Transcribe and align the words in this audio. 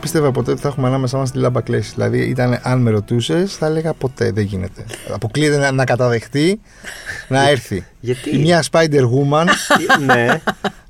το 0.00 0.06
πίστευα 0.06 0.30
ποτέ 0.30 0.50
ότι 0.50 0.60
θα 0.60 0.68
έχουμε 0.68 0.86
ανάμεσά 0.86 1.16
μας 1.18 1.30
τη 1.30 1.38
Λάμπα 1.38 1.60
Κλέση. 1.60 1.92
Δηλαδή, 1.94 2.18
ήταν, 2.18 2.58
αν 2.62 2.80
με 2.80 2.90
ρωτούσες, 2.90 3.56
θα 3.56 3.66
έλεγα 3.66 3.92
ποτέ 3.92 4.30
δεν 4.32 4.44
γίνεται. 4.44 4.84
Αποκλείεται 5.12 5.56
να, 5.56 5.72
να 5.72 5.84
καταδεχτεί 5.84 6.60
να 7.28 7.48
έρθει. 7.48 7.84
Γιατί; 8.00 8.36
Η 8.36 8.38
μια 8.38 8.64
Spider 8.70 9.02
Woman 9.02 9.46
ναι. 10.06 10.26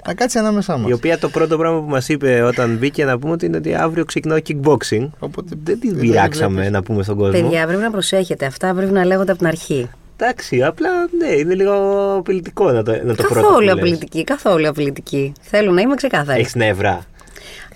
να 0.06 0.14
κάτσει 0.14 0.38
ανάμεσά 0.38 0.77
μας. 0.77 0.91
Η 0.91 0.92
οποία 0.92 1.18
το 1.18 1.28
πρώτο 1.28 1.56
πράγμα 1.59 1.80
που 1.80 1.88
μας 1.88 2.09
είπε 2.09 2.42
όταν 2.42 2.77
μπήκε 2.77 3.04
να 3.04 3.18
πούμε 3.18 3.32
ότι 3.32 3.46
είναι 3.46 3.56
ότι 3.56 3.74
αύριο 3.74 4.04
ξεκινάω 4.04 4.38
kickboxing. 4.48 5.09
Οπότε 5.18 5.54
Δεν 5.65 5.80
την 5.80 5.90
δεν 5.95 6.01
πειράξαμε 6.01 6.54
βλέπεις. 6.54 6.70
να 6.70 6.82
πούμε 6.82 7.02
στον 7.02 7.16
κόσμο. 7.16 7.40
Παιδιά, 7.40 7.66
πρέπει 7.66 7.82
να 7.82 7.90
προσέχετε. 7.90 8.46
Αυτά 8.46 8.74
πρέπει 8.74 8.92
να 8.92 9.04
λέγονται 9.04 9.30
από 9.30 9.40
την 9.40 9.48
αρχή. 9.48 9.88
Εντάξει, 10.16 10.62
απλά 10.62 10.90
ναι, 11.18 11.32
είναι 11.38 11.54
λίγο 11.54 11.73
απειλητικό 12.18 12.70
να 12.70 12.82
το, 12.82 12.90
να 13.04 13.15
το 13.15 13.23
πρώτο. 13.23 13.34
Καθόλου 13.34 13.73
απειλητική, 13.73 14.24
καθόλου 14.24 14.68
απειλητική. 14.68 15.32
Θέλω 15.40 15.70
να 15.73 15.80
είμαι 15.80 15.95
ξεκάθαρη. 15.95 16.40
Έχεις 16.40 16.54
νεύρα. 16.54 17.01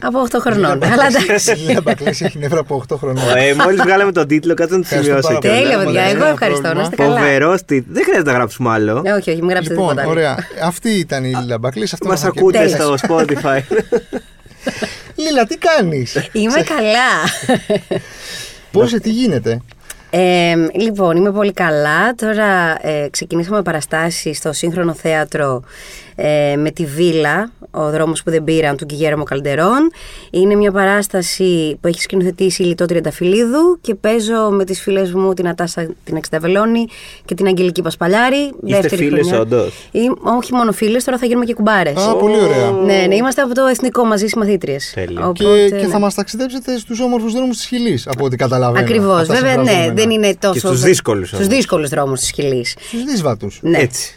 Από 0.01 0.27
8 0.33 0.37
χρονών. 0.41 0.85
Αλλά 0.85 1.07
εντάξει. 1.07 1.51
Η 1.69 1.73
Λάμπα 1.73 1.95
Κλέση 1.95 2.25
έχει 2.25 2.39
νεύρα 2.39 2.61
από 2.61 2.85
8 2.89 2.97
χρονών. 2.99 3.25
ε, 3.37 3.55
Μόλις 3.55 3.81
βγάλαμε 3.83 4.13
τον 4.13 4.27
τίτλο, 4.27 4.55
κάτσε 4.55 4.75
να 4.77 4.81
το 4.81 4.87
Ευχαριστώ 4.91 5.21
σημειώσω. 5.23 5.39
πάρα 5.41 5.55
πολύ. 5.55 5.55
κιόλας. 5.55 5.69
Τέλεια, 5.69 5.85
παιδιά. 5.85 6.03
δεν 6.03 6.15
Εγώ 6.15 6.23
είναι 6.25 6.33
ευχαριστώ. 6.33 6.61
πρόβλημα. 6.63 6.83
Να 6.83 6.91
είστε 6.93 6.97
καλά. 7.03 7.19
Φοβερό 7.19 7.55
τίτλο. 7.67 7.93
Δεν 7.95 8.05
χρειάζεται 8.05 8.31
να 8.31 8.37
γράψουμε 8.37 8.71
άλλο. 8.71 9.03
Ε, 9.05 9.11
όχι, 9.13 9.31
όχι, 9.31 9.41
μην 9.41 9.51
γράψετε 9.51 9.75
Λοιπόν, 9.75 9.89
τίποτα. 9.89 10.03
άλλο. 10.03 10.11
ωραία. 10.11 10.37
Αυτή 10.63 10.91
ήταν 10.91 11.25
η 11.25 11.33
Λάμπα 11.47 11.71
Κλέση. 11.71 11.91
αυτό 11.95 12.09
Μας 12.09 12.21
είχα 12.23 12.31
και 12.31 12.39
ακούτε 12.39 12.63
πει. 12.63 12.69
στο 12.69 12.95
Spotify. 13.09 13.61
Λίλα, 15.23 15.47
τι 15.47 15.57
κάνεις; 15.57 16.29
Είμαι 16.33 16.63
καλά. 16.63 17.11
Πώς, 18.73 18.93
τι 18.93 19.11
γίνεται; 19.11 19.61
Ε, 20.11 20.55
λοιπόν, 20.81 21.17
είμαι 21.17 21.33
πολύ 21.33 21.53
καλά. 21.53 22.15
Τώρα 22.15 22.79
ε, 22.89 23.09
ξεκινήσαμε 23.11 23.63
παραστάσεις 23.63 24.37
στο 24.39 24.53
σύγχρονο 24.53 24.95
θέατρο 24.95 25.63
ε, 26.15 26.55
με 26.57 26.71
τη 26.71 26.85
Βίλα, 26.85 27.51
ο 27.75 27.91
δρόμος 27.91 28.23
που 28.23 28.31
δεν 28.31 28.45
πήραν, 28.45 28.77
του 28.77 28.87
Κιγέρομο 28.87 29.23
Καλντερών. 29.25 29.91
Είναι 30.31 30.55
μια 30.55 30.71
παράσταση 30.73 31.79
που 31.81 31.89
έχει 31.89 32.01
σκηνοθετήσει 32.01 32.63
η 32.63 32.67
Λιτό 32.67 32.85
Τριανταφυλλίδου 32.85 33.79
και 33.81 33.95
παίζω 33.95 34.49
με 34.51 34.65
τις 34.65 34.81
φίλες 34.81 35.13
μου 35.13 35.33
την 35.35 35.49
Ατάσα 35.49 35.87
την 36.05 36.17
Εξταβελώνη 36.17 36.87
και 37.25 37.35
την 37.35 37.47
Αγγελική 37.47 37.83
Πασπαλιάρη. 37.83 38.53
Είστε 38.65 38.89
φίλες 38.89 39.21
χρονιά. 39.21 39.41
όντως; 39.41 39.73
Ή- 39.91 40.11
όχι 40.39 40.53
μόνο 40.53 40.73
φίλες, 40.73 41.05
τώρα 41.05 41.19
θα 41.19 41.27
γίνουμε 41.27 41.45
και 41.45 41.55
κουμπάρες. 41.55 41.97
Α, 41.97 42.17
πολύ 42.17 42.41
ωραία. 42.41 42.71
Ναι, 42.71 43.05
ναι, 43.09 43.15
είμαστε 43.15 43.43
από 43.43 43.55
το 43.55 43.65
Εθνικό 43.67 44.05
μαζί 44.05 44.27
συμμαθήτριες. 44.27 44.93
Τέλεια. 44.95 45.31
Και, 45.35 45.45
Οπότε, 45.45 45.69
και 45.69 45.75
ναι. 45.75 45.87
θα 45.87 45.99
μας 45.99 46.15
ταξιδέψετε 46.15 46.79
στους 46.79 47.01
όμορφους 47.01 47.33
δρόμους 47.33 47.57
της 47.57 47.67
Χιλής, 47.67 48.07
από 48.07 48.25
ό,τι 48.25 48.37
καταλαβαίνω. 48.37 48.85
Ακριβώς. 48.85 49.27
Βέβαια, 49.27 49.57
ναι, 49.57 49.91
δεν 49.95 50.11
είναι 50.11 50.37
τόσο. 50.41 50.59
στους 50.59 50.81
δύσκολους 50.81 51.27
Στους 51.29 51.39
όμως. 51.41 51.55
δύσκολους 51.55 51.89
δρόμους 51.89 52.21
της 52.21 52.31
Χιλής. 52.31 52.75
Στους 52.81 53.05
δύσβατους. 53.05 53.59
Ναι. 53.63 53.79
Έτσι. 53.79 54.15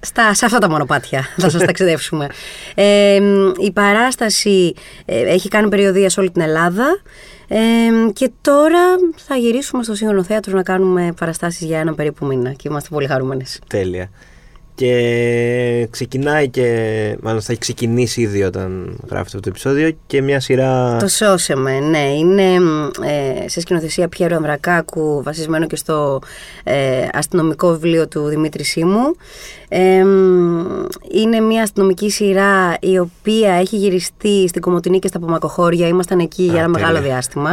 Στα, 0.00 0.34
σε 0.34 0.44
αυτά 0.44 0.58
τα 0.58 0.70
μονοπάτια 0.70 1.26
θα 1.36 1.50
σας 1.50 1.64
ταξιδεύσουμε. 1.64 2.26
Ε, 2.74 3.20
μ, 3.20 3.52
η 3.64 3.72
παράσταση 3.72 4.74
ε, 5.04 5.20
έχει 5.20 5.48
κάνει 5.48 5.68
περιοδία 5.68 6.10
σε 6.10 6.20
όλη 6.20 6.30
την 6.30 6.42
Ελλάδα 6.42 7.00
ε, 7.48 7.58
και 8.12 8.30
τώρα 8.40 8.80
θα 9.16 9.36
γυρίσουμε 9.36 9.82
στο 9.82 9.94
Σύγχρονο 9.94 10.22
Θέατρο 10.22 10.56
να 10.56 10.62
κάνουμε 10.62 11.12
παραστάσεις 11.18 11.66
για 11.66 11.78
έναν 11.78 11.94
περίπου 11.94 12.26
μήνα 12.26 12.52
και 12.52 12.68
είμαστε 12.68 12.88
πολύ 12.92 13.06
χαρούμενες. 13.06 13.58
Τέλεια. 13.66 14.10
Και 14.78 15.86
ξεκινάει 15.90 16.48
και. 16.48 17.16
Μάλλον 17.20 17.40
θα 17.40 17.52
έχει 17.52 17.60
ξεκινήσει 17.60 18.20
ήδη 18.20 18.42
όταν 18.42 18.98
γράφει 19.08 19.24
αυτό 19.24 19.40
το 19.40 19.48
επεισόδιο 19.48 19.96
και 20.06 20.22
μια 20.22 20.40
σειρά. 20.40 20.96
Το 20.96 21.08
σώσε 21.08 21.56
με, 21.56 21.80
ναι. 21.80 21.98
Είναι 21.98 22.60
μ, 22.60 22.90
ε, 23.02 23.48
σε 23.48 23.60
σκηνοθεσία 23.60 24.08
Πιέρου 24.08 24.34
Ανδρακάκου, 24.34 25.22
βασισμένο 25.22 25.66
και 25.66 25.76
στο 25.76 26.20
ε, 26.64 27.06
αστυνομικό 27.12 27.70
βιβλίο 27.70 28.08
του 28.08 28.24
Δημήτρη 28.24 28.64
Σίμου. 28.64 29.16
Ε, 29.68 30.04
μ, 30.04 30.86
είναι 31.12 31.40
μια 31.40 31.62
αστυνομική 31.62 32.10
σειρά 32.10 32.76
η 32.80 32.98
οποία 32.98 33.52
έχει 33.52 33.76
γυριστεί 33.76 34.48
στην 34.48 34.62
Κομωτινή 34.62 34.98
και 34.98 35.08
στα 35.08 35.18
Πομακοχώρια. 35.18 35.88
Ήμασταν 35.88 36.18
εκεί 36.18 36.42
για 36.42 36.60
ένα 36.60 36.72
τέλεια. 36.72 36.88
μεγάλο 36.88 37.06
διάστημα. 37.06 37.50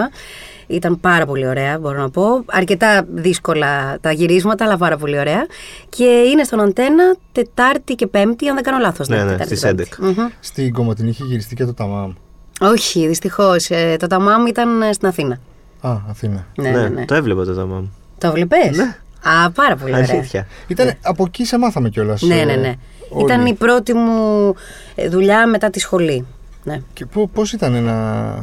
Ήταν 0.68 1.00
πάρα 1.00 1.26
πολύ 1.26 1.48
ωραία, 1.48 1.80
μπορώ 1.80 2.02
να 2.02 2.10
πω. 2.10 2.44
Αρκετά 2.46 3.06
δύσκολα 3.14 3.98
τα 4.02 4.12
γυρίσματα, 4.12 4.66
αλλά 4.66 4.78
πάρα 4.78 4.98
πολύ 4.98 5.20
ωραία. 5.20 5.46
Και 5.90 6.04
είναι 6.04 6.44
στον 6.44 6.60
Αντένα 6.60 7.16
Τετάρτη 7.32 7.96
και 7.96 8.08
Πέμπτη, 8.08 8.48
αν 8.48 8.56
δεν 8.56 8.64
κάνω 8.64 8.78
λάθος. 8.78 9.08
Ναι, 9.08 9.16
ναι, 9.16 9.24
Τετάρτη, 9.24 9.46
στις 9.46 9.62
Πέμπτη. 9.62 9.90
Μμμ. 10.00 10.28
Στην 10.40 10.74
Κομωτινή 10.74 11.10
είχε 11.10 11.24
γυριστεί 11.24 11.56
και 11.56 11.66
το 11.66 11.74
Ταμάμ. 11.74 12.14
Όχι, 12.60 13.08
δυστυχώς. 13.08 13.70
το 14.00 14.08
ταμάμ 14.08 14.46
ήταν 14.46 14.82
ε, 14.82 14.94
στην 14.94 15.08
Αθήνα. 15.08 15.40
Α, 15.82 15.98
Αθήνα. 16.10 16.46
Ναι, 16.56 16.70
ναι, 16.70 16.88
ναι. 16.88 17.06
το 17.06 17.16
έβλεπα 17.16 17.46
το 17.46 17.56
ταμά 17.56 17.76
μου. 17.76 17.94
Το 18.18 18.32
βλέπει. 18.32 18.56
Ναι. 18.76 18.98
Α, 19.32 19.52
πάρα 19.52 19.76
πολύ 19.76 19.94
ωραία. 19.94 20.08
Αλήθεια. 20.10 20.48
Ήταν, 20.68 20.94
Από 21.02 21.24
εκεί 21.28 21.46
σε 21.46 21.58
μάθαμε 21.58 21.90
κιόλας. 21.90 22.22
Ναι, 22.22 22.44
ναι, 22.44 22.56
ναι. 22.56 22.74
Ήταν 23.20 23.46
η 23.46 23.54
πρώτη 23.54 23.94
μου 23.94 24.54
ε, 24.96 25.10
δουλειά 25.10 25.48
μετά 25.48 25.70
τη 25.70 25.80
σχολή. 25.80 26.26
Ναι. 26.64 26.82
Και 26.94 27.06
πώς 27.34 27.54
ήταν 27.54 27.84
να, 27.84 28.36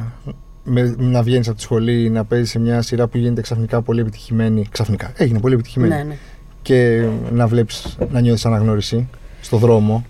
με, 0.65 0.95
να 0.99 1.23
βγαίνεις 1.23 1.49
από 1.49 1.57
τη 1.57 1.63
σχολή, 1.63 2.11
να 2.11 2.25
παίζεις 2.25 2.51
σε 2.51 2.59
μια 2.59 2.83
σειρά 2.83 3.07
που 3.07 3.19
γίνεται 3.19 3.41
ξαφνικά 3.41 3.83
πολύ 3.83 4.01
επιτυχημένη. 4.01 4.67
Ξαφνικά. 4.71 5.13
Έγινε 5.17 5.41
πολύ 5.41 5.55
επιτυχημένη. 5.55 5.95
Ναι, 5.95 6.03
ναι. 6.03 6.17
Και 6.63 7.07
να 7.33 7.47
βλέπεις, 7.47 7.97
να 8.11 8.21
νιώθεις 8.21 8.47
αναγνώριση 8.47 9.09
στο 9.41 9.57
δρόμο. 9.57 10.05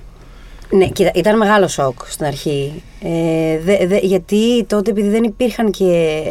Ναι, 0.70 0.88
κοίτα, 0.88 1.10
ήταν 1.14 1.36
μεγάλο 1.36 1.68
σοκ 1.68 1.98
στην 2.06 2.26
αρχή. 2.26 2.82
Ε, 3.02 3.58
δε, 3.58 3.86
δε, 3.86 3.98
γιατί 3.98 4.64
τότε, 4.64 4.90
επειδή 4.90 5.08
δεν 5.08 5.22
υπήρχαν 5.22 5.70
και 5.70 6.22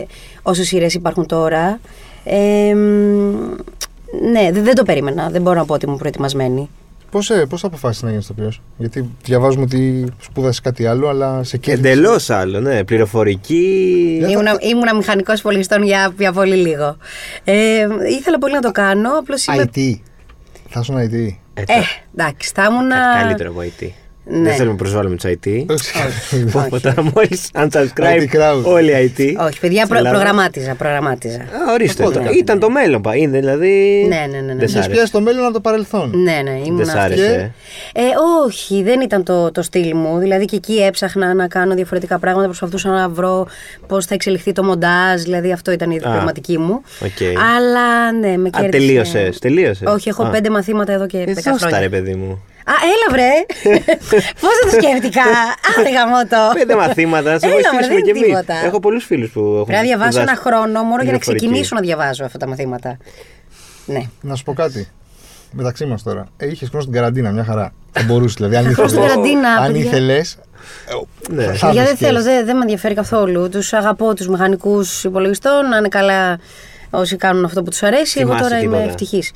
όσες 0.42 0.68
σειρές 0.68 0.94
υπάρχουν 0.94 1.26
τώρα. 1.26 1.80
Ε, 2.24 2.74
μ, 2.74 2.80
ναι, 4.32 4.52
δεν, 4.52 4.64
δεν 4.64 4.76
το 4.76 4.84
περίμενα. 4.84 5.30
Δεν 5.30 5.42
μπορώ 5.42 5.60
να 5.60 5.66
πω 5.66 5.74
ότι 5.74 5.86
ήμουν 5.86 5.98
προετοιμασμένη. 5.98 6.70
Πώς 7.12 7.32
πώς 7.50 7.64
αποφάσισε 7.64 8.06
να 8.06 8.12
γίνεις 8.12 8.26
ηθοποιός, 8.26 8.62
Γιατί 8.78 9.10
διαβάζουμε 9.24 9.64
ότι 9.64 10.06
σπούδασες 10.22 10.62
κάτι 10.62 10.86
άλλο, 10.86 11.08
αλλά 11.10 11.44
σε 11.44 11.58
κέρδισες. 11.58 11.92
Εντελώς 11.92 12.30
άλλο, 12.30 12.60
ναι. 12.60 12.84
Πληροφορική. 12.84 14.18
Δεν 14.20 14.28
θα- 14.28 14.34
Ήμουνα, 14.34 14.58
ήμουνα 14.62 14.96
μηχανικός 14.96 15.40
υπολογιστών 15.40 15.84
για, 15.84 16.14
για 16.18 16.32
πολύ 16.32 16.56
λίγο. 16.56 16.98
Ε, 17.44 17.88
ήθελα 18.20 18.38
πολύ 18.40 18.54
να 18.54 18.60
το 18.62 18.72
κάνω, 18.72 19.10
απλώς 19.20 19.46
είμαι. 19.46 19.70
IT. 19.76 20.00
Θα 20.70 20.80
ήσουν 20.80 20.96
IT. 20.98 21.14
Ε, 21.54 21.62
Ε, 21.62 21.82
εντάξει, 22.18 22.52
θα 22.56 22.64
ήμουν. 22.70 22.90
Κάτι 22.90 23.20
καλύτερο 23.22 23.50
από 23.50 23.60
IT. 23.62 23.88
Ναι. 24.26 24.42
Δεν 24.42 24.54
θέλουμε 24.54 24.72
να 24.72 24.78
προσβάλλουμε 24.78 25.16
τους 25.16 25.32
IT. 25.32 25.66
Όχι. 25.74 26.82
Τώρα 26.82 27.04
μόλις 27.16 27.50
unsubscribe 27.54 28.22
IT 28.22 28.36
crowd. 28.36 28.64
όλοι 28.64 29.14
IT. 29.18 29.22
Όχι, 29.46 29.60
παιδιά, 29.60 29.78
στην 29.78 29.88
προ, 29.88 29.98
Ελλάδα. 29.98 30.16
προγραμμάτιζα. 30.16 30.76
προγραμμάτιζα. 30.76 31.38
Α, 31.40 31.74
ορίστε. 31.74 32.04
Οπότε, 32.04 32.18
το- 32.20 32.24
ναι. 32.26 32.30
Ήταν 32.32 32.60
το 32.60 32.70
μέλλον. 32.70 33.02
πα. 33.02 33.16
Είναι 33.16 33.40
δηλαδή. 33.40 34.06
Ναι, 34.10 34.16
ναι, 34.32 34.38
ναι, 34.40 34.54
ναι. 34.54 34.56
Δεν 34.56 34.68
σ' 34.68 34.70
Είχε 34.70 34.78
άρεσε. 34.80 34.90
πιάσει 34.92 35.12
το 35.12 35.22
μέλλον 35.22 35.44
από 35.44 35.54
το 35.54 35.60
παρελθόν. 35.60 36.12
Ναι, 36.16 36.40
ναι, 36.44 36.60
ήμουν 36.66 36.78
Δεν 36.78 36.86
σ' 36.86 36.90
αυτή. 36.90 37.00
άρεσε. 37.00 37.54
Ε, 37.94 38.02
όχι, 38.46 38.84
δεν 38.84 39.02
ήταν 39.02 39.24
το, 39.24 39.52
το 39.52 39.62
στυλ 39.62 39.96
μου. 39.96 40.18
Δηλαδή 40.18 40.46
και 40.46 40.56
εκεί 40.56 40.74
έψαχνα 40.74 41.34
να 41.34 41.48
κάνω 41.48 41.76
διαφορετικά 41.76 42.20
πράγματα. 42.20 42.46
Προσπαθούσα 42.46 42.90
να 42.90 43.10
βρω 43.10 43.48
πώς 43.88 44.06
θα 44.06 44.14
εξελιχθεί 44.14 44.52
το 44.52 44.64
μοντάζ. 44.64 45.22
Δηλαδή 45.22 45.52
αυτό 45.52 45.72
ήταν 45.72 45.92
η 45.92 46.00
πραγματική 46.00 46.58
μου. 46.58 46.82
οκ. 47.04 47.38
Αλλά 47.56 48.12
ναι, 48.12 48.38
με 48.38 48.50
Α, 48.54 48.60
κέρδισε. 48.62 48.70
τελείωσες. 48.88 49.40
Τελείωσες. 49.40 49.88
Όχι, 49.92 50.10
έχω 50.10 50.26
πέντε 50.32 50.50
μαθήματα 50.50 50.92
εδώ 50.94 51.08
και 51.08 51.18
Ε, 51.18 51.24
10 51.24 51.34
δώσ' 51.34 51.44
τα, 51.44 51.52
χρόνια. 51.58 51.80
ρε 51.80 51.90
παιδί 51.90 52.14
μου. 52.16 52.44
Α, 52.72 52.76
έλα 52.94 53.08
βρε! 53.16 53.32
Πώς 54.42 54.52
δεν 54.62 54.66
το 54.66 54.70
σκέφτηκα! 54.80 55.22
Άντε 55.78 55.92
γαμώτο! 55.98 56.42
Πέντε 56.54 56.76
μαθήματα, 56.76 57.32
να 57.32 57.40
σε 57.40 57.46
Έλα, 57.46 57.56
βρε, 57.56 57.62
βοηθήσουμε 57.64 57.94
δεν 57.96 58.04
κι 58.04 58.10
είναι 58.10 58.20
εμείς. 58.20 58.30
τίποτα. 58.30 58.66
Έχω 58.66 58.80
πολλούς 58.80 59.06
φίλους 59.06 59.30
που 59.32 59.40
έχουν. 59.40 59.64
Πρέπει 59.66 59.78
να 59.82 59.88
διαβάσω 59.88 60.20
ένα 60.20 60.36
σπουδάσει 60.36 60.56
χρόνο 60.58 60.80
μόνο 60.84 60.88
για 61.04 61.12
να 61.12 61.18
πληροφορική. 61.18 61.46
ξεκινήσω 61.46 61.76
να 61.76 61.82
διαβάζω 61.82 62.26
αυτά 62.26 62.38
τα 62.38 62.48
μαθήματα. 62.48 62.98
Ναι. 63.86 64.02
Να 64.22 64.36
σου 64.36 64.44
πω 64.44 64.54
κάτι. 64.54 64.88
Μεταξύ 65.52 65.86
μας 65.86 66.04
τώρα. 66.04 66.28
Ε, 66.38 66.48
είχες 66.48 66.68
χρόνο 66.70 66.84
στην 66.84 66.96
καραντίνα, 66.96 67.32
μια 67.32 67.44
χαρά. 67.44 67.74
Θα 67.92 68.04
μπορούσες 68.04 68.34
δηλαδή. 68.36 68.56
Αν 68.56 68.74
Χρόνο 68.74 68.88
στην 68.90 69.02
ήθελες- 69.02 69.16
καραντίνα, 69.16 69.50
Αν 69.50 69.72
παιδιά. 69.72 69.84
ήθελες. 69.86 70.38
Ναι. 71.30 71.44
Για 71.72 71.84
δεν 71.84 71.98
θέλω, 71.98 72.22
δεν, 72.24 72.46
δεν 72.46 72.56
με 72.56 72.62
ενδιαφέρει 72.62 72.94
καθόλου. 72.94 73.50
Τους 73.50 73.74
αγαπώ 73.74 74.14
τους 74.14 74.28
μηχανικούς 74.28 75.04
υπολογιστών, 75.04 75.70
να 75.70 75.78
είναι 75.78 75.88
καλά 75.88 76.40
όσοι 76.90 77.16
κάνουν 77.16 77.46
αυτό 77.46 77.64
που 77.64 77.70
τους 77.70 77.84
αρέσει. 77.84 78.20
Εγώ 78.20 78.28
Θυμάσαι 78.30 78.44
τώρα 78.50 78.62
είμαι 78.62 78.68
τίποτα; 78.76 78.90
ευτυχής. 78.90 79.32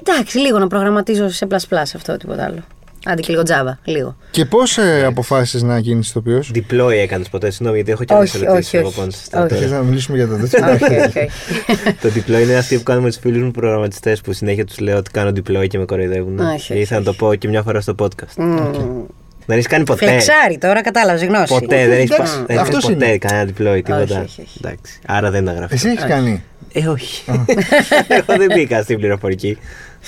Εντάξει, 0.00 0.38
λίγο 0.38 0.58
να 0.58 0.66
προγραμματίζω 0.66 1.28
σε 1.28 1.46
πλασ 1.46 1.66
πλασ 1.66 1.94
αυτό, 1.94 2.16
τίποτα 2.16 2.44
άλλο. 2.44 2.58
Άντε 3.06 3.20
και 3.22 3.32
λίγο 3.32 3.42
Java, 3.46 3.76
λίγο. 3.84 4.16
Και 4.30 4.44
πώς 4.44 4.78
ε, 4.78 5.04
αποφάσισες 5.04 5.62
να 5.62 5.78
γίνεις 5.78 6.08
ηθοποιός; 6.08 6.50
Deploy 6.54 6.90
έκανες 6.92 7.28
ποτέ, 7.28 7.50
συγγνώμη, 7.50 7.74
γιατί 7.76 7.90
έχω 7.92 8.04
και 8.04 8.14
Όχι, 8.14 8.36
άλλε 8.36 8.46
ερωτήσει 8.46 8.66
όχι, 8.68 8.76
εγώ 8.76 8.86
όχι. 8.88 8.98
πάνω 8.98 9.10
σε 9.10 9.18
αυτό 9.22 9.42
Όχι. 9.42 9.54
Θε 9.54 9.64
τώρα. 9.68 9.76
να 9.78 9.82
μιλήσουμε 9.82 10.16
για 10.16 10.26
το 10.28 10.36
τέτοιο. 10.36 10.66
όχι, 10.72 10.84
όχι, 10.84 11.18
όχι. 11.18 11.28
Το 12.02 12.08
deploy 12.14 12.42
είναι 12.42 12.54
αυτό 12.56 12.76
που 12.76 12.82
κάνουμε 12.82 13.04
με 13.04 13.10
τους 13.12 13.20
φίλους 13.22 13.42
μου 13.42 13.50
προγραμματιστές 13.50 14.20
που 14.20 14.32
συνέχεια 14.32 14.64
τους 14.64 14.78
λέω 14.78 14.96
ότι 14.96 15.10
κάνω 15.10 15.30
deploy 15.30 15.66
και 15.68 15.78
με 15.78 15.84
κοροϊδεύουν. 15.84 16.38
Όχι, 16.38 16.66
Και 16.66 16.72
όχι, 16.72 16.80
ήθελα 16.82 16.98
να 17.00 17.04
το 17.06 17.12
πω 17.12 17.34
και 17.34 17.48
μια 17.48 17.62
φορά 17.62 17.80
στο 17.80 17.94
podcast. 17.98 18.34
Μμμ. 18.36 19.04
Δεν 19.46 19.56
έχεις 19.56 19.66
κάνει 19.66 19.84
ποτέ. 19.84 20.06
Φλεξάρι 20.06 20.58
τώρα, 20.58 20.82
κατάλαβες 20.82 21.24
γνώση. 21.24 21.52
Ποτέ, 21.58 21.86
δεν 21.88 21.98
έχεις 21.98 22.10
Εντάξει, 22.10 22.44
δεν 22.46 22.58
αυτός 22.58 22.84
έχεις 22.84 22.94
ποτέ 22.94 23.06
είναι. 23.06 23.18
κανένα 23.18 23.50
deploy, 23.50 23.82
τίποτα. 23.84 24.02
όχι, 24.22 24.40
όχι. 24.40 24.58
Εντάξει. 24.64 24.98
Άρα 25.06 25.30
δεν 25.30 25.40
είναι 25.42 25.52
γραφτό. 25.52 25.74
Εσύ 25.74 25.88
έχεις 25.88 26.04
κάνει; 26.04 26.42
Ε, 26.72 26.86
όχι. 26.86 27.24
Εγώ 28.08 28.36
δεν 28.36 28.46
μπήκα 28.54 28.82
στην 28.82 28.96
πληροφορική. 28.98 29.58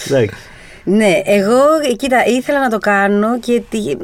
Εντάξει. 0.86 1.06
Ναι, 1.06 1.20
εγώ 1.24 1.60
κοίτα, 1.96 2.24
ήθελα 2.26 2.60
να 2.60 2.68
το 2.68 2.78
κάνω 2.78 3.38
και 3.38 3.62
τι- 3.70 3.96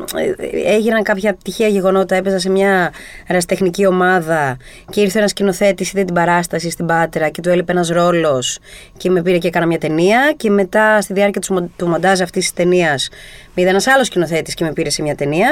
έγιναν 0.67 1.03
κάποια 1.03 1.37
τυχαία 1.45 1.69
γεγονότα. 1.69 2.15
Έπαιζα 2.15 2.39
σε 2.39 2.51
μια 2.51 2.93
ραστεχνική 3.29 3.87
ομάδα 3.87 4.57
και 4.91 5.01
ήρθε 5.01 5.19
ένας 5.19 5.31
σκηνοθέτης, 5.31 5.93
είδε 5.93 6.05
την 6.05 6.15
παράσταση 6.15 6.71
στην 6.71 6.87
Πάτρα 6.87 7.29
και 7.29 7.41
του 7.41 7.49
έλειπε 7.49 7.73
ένας 7.73 7.89
ρόλος 7.89 8.59
και 8.97 9.11
με 9.11 9.23
πήρε 9.23 9.39
και 9.39 9.49
έκανα 9.49 9.67
μια 9.67 9.79
ταινία. 9.79 10.33
Και 10.37 10.51
μετά 10.51 11.01
στη 11.01 11.13
διάρκεια 11.13 11.41
του, 11.41 11.53
μον- 11.53 11.73
του 11.77 11.87
μοντάζ 11.87 12.21
αυτής 12.21 12.43
της 12.43 12.53
ταινίας 12.53 13.09
με 13.55 13.63
είδε 13.63 13.71
ένας 13.71 13.87
άλλος 13.87 14.07
σκηνοθέτης 14.07 14.55
και 14.55 14.65
με 14.65 14.73
πήρε 14.73 14.91
σε 14.91 15.03
μια 15.03 15.15
ταινία. 15.15 15.51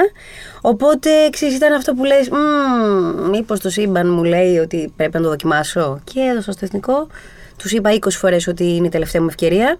Οπότε 0.61 1.11
ξέρεις, 1.31 1.55
ήταν 1.57 1.73
αυτό 1.73 1.95
που 1.95 2.05
λες 2.05 2.29
Μήπως 3.31 3.61
το 3.61 3.71
σύμπαν 3.71 4.13
μου 4.13 4.25
λέει 4.25 4.59
ότι 4.59 4.93
πρέπει 4.97 5.17
να 5.17 5.23
το 5.23 5.29
δοκιμάσω. 5.29 6.01
Και 6.05 6.21
έδωσα 6.21 6.53
στο 6.53 6.65
εθνικό. 6.65 7.07
Τους 7.57 7.73
είπα 7.73 7.91
20 7.93 8.19
φορές 8.19 8.47
ότι 8.47 8.65
είναι 8.77 8.87
η 8.87 8.91
τελευταία 8.91 9.21
μου 9.23 9.29
ευκαιρία 9.29 9.79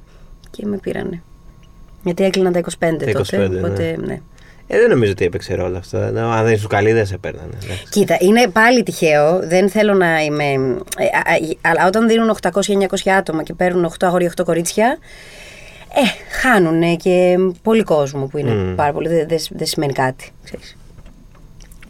και 0.51 0.67
με 0.67 0.77
πήρανε. 0.77 1.23
Γιατί 2.09 2.25
έκλειναν 2.25 2.53
τα 2.53 2.61
25 2.61 2.65
Τα 2.79 2.89
τότε. 3.13 3.47
25, 3.47 3.51
ναι. 3.51 3.59
οπότε, 3.59 3.97
ναι. 4.07 4.21
Ε, 4.71 4.79
δεν 4.79 4.91
νομίζω 4.91 5.11
ότι 5.13 5.25
έπαιξε 5.25 5.55
ρόλο 5.55 5.77
αυτό. 5.77 5.99
Ε, 5.99 6.21
Αν 6.21 6.45
δεν 6.45 6.53
ήσουν 6.55 6.69
καλή, 6.69 6.93
δεν 6.93 7.07
σε 7.07 7.19
παίρνανε. 7.19 7.49
εντάξει. 7.65 7.83
Κοίτα, 7.91 8.17
είναι 8.21 8.49
πάλι 8.49 8.83
τυχαίο. 8.83 9.39
Δεν 9.43 9.69
θέλω 9.69 9.95
να 9.95 10.23
είμαι. 10.23 10.45
ε, 10.45 11.05
α, 11.05 11.19
α, 11.33 11.37
Αλλά 11.61 11.87
όταν 11.87 12.09
δίνουν 12.09 12.37
800-900 12.43 13.11
άτομα 13.19 13.43
και 13.43 13.55
παίρνουν 13.55 13.85
8 13.85 14.07
αγόρια 14.07 14.33
8 14.41 14.45
κορίτσια. 14.45 14.99
Ε, 15.95 16.01
χάνουν 16.41 16.97
και 16.97 17.37
πολύ 17.63 17.83
κόσμο 17.83 18.27
που 18.27 18.39
είναι 18.39 18.51
Μμμ. 18.55 18.75
πάρα 18.75 18.93
πολύ. 18.93 19.09
Δεν 19.09 19.29
δεν- 19.29 19.39
δεν 19.51 19.67
σημαίνει 19.67 19.93
κάτι. 19.93 20.31
Ξέρεις. 20.45 20.77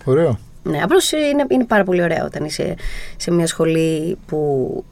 Ωραίο. 0.04 0.38
Ναι, 0.62 0.78
απλώς 0.82 1.12
είναι, 1.12 1.44
είναι 1.48 1.64
πάρα 1.64 1.84
πολύ 1.84 2.02
ωραίο 2.02 2.24
όταν 2.24 2.44
είσαι 2.44 2.74
σε 3.16 3.30
μια 3.30 3.46
σχολή 3.46 4.18
που 4.26 4.84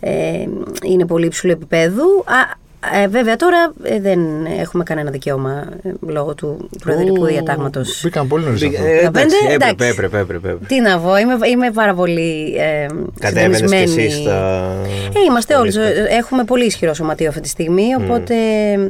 ε, 0.00 0.44
είναι 0.84 1.06
πολύ 1.06 1.26
υψηλού 1.26 1.52
επίπεδου. 1.52 2.24
Α, 2.26 2.60
ε, 2.90 3.08
βέβαια 3.08 3.36
τώρα 3.36 3.72
ε, 3.82 4.00
δεν 4.00 4.20
έχουμε 4.58 4.82
κανένα 4.84 5.10
δικαίωμα 5.10 5.66
ε, 5.82 5.90
λόγω 6.00 6.34
του 6.34 6.68
προεδρικού 6.84 7.22
Ου, 7.22 7.26
διατάγματος. 7.26 8.00
Μπήκαν 8.04 8.28
πολύ 8.28 8.44
νωρίς 8.44 8.62
αυτό. 8.62 8.84
Ε, 8.84 8.98
εντάξει, 8.98 9.36
15, 9.48 9.52
έπρεπε, 9.52 9.54
εντάξει. 9.54 9.86
έπρεπε, 9.88 10.18
έπρεπε, 10.18 10.48
έπρεπε. 10.48 10.66
Τι 10.66 10.80
να 10.80 10.98
πω, 10.98 11.16
είμαι, 11.16 11.48
είμαι 11.52 11.70
πάρα 11.70 11.94
πολύ 11.94 12.54
ε, 12.56 12.86
Κατέβαινες 13.20 13.60
κι 13.60 13.68
συντονισμένη. 13.68 14.06
εσύ 14.06 14.20
στα... 14.22 14.66
Ε, 15.14 15.20
είμαστε 15.26 15.52
στα 15.52 15.60
όλοι. 15.60 15.70
ρίσκα. 15.70 16.14
Έχουμε 16.16 16.44
πολύ 16.44 16.64
ισχυρό 16.64 16.94
σωματείο 16.94 17.28
αυτή 17.28 17.40
τη 17.40 17.48
στιγμή, 17.48 17.94
οπότε 17.94 18.34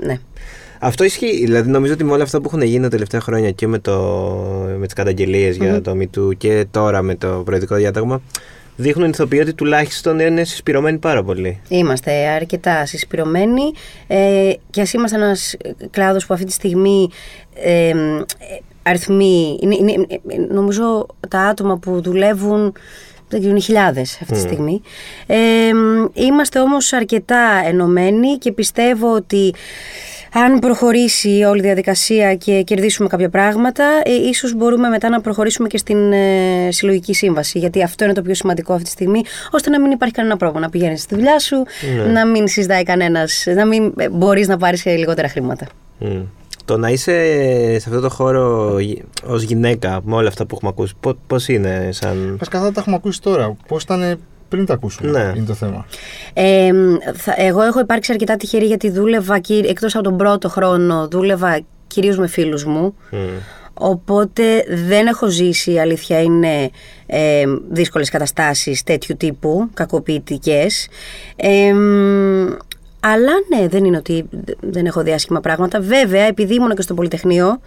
ναι. 0.02 0.18
Αυτό 0.84 1.04
ισχύει. 1.04 1.44
Δηλαδή, 1.44 1.70
νομίζω 1.70 1.92
ότι 1.92 2.04
με 2.04 2.12
όλα 2.12 2.22
αυτά 2.22 2.40
που 2.40 2.44
έχουν 2.46 2.62
γίνει 2.62 2.82
τα 2.82 2.88
τελευταία 2.88 3.20
χρόνια 3.20 3.50
και 3.50 3.66
με, 3.66 3.78
το, 3.78 3.98
με 4.78 4.84
τις 4.84 4.94
καταγγελίες 4.94 5.56
για 5.56 5.80
το 5.80 5.96
MeToo 6.00 6.36
και 6.36 6.66
τώρα 6.70 7.02
με 7.02 7.14
το 7.14 7.42
προεδρικό 7.44 7.74
διάταγμα, 7.74 8.22
δείχνουν 8.76 9.08
ηθοποιοί 9.08 9.38
ότι 9.42 9.54
τουλάχιστον 9.54 10.18
είναι 10.18 10.44
συσπηρωμένοι 10.44 10.98
πάρα 10.98 11.22
πολύ. 11.22 11.60
Είμαστε 11.68 12.26
αρκετά 12.28 12.86
συσπηρωμένοι 12.86 13.62
ε, 14.06 14.50
και 14.70 14.80
ας 14.80 14.92
είμαστε 14.92 15.16
ένας 15.16 15.56
κλάδος 15.90 16.26
που 16.26 16.34
αυτή 16.34 16.46
τη 16.46 16.52
στιγμή 16.52 17.08
ε, 17.54 17.88
ε, 17.88 17.94
αριθμοί, 18.82 19.58
είναι, 19.62 19.74
είναι- 19.74 20.06
ε, 20.28 20.36
νομίζω 20.52 21.06
τα 21.28 21.40
άτομα 21.40 21.78
που 21.78 22.00
δουλεύουν 22.02 22.72
δεν 23.28 23.40
ξέρω, 23.40 23.56
είναι 23.56 23.64
χιλιάδες 23.64 24.18
αυτή 24.20 24.32
τη 24.34 24.40
στιγμή. 24.40 24.80
Ε, 25.26 25.36
είμαστε 26.12 26.60
όμως 26.60 26.92
αρκετά 26.92 27.62
ενωμένοι 27.66 28.38
και 28.38 28.52
πιστεύω 28.52 29.14
ότι 29.14 29.54
αν 30.32 30.58
προχωρήσει 30.58 31.44
όλη 31.48 31.58
η 31.58 31.62
διαδικασία 31.62 32.34
και 32.34 32.62
κερδίσουμε 32.62 33.08
κάποια 33.08 33.28
πράγματα, 33.28 33.84
ε, 34.04 34.12
ίσως 34.28 34.54
μπορούμε 34.54 34.88
μετά 34.88 35.08
να 35.08 35.20
προχωρήσουμε 35.20 35.68
και 35.68 35.78
στην 35.78 36.12
ε, 36.12 36.68
συλλογική 36.70 37.14
σύμβαση. 37.14 37.58
Γιατί 37.58 37.82
αυτό 37.82 38.04
είναι 38.04 38.12
το 38.12 38.22
πιο 38.22 38.34
σημαντικό 38.34 38.72
αυτή 38.72 38.84
τη 38.84 38.90
στιγμή, 38.90 39.22
ώστε 39.50 39.70
να 39.70 39.80
μην 39.80 39.90
υπάρχει 39.90 40.14
κανένα 40.14 40.36
πρόβλημα. 40.36 40.60
Να 40.60 40.70
πηγαίνεις 40.70 41.02
στη 41.02 41.14
δουλειά 41.14 41.38
σου, 41.38 41.56
να 42.12 42.26
μην 42.26 42.48
συζητάει 42.48 42.82
κανένας, 42.82 43.44
να 43.54 43.66
μην 43.66 43.92
ε, 43.96 44.08
μπορείς 44.08 44.48
να 44.48 44.56
πάρεις 44.56 44.84
λιγότερα 44.84 45.28
χρήματα. 45.28 45.66
Μμ. 45.98 46.22
Το 46.64 46.76
να 46.76 46.88
είσαι 46.88 47.12
σε 47.78 47.88
αυτό 47.88 48.00
το 48.00 48.10
χώρο 48.10 48.76
ως 49.26 49.42
γυναίκα 49.42 50.00
με 50.04 50.14
όλα 50.14 50.28
αυτά 50.28 50.46
που 50.46 50.54
έχουμε 50.54 50.70
ακούσει, 50.70 50.94
πώς 51.26 51.48
είναι 51.48 51.88
σαν. 51.92 52.36
Βασικά 52.38 52.58
αυτά 52.58 52.72
τα 52.72 52.80
έχουμε 52.80 52.96
ακούσει 52.96 53.22
τώρα. 53.22 53.56
Πώς 53.68 53.82
ήταν 53.82 54.18
πριν 54.52 54.66
τα 54.66 54.74
ακούσουμε. 54.74 55.10
Ναι. 55.10 55.32
Είναι 55.36 55.46
το 55.46 55.54
θέμα. 55.54 55.86
Ε, 56.32 56.70
θα- 57.14 57.34
εγώ 57.36 57.62
έχω 57.62 57.80
υπάρξει 57.80 58.12
αρκετά 58.12 58.36
τυχερή 58.36 58.64
γιατί 58.66 58.90
δούλευα, 58.90 59.38
κυ- 59.38 59.68
εκτός 59.68 59.94
από 59.94 60.04
τον 60.04 60.16
πρώτο 60.16 60.48
χρόνο, 60.48 61.08
δούλευα 61.08 61.60
κυρίως 61.86 62.18
με 62.18 62.26
φίλους 62.26 62.64
μου. 62.64 62.94
Μμ. 63.10 63.16
Οπότε 63.74 64.42
δεν 64.86 65.06
έχω 65.06 65.26
ζήσει, 65.28 65.72
η 65.72 65.80
αλήθεια 65.80 66.22
είναι, 66.22 66.70
ε, 67.06 67.44
δύσκολες 67.70 68.10
καταστάσεις 68.10 68.82
τέτοιου 68.82 69.16
τύπου, 69.18 69.68
κακοποιητικές. 69.74 70.88
Ε, 71.36 71.72
αλλά 73.00 73.32
ναι, 73.56 73.68
δεν 73.68 73.84
είναι 73.84 73.96
ότι 73.96 74.24
δεν 74.60 74.86
έχω 74.86 75.02
δει 75.02 75.12
άσχημα 75.12 75.40
πράγματα. 75.40 75.80
Βέβαια, 75.80 76.22
επειδή 76.22 76.54
ήμουν 76.54 76.74
και 76.74 76.82
στο 76.82 76.94
Πολυτεχνείο, 76.94 77.60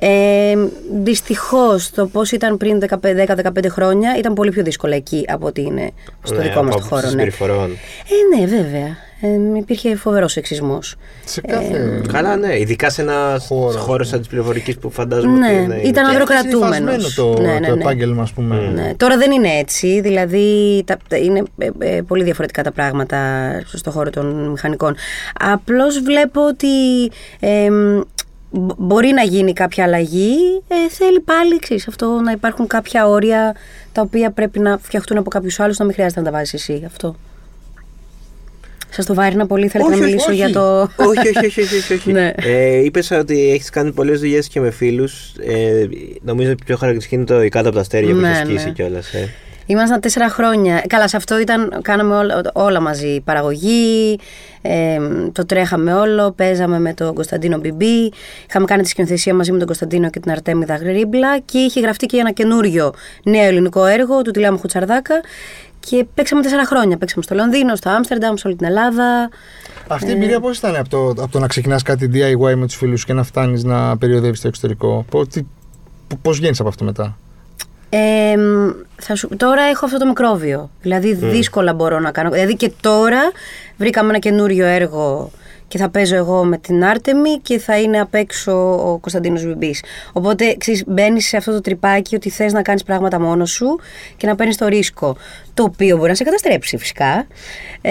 ε, 0.00 0.54
Δυστυχώς 1.02 1.90
το 1.90 2.06
πώς 2.06 2.32
ήταν 2.32 2.56
πριν 2.56 2.80
10-15 3.26 3.66
χρόνια 3.68 4.16
ήταν 4.18 4.34
πολύ 4.34 4.50
πιο 4.50 4.62
δύσκολα 4.62 4.94
εκεί 4.94 5.24
από 5.28 5.46
ότι 5.46 5.60
είναι 5.60 5.90
στο 6.22 6.36
Ναι, 6.36 6.42
δικό 6.42 6.62
μας 6.62 6.74
από 6.74 6.80
το 6.82 6.86
χώρο. 6.88 6.96
άποψη 7.00 7.04
Ναι. 7.04 7.10
συμπεριφορών. 7.10 7.70
Ε, 7.70 8.36
ναι, 8.40 8.46
βέβαια. 8.46 8.96
Ε, 9.20 9.58
υπήρχε 9.58 9.96
φοβερός 9.96 10.32
σεξισμός. 10.32 10.96
Σε 11.24 11.40
κάθε. 11.40 12.00
Καλά, 12.12 12.36
ναι. 12.36 12.58
Ειδικά 12.58 12.90
σε 12.90 13.02
ένα 13.02 13.36
Χώρο, 13.40 13.78
χώρο 13.78 14.04
σαν 14.04 14.18
της 14.18 14.28
πληροφορικής 14.28 14.76
που 14.78 14.90
φαντάζομαι. 14.90 15.38
Ναι, 15.38 15.46
ότι 15.46 15.54
είναι, 15.54 15.74
ήταν 15.74 15.84
είναι 15.84 15.90
και- 15.92 16.00
ανδροκρατούμενος. 16.00 16.76
συνηθισμένο 16.76 17.34
το, 17.36 17.42
Ναι, 17.42 17.58
ναι, 17.58 17.68
το 17.68 17.74
ναι. 17.74 17.80
επάγγελμα, 17.80 18.22
ας 18.22 18.32
πούμε. 18.32 18.70
Ναι. 18.74 18.94
Τώρα 18.96 19.16
δεν 19.16 19.30
είναι 19.30 19.48
έτσι, 19.48 20.00
δηλαδή 20.00 20.82
τα, 20.86 20.96
τα- 21.08 21.16
είναι 21.16 21.42
ε, 21.58 21.68
ε, 21.78 22.00
πολύ 22.02 22.22
διαφορετικά 22.24 22.62
τα 22.62 22.72
πράγματα 22.72 23.18
στον 23.74 23.92
χώρο 23.92 24.10
των 24.10 24.50
μηχανικών. 24.50 24.94
Απλώς 25.40 26.00
βλέπω 26.02 26.46
ότι 26.46 26.66
ε, 27.40 27.68
μπο- 27.70 28.02
μπορεί 28.50 29.08
να 29.08 29.22
γίνει 29.22 29.52
κάποια 29.52 29.84
αλλαγή, 29.84 30.62
ε, 30.68 30.74
θέλει 30.90 31.20
πάλι 31.20 31.58
ξέρεις, 31.58 31.88
αυτό 31.88 32.06
να 32.06 32.30
υπάρχουν 32.30 32.66
κάποια 32.66 33.08
όρια 33.08 33.54
τα 33.92 34.02
οποία 34.02 34.30
πρέπει 34.30 34.58
να 34.58 34.78
φτιαχτούν 34.82 35.16
από 35.18 35.30
κάποιους 35.30 35.60
άλλους, 35.60 35.78
να 35.78 35.84
μην 35.84 35.94
χρειάζεται 35.94 36.20
να 36.20 36.26
τα 36.26 36.32
βάζεις 36.32 36.54
εσύ 36.54 36.82
αυτό. 36.86 37.16
Σας 38.90 39.06
το 39.06 39.14
βάρινα 39.14 39.46
πολύ, 39.46 39.68
θέλετε 39.68 39.90
Όχι, 39.90 40.00
να 40.00 40.06
όχι, 40.06 40.14
μιλήσω 40.14 40.30
όχι. 40.32 40.40
για 40.40 40.52
το... 40.52 40.80
όχι, 40.80 41.28
όχι, 41.28 41.46
όχι, 41.46 41.60
όχι, 41.60 41.76
όχι, 41.76 41.92
όχι. 41.92 42.12
Ναι. 42.12 42.32
Ε, 42.36 42.76
Είπες 42.84 43.10
ότι 43.10 43.50
έχεις 43.50 43.70
κάνει 43.70 43.92
πολλές 43.92 44.20
δουλειές 44.20 44.48
και 44.48 44.60
με 44.60 44.70
φίλους. 44.70 45.32
Ε, 45.46 45.88
νομίζω 46.22 46.50
ότι 46.52 46.64
πιο 46.64 46.76
χαρακτηριστική 46.76 47.14
είναι 47.14 47.24
το 47.24 47.42
«Η 47.42 47.48
κάτω 47.48 47.66
από 47.66 47.74
τα 47.74 47.80
αστέρια 47.82 48.14
που 48.14 48.20
Ναι, 48.20 48.28
έχει 48.28 48.44
σκίσει 48.44 48.64
ναι. 48.66 48.72
κιόλας. 48.72 49.14
Ε. 49.14 49.28
Ήμασταν 49.70 50.00
τέσσερα 50.00 50.28
χρόνια. 50.28 50.84
Καλά, 50.86 51.08
σε 51.08 51.16
αυτό 51.16 51.40
ήταν, 51.40 51.78
κάναμε 51.82 52.16
όλα, 52.16 52.42
όλα 52.52 52.80
μαζί. 52.80 53.20
Παραγωγή, 53.20 54.18
ε, 54.62 54.98
το 55.32 55.46
τρέχαμε 55.46 55.94
όλο, 55.94 56.32
παίζαμε 56.32 56.78
με 56.78 56.94
τον 56.94 57.14
Κωνσταντίνο 57.14 57.58
Μπιμπί. 57.58 58.12
Είχαμε 58.48 58.64
κάνει 58.64 58.82
τη 58.82 58.88
σκηνοθεσία 58.88 59.34
μαζί 59.34 59.52
με 59.52 59.58
τον 59.58 59.66
Κωνσταντίνο 59.66 60.10
και 60.10 60.20
την 60.20 60.30
Αρτέμιδα 60.30 60.76
Γρίμπλα 60.76 61.38
και 61.38 61.58
είχε 61.58 61.80
γραφτεί 61.80 62.06
και 62.06 62.16
ένα 62.16 62.30
καινούριο 62.30 62.92
νέο 63.22 63.44
ελληνικό 63.44 63.84
έργο 63.84 64.22
του 64.22 64.30
Τηλιάμου 64.30 64.58
Χουτσαρδάκα. 64.58 65.20
Και 65.80 66.06
παίξαμε 66.14 66.42
τέσσερα 66.42 66.64
χρόνια. 66.66 66.96
Παίξαμε 66.96 67.22
στο 67.22 67.34
Λονδίνο, 67.34 67.76
στο 67.76 67.90
Άμστερνταμ, 67.90 68.34
σε 68.36 68.46
όλη 68.46 68.56
την 68.56 68.66
Ελλάδα. 68.66 69.28
Αυτή 69.88 70.08
η 70.08 70.12
εμπειρία 70.12 70.40
πώς 70.40 70.58
ήταν 70.58 70.76
από 70.76 70.88
το, 70.88 71.22
από 71.22 71.28
το 71.28 71.38
να 71.38 71.46
ξεκινάς 71.46 71.82
κάτι 71.82 72.10
DIY 72.12 72.54
με 72.54 72.66
τους 72.66 72.76
φίλους 72.76 73.04
και 73.04 73.12
να 73.12 73.22
φτάνεις 73.22 73.64
να 73.64 73.98
περιοδεύεις 73.98 74.38
στο 74.38 74.48
εξωτερικό; 74.48 75.04
Πώς 76.22 76.38
βγαίνεις 76.38 76.60
από 76.60 76.68
αυτό 76.68 76.84
μετά; 76.84 77.18
Ε, 77.90 78.34
θα 78.96 79.14
σου, 79.14 79.28
τώρα 79.36 79.62
έχω 79.62 79.84
αυτό 79.84 79.98
το 79.98 80.06
μικρόβιο. 80.06 80.70
Δηλαδή 80.82 81.14
δύσκολα 81.14 81.72
μπορώ 81.72 81.98
να 81.98 82.10
κάνω. 82.10 82.30
Δηλαδή 82.30 82.56
και 82.56 82.72
τώρα 82.80 83.20
βρήκαμε 83.76 84.08
ένα 84.08 84.18
καινούριο 84.18 84.66
έργο 84.66 85.30
και 85.68 85.78
θα 85.78 85.88
παίζω 85.88 86.16
εγώ 86.16 86.44
με 86.44 86.58
την 86.58 86.84
Άρτεμι 86.84 87.38
και 87.42 87.58
θα 87.58 87.78
είναι 87.80 88.00
απ' 88.00 88.14
έξω 88.14 88.52
ο 88.92 88.98
Κωνσταντίνος 88.98 89.42
Βιμπής. 89.44 89.82
Οπότε 90.12 90.54
ξέρεις, 90.58 90.84
μπαίνεις 90.86 91.26
σε 91.28 91.36
αυτό 91.36 91.52
το 91.52 91.60
τρυπάκι 91.60 92.14
ότι 92.14 92.30
θες 92.30 92.52
να 92.52 92.62
κάνεις 92.62 92.82
πράγματα 92.82 93.20
μόνος 93.20 93.50
σου 93.50 93.80
και 94.16 94.26
να 94.26 94.34
παίρνεις 94.34 94.56
το 94.56 94.66
ρίσκο. 94.66 95.16
Το 95.54 95.62
οποίο 95.64 95.96
μπορεί 95.96 96.08
να 96.08 96.14
σε 96.14 96.24
καταστρέψει 96.24 96.76
φυσικά. 96.76 97.26
Ε, 97.80 97.90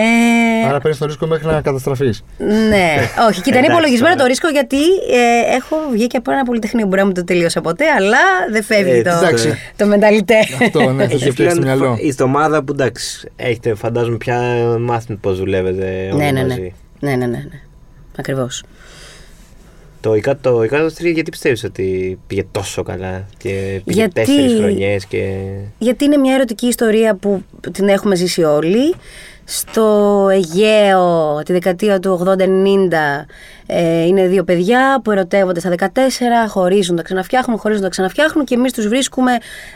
Άρα 0.67 0.79
παίρνεις 0.79 0.98
το 1.00 1.05
ρίσκο 1.05 1.25
μέχρι 1.27 1.48
να 1.48 1.62
καταστραφείς. 1.62 2.24
ναι, 2.38 2.96
όχι, 3.29 3.41
κοίτα, 3.41 3.57
είναι 3.57 3.57
Εντάξει, 3.57 3.72
υπολογισμένο 3.72 4.10
τώρα. 4.12 4.24
το 4.24 4.25
ρίσκο 4.25 4.48
γιατί 4.48 4.77
ε, 5.12 5.55
έχω 5.55 5.75
βγει 5.91 6.07
και 6.07 6.17
από 6.17 6.31
ένα 6.31 6.43
πολυτεχνείο. 6.43 6.86
Μπορεί 6.88 7.00
να 7.00 7.05
μην 7.05 7.15
το 7.15 7.24
τελείωσα 7.24 7.62
ποτέ, 7.62 7.86
αλλά 7.98 8.17
δεν 8.51 8.63
φεύγει 8.63 8.91
Ε, 8.91 9.01
το, 9.01 9.10
εντάξει. 9.10 9.53
το 9.75 9.86
μενταλιτέ. 9.86 10.39
Αυτό, 10.62 10.91
ναι, 10.91 11.07
θα 11.07 11.13
Έχει 11.13 11.24
σου 11.24 11.31
φτιάξει 11.31 11.55
το 11.55 11.62
πλέον 11.62 11.77
μυαλό. 11.77 11.98
η 12.01 12.12
στομάδα 12.12 12.63
που 12.63 12.72
εντάξει, 12.74 13.31
έχετε 13.36 13.75
φαντάζομαι 13.75 14.17
πια 14.17 14.39
μάθει 14.79 15.15
πώς 15.15 15.38
δουλεύετε 15.38 16.10
όλοι 16.13 16.24
ναι, 16.24 16.31
ναι, 16.31 16.41
ναι. 16.41 16.48
μαζί. 16.48 16.74
Ναι, 17.00 17.10
ναι, 17.15 17.25
ναι, 17.25 17.38
ναι. 17.38 17.60
Ακριβώς. 18.17 18.63
Το 20.01 20.15
ΙΚΑ 20.15 20.38
το 20.38 20.63
ΙΚΑ 20.63 20.77
το 20.77 20.93
γιατί 21.00 21.31
πιστεύεις 21.31 21.63
ότι 21.63 22.19
πήγε 22.27 22.43
τόσο 22.51 22.83
καλά 22.83 23.25
και 23.38 23.81
πήγε 23.86 24.00
Γιατί- 24.00 24.13
τέσσερις 24.13 24.53
χρονιές 24.59 25.05
και. 25.05 25.43
Γιατί 25.77 26.05
είναι 26.05 26.17
μια 26.17 26.33
ερωτική 26.33 26.67
ιστορία 26.67 27.15
που 27.15 27.43
την 27.71 27.88
έχουμε 27.88 28.15
ζήσει 28.15 28.43
όλοι. 28.43 28.93
Στο 29.50 30.27
Αιγαίο 30.32 31.42
τη 31.46 31.54
δεκαετία 31.54 32.00
του 32.00 32.36
80-90 32.38 32.39
ε, 33.66 34.06
είναι 34.06 34.27
δύο 34.27 34.44
παιδιά 34.44 35.01
που 35.04 35.12
ερωτεύονται 35.12 35.60
στα 35.60 35.74
14, 35.80 35.86
χωρίζουν, 36.48 36.96
τα 36.96 37.01
ξαναφτιάχνουν, 37.01 37.58
χωρίζουν, 37.58 37.84
τα 37.84 37.89
ξαναφτιάχνουν 37.89 38.46
και 38.46 38.56
εμείς 38.56 38.74
τους 38.74 38.88
βρίσκουμε 38.88 39.32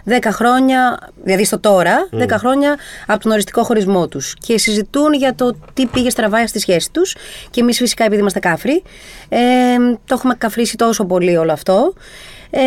10 0.05 0.17
χρόνια, 0.31 0.99
δηλαδή 1.23 1.45
στο 1.45 1.59
τώρα, 1.59 2.07
10 2.19 2.29
χρόνια 2.29 2.77
από 3.07 3.19
τον 3.21 3.31
οριστικό 3.31 3.63
χωρισμό 3.63 4.07
τους. 4.07 4.35
Και 4.39 4.57
συζητούν 4.57 5.13
για 5.13 5.35
το 5.35 5.55
τι 5.73 5.85
πήγε 5.85 6.09
στραβά 6.09 6.47
στη 6.47 6.59
σχέση 6.59 6.91
τους 6.91 7.15
και 7.49 7.61
εμείς 7.61 7.77
φυσικά 7.77 8.03
επειδή 8.03 8.21
είμαστε 8.21 8.39
κάφροι 8.39 8.83
ε, 9.29 9.39
το 10.05 10.13
έχουμε 10.13 10.35
καφρίσει 10.35 10.77
τόσο 10.77 11.05
πολύ 11.05 11.37
όλο 11.37 11.51
αυτό 11.51 11.93
ε, 12.51 12.61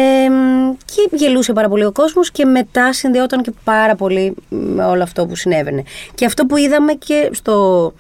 και 0.85 1.17
γελούσε 1.17 1.53
πάρα 1.53 1.69
πολύ 1.69 1.85
ο 1.85 1.93
κόσμος 1.93 2.31
και 2.31 2.45
μετά 2.45 2.93
συνδεόταν 2.93 3.43
και 3.43 3.53
πάρα 3.65 3.95
πολύ 3.95 4.35
με 4.49 4.85
όλο 4.85 5.03
αυτό 5.03 5.27
που 5.27 5.37
συνέβαινε. 5.37 5.83
Και 6.15 6.25
αυτό 6.25 6.47
που 6.47 6.57
είδαμε 6.57 6.93
και 6.93 7.31
στο, 7.33 7.93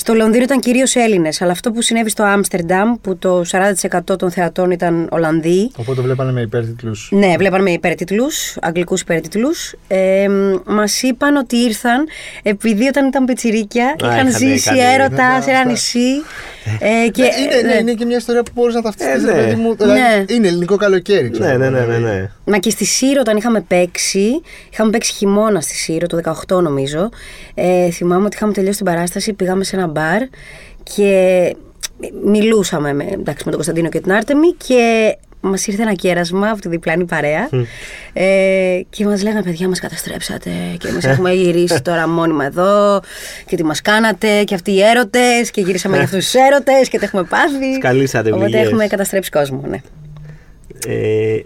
στο 0.00 0.14
Λονδίνο 0.14 0.42
ήταν 0.44 0.60
κυρίως 0.60 0.94
Έλληνες, 0.96 1.42
αλλά 1.42 1.52
αυτό 1.52 1.70
που 1.72 1.82
συνέβη 1.82 2.10
στο 2.10 2.22
Άμστερνταμ, 2.22 2.94
που 3.00 3.16
το 3.16 3.42
40% 3.50 4.18
των 4.18 4.30
θεατών 4.30 4.70
ήταν 4.70 5.08
Ολλανδοί. 5.10 5.70
Οπότε 5.76 6.00
βλέπανε 6.02 6.32
με 6.32 6.40
υπέρτιτλους. 6.40 7.08
Ναι, 7.12 7.34
βλέπανε 7.38 7.62
με 7.62 7.70
υπέρτιτλους, 7.70 8.56
αγγλικούς 8.60 9.00
υπέρτιτλους. 9.00 9.74
Ε, 9.88 10.26
Μας 10.66 11.02
είπαν 11.02 11.36
ότι 11.36 11.56
ήρθαν 11.56 12.06
επειδή 12.42 12.86
όταν 12.86 13.06
ήταν 13.06 13.24
πετσυρίκια 13.24 13.96
είχαν 14.02 14.26
είχαν 14.26 14.36
ζήσει 14.36 14.68
κάνει- 14.68 14.80
έρωτα 14.80 15.34
ναι, 15.36 15.40
σε 15.42 15.50
ένα 15.50 15.58
αυτά. 15.58 15.70
νησί. 15.70 16.22
Ε, 16.80 17.08
και, 17.08 17.10
Και 17.10 17.22
είναι, 17.22 17.60
ναι, 17.68 17.72
ναι. 17.74 17.80
είναι 17.80 17.92
και 17.92 18.04
μια 18.04 18.16
ιστορία 18.16 18.42
που 18.42 18.50
μπορείς 18.54 18.74
να 18.74 18.82
ταυτιστεί. 18.82 19.12
Ε, 19.12 19.16
ναι. 19.16 19.32
παιδί 19.32 19.54
μου. 19.54 19.74
Δηλαδή, 19.74 20.00
Ναι. 20.00 20.24
Είναι 20.34 20.48
ελληνικό 20.48 20.76
καλοκαίρι, 20.76 21.30
ξέρω. 21.30 21.48
Ναι, 21.48 21.56
ναι, 21.56 21.64
εγώ, 21.66 21.74
ναι, 21.74 21.80
ναι, 21.86 21.96
δηλαδή. 21.96 22.16
ναι. 22.20 22.30
Μα 22.44 22.58
και 22.58 22.70
στη 22.70 22.84
Σύρο 22.84 23.20
όταν 23.20 23.36
είχαμε 23.36 23.60
παίξει, 23.60 24.40
είχαμε 24.72 24.90
παίξει 24.90 25.12
χειμώνα 25.12 25.60
στη 25.60 25.74
Σύρο, 25.74 26.06
το 26.06 26.20
18 26.48 26.60
νομίζω. 26.62 27.08
Ε, 27.54 27.90
θυμάμαι 27.90 28.24
ότι 28.24 28.36
είχαμε 28.36 28.52
τελειώσει 28.52 28.76
την 28.76 28.86
παράσταση, 28.86 29.32
πήγαμε 29.32 29.64
σε 29.64 29.76
ένα 29.76 29.86
μπαρ 29.90 30.22
και 30.82 31.56
μιλούσαμε 32.24 32.92
με, 32.92 33.04
εντάξει, 33.04 33.42
με 33.44 33.50
τον 33.50 33.52
Κωνσταντίνο 33.52 33.88
και 33.88 34.00
την 34.00 34.12
Άρτεμη 34.12 34.52
και 34.66 35.16
μας 35.40 35.66
ήρθε 35.66 35.82
ένα 35.82 35.94
κέρασμα 35.94 36.48
από 36.48 36.60
τη 36.60 36.68
διπλάνη 36.68 37.04
παρέα 37.04 37.48
ε, 38.12 38.80
και 38.90 39.04
μας 39.04 39.22
λέγανε 39.22 39.42
παιδιά 39.42 39.68
μας 39.68 39.80
καταστρέψατε 39.80 40.50
και 40.78 40.88
εμεί 40.88 40.98
έχουμε 41.12 41.32
γυρίσει 41.32 41.82
τώρα 41.82 42.08
μόνιμα 42.08 42.44
εδώ 42.44 43.00
και 43.46 43.56
τι 43.56 43.64
μας 43.64 43.80
κάνατε 43.80 44.44
και 44.44 44.54
αυτοί 44.54 44.72
οι 44.72 44.82
έρωτες 44.82 45.50
και 45.50 45.60
γυρίσαμε 45.60 45.96
για 45.96 46.04
αυτούς 46.04 46.24
τους 46.24 46.34
έρωτες 46.50 46.88
και 46.88 46.98
το 46.98 47.04
έχουμε 47.04 47.22
πάθει. 47.22 47.74
Σκαλίσατε 47.74 48.32
Οπότε 48.32 48.44
πληγές. 48.44 48.66
έχουμε 48.66 48.86
καταστρέψει 48.86 49.30
κόσμο, 49.30 49.62
ναι. 49.68 49.80
Ε, 50.86 51.42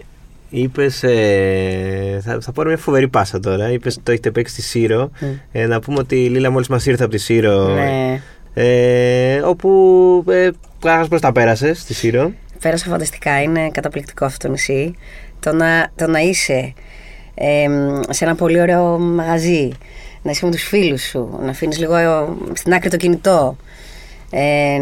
Είπες. 0.49 1.03
Ε, 1.03 2.21
θα, 2.23 2.37
θα 2.41 2.51
πάρω 2.51 2.69
μια 2.69 2.77
φοβερή 2.77 3.07
πάσα 3.07 3.39
τώρα. 3.39 3.71
Είπες 3.71 3.99
το 4.03 4.11
έχετε 4.11 4.31
παίξει 4.31 4.53
στη 4.53 4.61
Σύρο. 4.61 5.11
Ε, 5.51 5.65
να 5.65 5.79
πούμε 5.79 5.99
ότι 5.99 6.23
η 6.23 6.29
Λίλα 6.29 6.49
μόλις 6.49 6.67
μας 6.67 6.85
ήρθε 6.85 7.03
από 7.03 7.11
τη 7.11 7.17
Σύρο. 7.17 7.67
Ναι. 7.67 8.21
Ε, 8.57 9.37
όπου 9.45 9.69
ε, 10.29 10.49
κάγας 10.79 11.07
προς 11.07 11.21
τα 11.21 11.31
πέρασες 11.31 11.79
στη 11.79 11.93
Σύρο. 11.93 12.31
Πέρασα 12.61 12.89
φανταστικά, 12.89 13.41
είναι 13.41 13.69
καταπληκτικό 13.69 14.25
αυτό 14.25 14.45
το 14.47 14.51
νησί. 14.53 14.95
Το 15.39 15.53
να, 15.53 15.87
το 15.95 16.07
να 16.07 16.19
είσαι 16.19 16.73
ε, 17.35 17.65
σε 18.09 18.25
ένα 18.25 18.35
πολύ 18.35 18.61
ωραίο 18.61 18.97
μαγαζί, 18.99 19.71
να 20.21 20.31
είσαι 20.31 20.45
με 20.45 20.51
τους 20.51 20.63
φίλους 20.63 21.01
σου, 21.01 21.39
να 21.41 21.49
αφήνεις 21.49 21.77
λίγο 21.79 21.95
ε, 21.95 22.25
στην 22.53 22.73
άκρη 22.73 22.89
το 22.89 22.97
κινητό, 22.97 23.57
ε, 24.31 24.77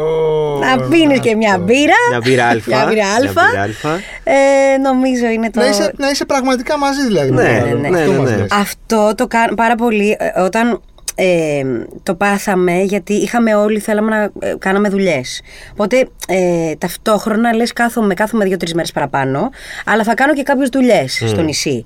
Ω, 0.00 0.58
να 0.58 0.88
πίνεις 0.88 1.20
και 1.20 1.34
μια 1.36 1.50
αυτό. 1.52 1.64
μπύρα. 1.64 1.94
Μια 2.10 2.20
μπύρα 2.24 2.46
αλφα. 2.52 2.70
Μια 2.76 2.86
μπύρα 2.86 3.04
Μια 3.04 3.14
αλφα. 3.14 3.42
μπύρα 3.50 3.62
αλφα. 3.62 3.94
Ε, 4.24 4.76
νομίζω 4.82 5.26
είναι 5.26 5.50
το... 5.50 5.60
Να 5.60 5.66
είσαι, 5.68 5.92
να 5.96 6.10
είσαι 6.10 6.24
πραγματικά 6.24 6.78
μαζί 6.78 7.06
δηλαδή. 7.06 7.30
με 7.30 7.42
Ναι, 7.42 7.58
τον 7.58 7.68
άλλον. 7.68 7.80
ναι, 7.80 7.88
Αυτό 7.98 8.12
ναι, 8.12 8.18
μας 8.18 8.30
ναι. 8.30 8.36
λες. 8.36 8.46
Αυτό 8.52 9.12
το 9.16 9.26
κάνω 9.26 9.54
πάρα 9.54 9.74
πολύ 9.74 10.16
ε, 10.18 10.40
όταν 10.40 10.80
ε, 11.14 11.62
το 12.02 12.14
πάθαμε 12.14 12.82
γιατί 12.82 13.12
είχαμε 13.12 13.54
όλοι, 13.54 13.78
θέλαμε 13.78 14.10
να 14.10 14.48
ε, 14.48 14.54
κάναμε 14.58 14.88
δουλειές. 14.88 15.42
Οπότε 15.72 16.08
ε, 16.28 16.74
ταυτόχρονα 16.78 17.54
λες 17.54 17.72
κάθομαι, 17.72 18.14
κάθομαι 18.14 18.44
δύο-τρεις 18.44 18.74
μέρες 18.74 18.92
παραπάνω, 18.92 19.50
αλλά 19.84 20.04
θα 20.04 20.14
κάνω 20.14 20.34
και 20.34 20.42
κάποιες 20.42 20.68
δουλειές 20.68 21.22
στο 21.26 21.42
νησί. 21.42 21.84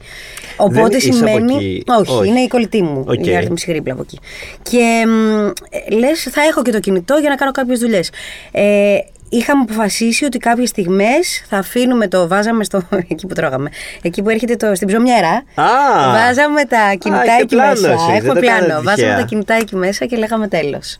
Οπότε 0.56 0.82
Δεν 0.88 0.99
είσαι 0.99 1.08
από 1.08 1.16
σημαίνει. 1.16 1.54
εκεί. 1.54 1.82
Όχι, 1.87 2.12
Όχι. 2.12 2.28
είναι 2.28 2.40
η 2.40 2.49
κολλητή 2.49 2.82
μου. 2.82 3.04
Οκ. 3.06 3.26
Η 3.26 3.37
Άρτεμις 3.37 3.64
Γρήπλα 3.66 3.92
από 3.92 4.02
εκεί. 4.02 4.18
Και 4.62 5.04
λες, 5.97 6.23
θα 6.23 6.42
έχω 6.42 6.62
και 6.62 6.70
το 6.70 6.80
κινητό 6.80 7.16
για 7.16 7.28
να 7.28 7.35
κάνω 7.35 7.50
κάποιες 7.50 7.78
δουλειές. 7.78 8.11
Ε, 8.50 8.99
Είχαμε 9.28 9.62
αποφασίσει 9.62 10.25
ότι 10.25 10.38
κάποιες 10.38 10.68
στιγμές 10.68 11.44
θα 11.49 11.58
αφήνουμε 11.58 12.08
το. 12.08 12.28
Βάζαμε 12.28 12.64
στο. 12.64 12.82
εκεί 13.11 13.26
που 13.26 13.35
τρώγαμε. 13.35 13.70
Εκεί 14.02 14.23
που 14.23 14.28
έρχεται 14.28 14.56
το, 14.56 14.75
στην 14.75 14.88
ψωμιέρα. 14.88 15.42
Α! 15.54 15.64
Βάζαμε 16.12 16.64
τα 16.64 16.94
κινητά 16.99 17.23
έχετε 17.23 17.42
εκεί 17.42 17.54
πλάνος 17.54 17.80
μέσα. 17.80 17.92
εσείς, 17.92 18.06
δεν 18.06 18.16
Έχουμε 18.16 18.35
το 18.35 18.40
πλάνο. 18.40 18.58
κάνετε 18.58 18.75
Βάζαμε 18.75 18.94
τυχαία. 18.94 19.16
τα 19.16 19.23
κινητά 19.23 19.54
εκεί 19.54 19.76
μέσα 19.76 20.06
και 20.06 20.16
λέγαμε 20.16 20.49
τέλος. 20.49 20.97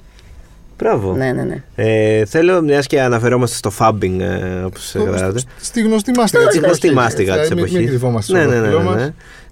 Μπράβο. 0.79 1.13
Ναι, 1.15 1.33
ναι, 1.33 1.43
ναι. 1.43 1.63
Ε, 1.75 2.25
θέλω, 2.25 2.63
μιας 2.63 2.87
και 2.87 3.01
αναφερόμαστε 3.01 3.57
στο 3.57 3.71
φάμπινγκ, 3.71 4.21
ε, 4.21 4.63
όπως 4.67 4.95
γράφετε. 4.95 5.41
Στη 5.61 5.81
γνωστή 5.81 6.13
μάστιγα 6.17 6.47
της 6.47 6.55
Στη 6.57 6.65
γνωστή 6.65 6.87
εποχής, 6.89 7.05
μάστιγα 7.05 7.35
έτσι, 7.35 7.41
της 7.41 7.49
δηλαδή, 7.49 7.61
εποχής. 7.61 7.79
Μην 7.79 7.83
μην 7.83 7.99
κρυβόμαστε 7.99 8.33
ναι, 8.33 8.43
στο 8.43 8.51
ναι, 8.51 8.57
ναι, 8.57 8.69
προφίλ 8.69 8.79
ναι, 8.89 8.95
μας. 8.95 9.03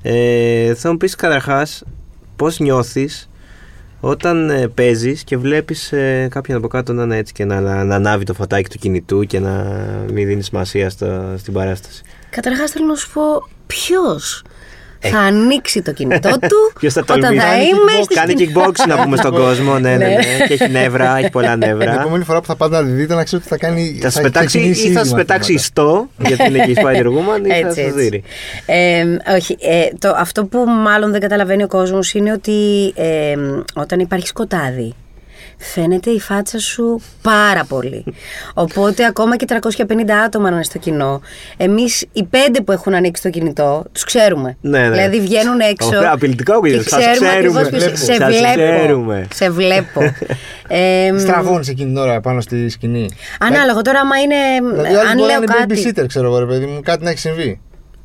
ναι. 0.03 0.69
Ε, 0.69 0.75
θα 0.75 0.91
μου 0.91 0.97
πεις 0.97 1.15
καταρχάς 1.15 1.83
πώς 2.37 2.59
νιώθεις 2.59 3.29
όταν 4.01 4.51
ε, 4.51 4.69
παίζεις 4.69 5.25
και 5.25 5.37
βλέπεις 5.37 5.93
ε, 5.93 6.29
κάποιον 6.31 6.59
από 6.59 6.69
κάτω 6.69 6.93
να 6.93 7.03
είναι 7.03 7.17
έτσι 7.17 7.33
και 7.33 7.45
να, 7.45 7.61
να, 7.61 7.85
να 7.85 7.95
ανάβει 7.95 8.25
το 8.25 8.35
φωτάκι 8.35 8.69
του 8.69 8.79
κινητού 8.79 9.25
και 9.25 9.41
να 9.41 9.65
μην 10.13 10.27
δίνεις 10.27 10.47
σημασία 10.47 10.91
στο, 10.91 11.35
στην 11.39 11.53
παράσταση. 11.53 12.03
Καταρχάς 12.31 12.71
θέλω 12.71 12.87
να 12.87 12.95
σου 12.95 13.13
πω 13.13 13.23
ποιος 13.67 14.45
θα 15.01 15.19
ανοίξει 15.19 15.83
το 15.83 15.93
κινητό 15.93 16.31
του 16.51 16.73
Ποιος 16.79 16.97
Ε. 16.97 17.03
θα 17.03 17.15
όταν 17.15 17.21
τολμήσει. 17.21 17.45
θα 17.47 17.51
Κάνει 17.53 17.65
είμαι 17.65 17.93
kickbox. 17.99 18.05
στη 18.05 18.15
Κάνει 18.15 18.31
σκηνή. 18.33 18.53
kickbox 18.57 18.73
να 18.89 19.03
πούμε 19.03 19.17
στον 19.17 19.33
κόσμο. 19.33 19.79
Ναι, 19.79 19.91
ναι, 19.91 19.97
Ναι. 19.97 20.07
ναι. 20.07 20.47
και 20.47 20.53
έχει 20.53 20.69
νεύρα, 20.71 21.17
έχει 21.19 21.31
πολλά 21.31 21.51
Την 21.51 21.59
νεύρα. 21.69 22.01
επόμενη 22.01 22.25
φορά 22.25 22.41
που 22.41 22.47
θα 22.47 22.57
πάτε 22.57 22.77
να 22.81 22.85
τη 22.87 22.91
δείτε, 22.91 23.15
να 23.15 23.25
ξέρετε 23.25 23.49
ότι 23.55 23.63
θα 23.63 23.67
κάνει. 23.69 23.99
Θα 24.03 24.11
σα 24.11 24.21
πετάξει 24.21 24.47
ξεκινήσει 24.47 24.89
ή 24.89 24.93
θα 24.93 25.01
ήδη 25.01 25.09
σα 25.09 25.15
πετάξει 25.17 25.53
μαθήματα. 25.53 25.63
ιστό, 25.63 26.09
γιατί 26.27 26.45
είναι 26.55 26.65
και 26.65 26.71
η 26.71 26.77
Spider 26.83 27.07
Woman, 27.07 27.47
ή 27.47 27.49
θα 27.49 27.55
Έτσι, 27.57 27.81
σα 27.81 27.87
έτσι. 27.87 28.01
δίνει. 28.01 28.23
Ε, 28.67 29.05
όχι, 29.37 29.57
ε, 29.61 29.83
το, 29.99 30.15
αυτό 30.17 30.45
που 30.45 30.59
μάλλον 30.69 31.11
δεν 31.11 31.21
καταλαβαίνει 31.21 31.63
ο 31.63 31.69
κόσμος 31.69 32.15
είναι 32.15 32.33
ότι 32.33 32.93
ε, 32.97 33.35
όταν 33.75 34.01
υπάρχει 34.01 34.27
σκοτάδι 34.27 34.95
φαίνεται 35.59 36.11
η 36.11 36.21
φάτσα 36.21 36.59
σου 36.59 37.01
πάρα 37.23 37.65
πολύ. 37.65 38.05
Οπότε 38.55 39.05
ακόμα 39.05 39.37
και 39.37 39.45
350 39.49 39.93
άτομα 40.27 40.49
να 40.49 40.55
είναι 40.55 40.65
στο 40.65 40.79
κοινό, 40.79 41.21
εμείς 41.57 42.05
οι 42.13 42.25
πέντε 42.25 42.61
που 42.61 42.73
έχουν 42.73 42.95
ανοίξει 42.95 43.23
το 43.23 43.31
κινητό, 43.31 43.85
τους 43.93 44.05
ξέρουμε. 44.05 44.57
Ναι, 44.61 44.79
ναι. 44.79 44.91
Δηλαδή 44.91 45.21
βγαίνουν 45.21 45.61
έξω 45.61 45.97
Ωραία, 45.97 46.13
απειλητικό 46.13 46.53
ακούγεται. 46.55 46.83
και 46.83 46.89
Σας 46.89 46.99
ξέρουμε 46.99 47.29
ξέρουμε. 47.31 47.61
ακριβώς 47.61 47.69
ποιος- 47.69 47.99
Σε 47.99 48.15
Σας 48.15 48.37
βλέπω. 48.39 48.55
ξέρουμε. 48.55 49.27
Σε 49.35 49.51
βλέπω. 49.51 50.01
ε, 50.69 51.13
Στραβώνει 51.19 51.67
εκείνη 51.69 51.89
την 51.89 51.97
ώρα 51.97 52.21
πάνω 52.21 52.41
στη 52.41 52.69
σκηνή. 52.69 53.09
Ανάλογο 53.41 53.83
τώρα, 53.83 54.01
άμα 54.01 54.17
είναι. 54.21 54.35
Δηλαδή, 54.71 54.87
άλλοι 54.95 54.99
αν 54.99 55.17
μπορεί 55.17 55.21
να 55.21 55.27
λέω 55.27 55.37
είναι 55.37 55.47
κάτι. 55.47 55.93
babysitter, 56.03 56.07
ξέρω 56.09 56.27
εγώ, 56.27 56.39
ρε 56.39 56.47
παιδί 56.47 56.67
μου, 56.67 56.81
κάτι 56.85 57.05
να 57.05 57.11
έχει 57.11 57.19
συμβεί. 57.19 57.61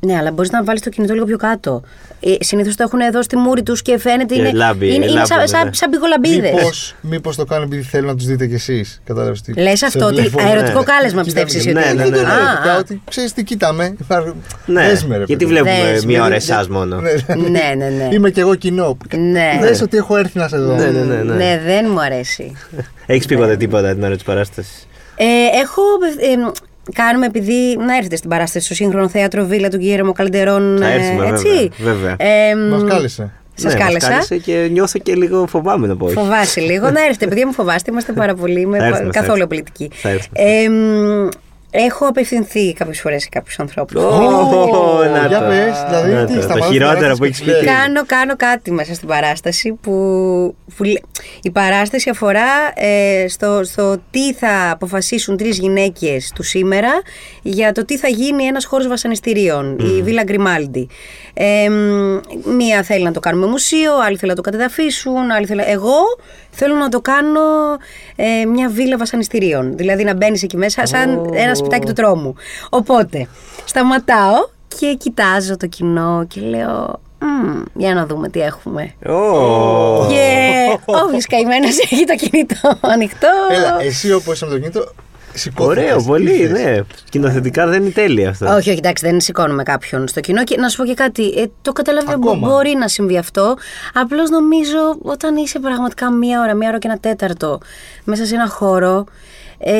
Ναι, 0.06 0.16
αλλά 0.16 0.30
μπορείς 0.30 0.50
να 0.50 0.64
βάλεις 0.64 0.80
το 0.82 0.90
κινητό 0.90 1.12
λίγο 1.14 1.24
πιο 1.24 1.36
κάτω. 1.36 1.82
Ε, 2.20 2.34
Συνήθως 2.44 2.76
το 2.76 2.82
έχουν 2.82 3.00
εδώ 3.00 3.22
στη 3.22 3.36
μούρη 3.36 3.62
τους 3.62 3.82
και 3.82 3.98
φαίνεται. 3.98 4.34
Και 4.34 4.40
είναι 4.40 4.52
λάμπει, 4.52 4.86
είναι, 4.86 4.94
είναι 4.94 5.06
λάμπουν, 5.06 5.26
σαν, 5.26 5.48
σαν, 5.48 5.64
ναι. 5.64 5.72
σαν 5.72 5.90
πηγολαμπίδες. 5.90 6.52
Μήπως, 6.52 6.94
μήπως 7.00 7.36
το 7.36 7.44
κάνουν 7.44 7.64
επειδή 7.64 7.82
θέλουν 7.82 8.06
να 8.06 8.16
τους 8.16 8.26
δείτε 8.26 8.46
κι 8.46 8.54
εσείς. 8.54 9.00
Κατάλαβες 9.04 9.40
τι. 9.42 9.52
Λες 9.52 9.78
Σε 9.78 9.86
αυτό 9.86 10.04
ότι 10.06 10.14
βλέπω, 10.14 10.40
αερωτικό 10.42 10.78
ναι. 10.78 10.84
κάλεσμα 10.84 11.22
Κοίτα, 11.22 11.44
πιστεύεις 11.44 11.54
εσύ 11.54 11.72
ναι, 11.72 11.80
ότι. 11.80 11.96
ναι, 11.96 12.02
Δεν 12.02 12.10
ναι, 12.10 12.16
το 12.16 12.22
ναι. 12.22 12.28
λέω 12.28 12.36
Α, 12.36 12.48
ερωτικά, 12.50 12.72
α. 12.72 12.78
ότι 12.78 13.02
ξέρεις 13.10 13.32
τι 13.32 13.44
κοίταμε. 13.44 13.94
Υπάρχει- 14.00 14.32
Ναι, 14.66 14.82
Δες 14.88 15.04
με, 15.04 15.16
ρε 15.16 15.24
γιατί 15.24 15.44
παιδί 15.44 15.44
μου. 15.44 15.64
βλέπουμε 15.64 15.92
Δες, 15.92 16.04
μία 16.04 16.22
ώρα 16.24 16.36
Δηλαδή, 16.36 16.52
εσάς 16.52 16.68
μόνο. 16.68 17.00
Ναι, 17.00 17.10
δηλαδή, 17.12 17.50
Ναι, 17.50 17.74
ναι, 17.76 17.88
ναι. 17.88 18.08
Είμαι 18.14 18.30
κι 18.30 18.40
εγώ 18.40 18.54
κοινό. 18.54 18.96
Ναι. 19.16 19.58
Δες 19.60 19.80
ότι 19.82 19.96
έχω 19.96 20.16
έρθει 20.16 20.38
να 20.38 20.48
σε 20.48 20.56
δω. 20.58 20.74
Ναι, 20.74 20.86
ναι, 20.86 21.00
ναι, 21.00 21.14
ναι. 21.22 21.34
Ναι, 21.34 21.60
δεν 21.64 21.86
μου 21.90 22.00
αρέσει. 22.00 22.56
Έχεις 23.06 23.26
πει 23.26 23.36
ποτέ 23.36 23.56
τίποτα 23.56 23.94
την 23.94 24.04
ώρα 24.04 24.14
της 24.14 24.22
παράστασης; 24.24 24.86
Ε, 25.16 25.24
έχω. 25.62 25.82
Ε, 26.88 26.92
κάνουμε 26.94 27.26
επειδή. 27.26 27.76
Να 27.76 27.96
έρθετε 27.96 28.16
στην 28.16 28.30
παράσταση 28.30 28.64
στο 28.64 28.74
σύγχρονο 28.74 29.08
θέατρο 29.08 29.44
Βίλα 29.44 29.68
του 29.68 29.76
Γκίρεμο 29.76 30.12
Καλντερών. 30.12 30.76
Θα 30.80 30.86
ε, 30.88 30.94
έρθουμε, 30.94 31.26
έτσι. 31.28 31.70
βέβαια, 31.78 32.14
Ε, 32.18 32.54
Μας 32.70 32.84
κάλεσε. 32.88 33.30
Σας 33.54 33.72
Ναι, 33.72 33.78
μας 33.78 33.86
κάλεσα. 33.86 34.08
κάλεσε 34.08 34.36
και 34.38 34.68
νιώθω 34.72 34.98
και 34.98 35.14
λίγο 35.14 35.46
φοβάμαι 35.46 35.86
να 35.86 35.96
πω. 35.96 36.04
όχι. 36.04 36.14
Φοβάσαι 36.14 36.60
λίγο. 36.60 36.90
Να 36.90 37.04
έρθετε, 37.04 37.26
παιδιά 37.26 37.46
μου 37.46 37.52
φοβάστε. 37.52 37.90
Είμαστε 37.90 38.12
πάρα 38.12 38.34
πολύ. 38.34 38.60
Είμαι 38.60 38.76
Θα 38.78 38.82
πα- 38.82 38.88
έρθουμε, 38.88 39.12
θα 39.12 39.20
καθόλου 39.20 39.42
έρθουμε. 39.42 39.46
πολιτική. 39.46 39.90
Θα 39.94 40.08
έρθουμε. 40.08 40.38
Ε, 40.40 40.68
μ, 40.68 41.28
έχω 41.74 42.06
απευθυνθεί 42.06 42.72
κάποιες 42.72 43.00
φορές 43.00 43.22
σε 43.22 43.28
κάποιους 43.30 43.58
ανθρώπους. 43.58 44.02
Ω, 44.02 44.06
Ω, 44.08 45.04
να 45.12 45.26
για 45.26 45.38
το. 45.40 45.46
πες, 45.46 45.84
δηλαδή, 45.88 46.12
Να 46.12 46.24
τι, 46.24 46.34
το, 46.34 46.40
στα 46.40 46.52
το 46.52 46.58
μάτια 46.58 46.72
χειρότερο 46.72 46.98
παράσταση 46.98 47.18
που 47.18 47.24
έχεις 47.24 47.38
και 47.38 47.44
πει. 47.44 47.50
λέει. 47.50 47.60
τι 47.60 47.66
είναι. 47.66 47.76
Κάνω, 47.76 48.04
κάνω 48.06 48.36
κάτι 48.36 48.70
μέσα 48.70 48.94
στην 48.94 49.08
παράσταση 49.08 49.72
που, 49.80 49.92
που 50.76 50.84
λέ- 50.84 51.02
η 51.42 51.50
παράσταση 51.50 52.10
αφορά 52.10 52.72
ε, 52.74 53.28
στο, 53.28 53.60
στο 53.64 53.96
τι 54.10 54.32
θα 54.34 54.70
αποφασίσουν 54.70 55.36
τρεις 55.36 55.58
γυναίκες 55.58 56.32
του 56.34 56.42
σήμερα 56.42 56.90
για 57.42 57.72
το 57.72 57.84
τι 57.84 57.98
θα 57.98 58.08
γίνει 58.08 58.44
ένας 58.44 58.64
χώρος 58.64 58.88
βασανιστήριων, 58.88 59.78
η 59.78 60.02
Βίλα 60.02 60.22
Γκριμάλντι. 60.22 60.88
Ε, 61.34 61.68
μ, 61.68 62.20
μία 62.56 62.82
θέλει 62.82 63.04
να 63.04 63.12
το 63.12 63.20
κάνουμε 63.20 63.46
μουσείο, 63.46 63.92
άλλη 64.06 64.16
θέλει 64.16 64.30
να 64.30 64.36
το 64.36 64.42
κατεδαφίσουν, 64.42 65.30
άλλη 65.30 65.46
θέλει... 65.46 65.62
Εγώ 65.66 65.94
θέλω 66.52 66.74
να 66.74 66.88
το 66.88 67.00
κάνω 67.00 67.40
ε, 68.16 68.44
μια 68.44 68.68
βίλα 68.68 68.96
βασανιστήριων, 68.96 69.76
δηλαδή 69.76 70.04
να 70.04 70.14
μπαίνεις 70.14 70.42
εκεί 70.42 70.56
μέσα 70.56 70.86
σαν 70.86 71.30
ένα 71.34 71.54
σπιτάκι 71.54 71.86
του 71.86 71.92
τρόμου. 71.92 72.34
Οπότε, 72.70 73.28
σταματάω 73.64 74.34
και 74.78 74.94
κοιτάζω 74.94 75.56
το 75.56 75.66
κοινό 75.66 76.24
και 76.28 76.40
λέω 76.40 77.00
Μμμ, 77.22 77.62
για 77.74 77.94
να 77.94 78.06
δούμε 78.06 78.28
τι 78.28 78.40
έχουμε. 78.40 78.94
Ω. 79.06 80.06
Και 80.08 80.66
όποιο 80.86 81.18
καημένος 81.28 81.78
έχει 81.78 82.04
το 82.04 82.14
κινητό 82.14 82.78
ανοιχτό. 82.80 83.28
Έλα, 83.50 83.76
εσύ 83.80 84.12
όπως 84.12 84.34
είσαι 84.34 84.44
με 84.44 84.50
το 84.50 84.58
κινητό, 84.58 84.80
σηκώθηκες, 84.80 85.11
Ωραίο, 85.56 86.02
πολύ, 86.02 86.38
ήρθες. 86.40 86.62
ναι. 86.62 86.78
Κοινοθετικά 87.10 87.66
δεν 87.66 87.82
είναι 87.82 87.90
τέλεια 87.90 88.28
αυτό. 88.28 88.46
Όχι, 88.46 88.68
όχι, 88.70 88.78
εντάξει, 88.78 89.06
δεν 89.06 89.20
σηκώνουμε 89.20 89.62
κάποιον 89.62 90.08
στο 90.08 90.20
κοινό. 90.20 90.44
Και 90.44 90.56
να 90.56 90.68
σου 90.68 90.76
πω 90.76 90.84
και 90.84 90.94
κάτι. 90.94 91.28
Ε, 91.36 91.44
το 91.62 91.72
καταλαβαίνω, 91.72 92.18
μπο- 92.18 92.30
Ακόμα. 92.30 92.48
μπορεί 92.48 92.74
να 92.78 92.88
συμβεί 92.88 93.18
αυτό. 93.18 93.56
Απλώς 93.94 94.30
νομίζω 94.30 94.78
όταν 95.02 95.36
είσαι 95.36 95.58
πραγματικά 95.58 96.10
μία 96.12 96.40
ώρα, 96.40 96.54
μία 96.54 96.68
ώρα 96.68 96.78
και 96.78 96.86
ένα 96.88 96.98
τέταρτο 96.98 97.58
μέσα 98.04 98.26
σε 98.26 98.34
ένα 98.34 98.48
χώρο. 98.48 99.04
Ε, 99.58 99.72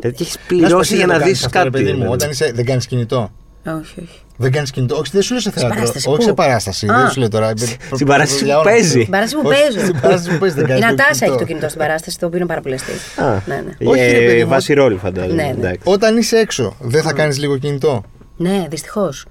Δηλαδή 0.00 0.16
έχεις 0.20 0.20
Να 0.20 0.24
σου 0.26 0.36
πω, 0.38 0.44
πληρώσει 0.48 0.78
εσύ 0.80 0.96
για 0.96 1.06
δεν 1.06 1.06
να 1.06 1.12
το 1.14 1.20
κάνεις 1.20 1.36
δεις 1.38 1.46
αυτό, 1.46 1.58
ρε 1.58 1.64
κάτι. 1.64 1.70
παιδί 1.78 1.90
μου, 1.92 1.96
δηλαδή. 1.98 2.14
όταν 2.14 2.30
είσαι, 2.30 2.52
δεν 2.54 2.64
κάνεις 2.64 2.86
κινητό. 2.86 3.30
όχι, 3.66 4.00
όχι. 4.00 4.20
Δεν 4.42 4.52
κάνεις 4.52 4.70
κινητό. 4.70 4.96
Όχι, 4.96 5.10
δεν 5.12 5.22
σου 5.22 5.32
λέω 5.32 5.40
σε 5.42 5.50
θέατρο. 5.50 5.74
παράσταση, 5.74 6.08
όχι 6.08 6.16
πού; 6.18 6.22
σε 6.22 6.32
παράσταση. 6.32 6.86
Α. 6.86 6.96
Δεν 7.00 7.10
σου 7.10 7.18
λέω 7.20 7.28
τώρα. 7.28 7.52
Στην 7.94 8.06
παράσταση 8.06 8.44
που 8.44 8.60
παίζει. 8.64 8.88
Στην 9.00 9.10
παράσταση 9.10 9.42
που 9.42 9.48
Όχι, 9.48 9.62
παίζω. 9.62 9.80
στην 9.86 10.00
παράσταση 10.00 10.30
που 10.32 10.38
παίζει 10.38 10.54
δεν 10.54 10.64
Η 10.64 10.68
κάνει. 10.68 10.80
Νατάσα 10.80 11.24
έχει 11.26 11.36
το 11.38 11.44
κινητό 11.44 11.68
στην 11.68 11.80
παράσταση, 11.80 12.18
το 12.18 12.26
οποίο 12.26 12.38
είναι 12.38 12.46
πάρα 12.46 12.60
πολύ 12.60 12.74
αστείο. 12.74 12.94
Α, 13.24 13.40
Ναι, 13.46 13.54
ναι. 13.78 13.90
Όχι, 13.90 14.00
ρε 14.00 14.18
παιδί 14.18 14.40
ε, 14.40 14.44
μου. 14.44 14.50
βάση 14.50 14.72
ρόλη 14.72 14.96
φαντάζομαι. 14.96 15.34
Ναι, 15.34 15.42
ναι. 15.42 15.48
εντάξει. 15.50 15.80
Όταν 15.84 16.16
είσαι 16.16 16.36
έξω, 16.38 16.76
δεν 16.80 17.02
θα 17.02 17.12
κάνεις 17.12 17.38
λίγο 17.38 17.56
κινητό; 17.58 18.02
Ναι, 18.36 18.66
δυστυχώς. 18.70 19.26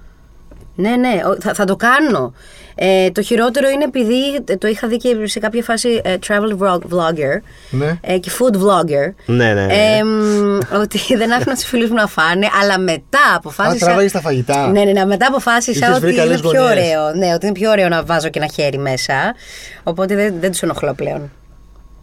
Ναι, 0.74 0.96
ναι, 0.96 1.20
ο- 1.30 1.36
θα, 1.40 1.54
θα 1.54 1.64
το 1.64 1.76
κάνω. 1.76 2.32
Ε, 2.74 3.10
το 3.10 3.22
χειρότερο 3.22 3.68
είναι 3.68 3.84
επειδή 3.84 4.34
ε, 4.48 4.56
το 4.56 4.68
είχα 4.68 4.88
δει 4.88 4.96
και 4.96 5.16
σε 5.22 5.38
κάποια 5.38 5.62
φάση 5.62 6.00
ε, 6.04 6.14
travel 6.26 6.58
vlog- 6.62 6.78
vlogger 6.94 7.40
Ναι. 7.70 7.98
ε, 8.00 8.18
και 8.18 8.30
food 8.38 8.54
vlogger. 8.56 9.12
Ναι, 9.26 9.52
ναι, 9.52 9.64
ναι. 9.64 9.72
Ε, 9.74 10.04
μ, 10.04 10.58
ότι 10.80 11.16
δεν 11.16 11.32
άφηνα 11.34 11.54
τους 11.54 11.64
φίλους 11.64 11.88
μου 11.88 11.94
να 11.96 12.06
φάνε, 12.06 12.46
αλλά 12.62 12.78
μετά 12.78 13.18
Α, 13.32 13.36
αποφάσισα. 13.36 13.84
τραβάγεις 13.86 14.12
τα 14.12 14.20
φαγητά. 14.20 14.66
Ναι, 14.70 14.84
ναι, 14.84 14.92
ναι, 14.92 15.04
μετά 15.04 15.26
αποφάσισα 15.26 15.78
Είχες 15.78 15.90
ότι 15.90 16.00
βρει 16.00 16.10
είναι 16.12 16.20
καλές 16.20 16.40
πιο 16.40 16.50
γωνιές. 16.50 16.70
ωραίο. 16.70 17.14
Ναι, 17.14 17.34
ότι 17.34 17.46
είναι 17.46 17.54
πιο 17.54 17.70
ωραίο 17.70 17.88
να 17.88 18.04
βάζω 18.04 18.28
και 18.28 18.38
ένα 18.38 18.48
χέρι 18.54 18.78
μέσα. 18.78 19.34
Οπότε 19.82 20.14
δεν, 20.14 20.34
δεν 20.40 20.50
τους 20.50 20.62
ενοχλώ 20.62 20.94
πλέον. 20.94 21.30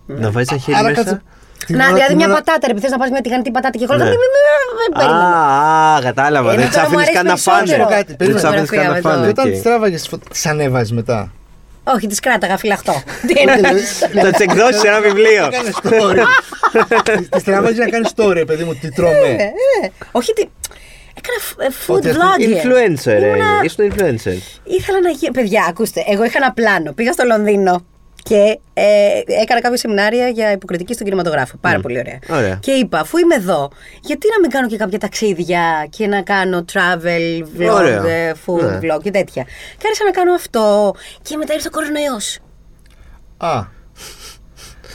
Να 0.06 0.32
βάζεις 0.32 0.50
ένα 0.52 0.60
χέρι 0.60 0.78
Άρα 0.78 0.90
μέσα; 0.90 1.04
κάτσε. 1.04 1.22
Την 1.66 1.76
να, 1.78 1.84
ώρα- 1.84 1.94
δηλαδή 1.94 2.08
την 2.08 2.18
μια 2.18 2.26
ώρα- 2.28 2.36
πατάτα, 2.36 2.68
ρε, 2.68 2.80
θες 2.80 2.92
να 2.92 2.98
πάρει 2.98 3.12
μια 3.12 3.22
τηγανιτή 3.22 3.52
πατάτα 3.52 3.78
και 3.78 3.84
εγώ. 3.84 3.96
Ναι. 3.96 4.04
δεν 4.04 4.14
Α, 4.14 4.98
περίμενα. 4.98 5.38
α, 5.96 6.02
κατάλαβα. 6.02 6.52
Ενώ 6.54 6.62
Δεν 6.62 6.72
τώρα 6.72 6.86
του 6.86 6.92
μου 6.92 7.00
άφηνε 7.00 7.02
αρέσει 7.02 7.18
καν 7.18 7.26
να 7.26 7.32
περισσότερο. 7.34 7.84
φάνε. 7.84 7.96
Κάτι, 7.96 8.06
Δεν 8.08 8.16
περίμενε. 8.18 8.42
του 8.42 8.48
άφηνε 8.48 8.66
καν 8.66 8.78
να 8.78 8.96
Φωτογραφία 8.96 9.12
φάνε. 9.12 9.24
Και 9.26 9.30
όταν 9.30 9.46
οκ. 9.48 9.54
τι 9.54 9.62
τράβαγες, 9.62 10.02
τι 10.42 10.50
ανέβαζες 10.50 10.92
μετά. 10.92 11.32
Όχι, 11.96 12.08
τι 12.08 12.16
κράταγα 12.26 12.58
φυλαχτό. 12.58 12.96
Τι 13.28 13.34
εννοείς; 13.42 13.98
Δηλαδή, 14.10 14.30
Θα 14.32 14.38
τι 14.38 14.44
εκδώσεις 14.44 14.80
σε 14.80 14.88
ένα 14.88 15.00
βιβλίο. 15.02 15.46
Έκανε 15.46 15.72
story. 15.84 16.20
Της 17.32 17.44
τραβάγει 17.44 17.80
να 17.80 17.90
κάνεις 17.90 18.10
story, 18.16 18.44
παιδί 18.48 18.64
μου, 18.64 18.74
τι 18.74 18.88
Ε, 18.88 18.90
τρώμε. 18.90 19.28
ε, 19.28 19.88
Όχι, 20.12 20.34
τι. 20.34 20.44
Έκανα 21.20 21.40
φ- 21.40 21.62
ε, 21.62 21.68
food 21.88 21.96
Ότι 21.96 22.10
αυτή- 22.10 22.22
vlogger. 22.22 22.66
Influencer, 22.66 23.22
ε, 23.22 23.26
Ήμουνα- 23.28 23.62
ήσουν 23.64 23.92
influencer. 23.92 24.38
Ήθελα 24.64 25.00
να 25.04 25.10
γίνω. 25.10 25.32
Παιδιά, 25.34 25.66
ακούστε, 25.70 26.04
εγώ 26.08 26.24
είχα 26.24 26.38
ένα 26.42 26.52
πλάνο. 26.54 26.92
Πήγα 26.92 27.12
στο 27.14 27.24
Λονδίνο 27.26 27.86
και 28.28 28.60
ε, 28.74 28.84
έκανα 29.42 29.62
κάποια 29.62 29.78
σεμινάρια 29.78 30.28
για 30.28 30.52
υποκριτική 30.52 30.94
στον 30.94 31.06
κινηματογράφο. 31.06 31.58
Πάρα 31.62 31.80
πολύ 31.80 31.98
ωραία. 32.00 32.20
Ωραία. 32.30 32.56
Και 32.62 32.72
είπα, 32.72 33.00
αφού 33.00 33.18
είμαι 33.18 33.36
εδώ, 33.36 33.70
γιατί 34.02 34.28
να 34.34 34.40
μην 34.40 34.50
κάνω 34.50 34.68
και 34.68 34.78
κάποια 34.78 35.00
ταξίδια 35.00 35.88
και 35.90 36.08
να 36.08 36.22
κάνω 36.22 36.66
travel 36.74 37.44
vlog, 37.60 37.74
Ωραία. 37.74 38.08
ε, 38.08 38.34
food 38.46 38.62
Ναι. 38.62 38.78
vlog 38.82 39.02
και 39.04 39.12
τέτοια. 39.12 39.44
Και 39.78 39.84
άρχισα 39.86 40.04
να 40.04 40.12
κάνω 40.12 40.34
αυτό 40.34 40.94
και 41.22 41.38
μετά 41.38 41.54
ήρθε 41.54 41.68
ο 41.68 41.72
κορονοϊός. 41.72 42.40
Α. 43.38 43.76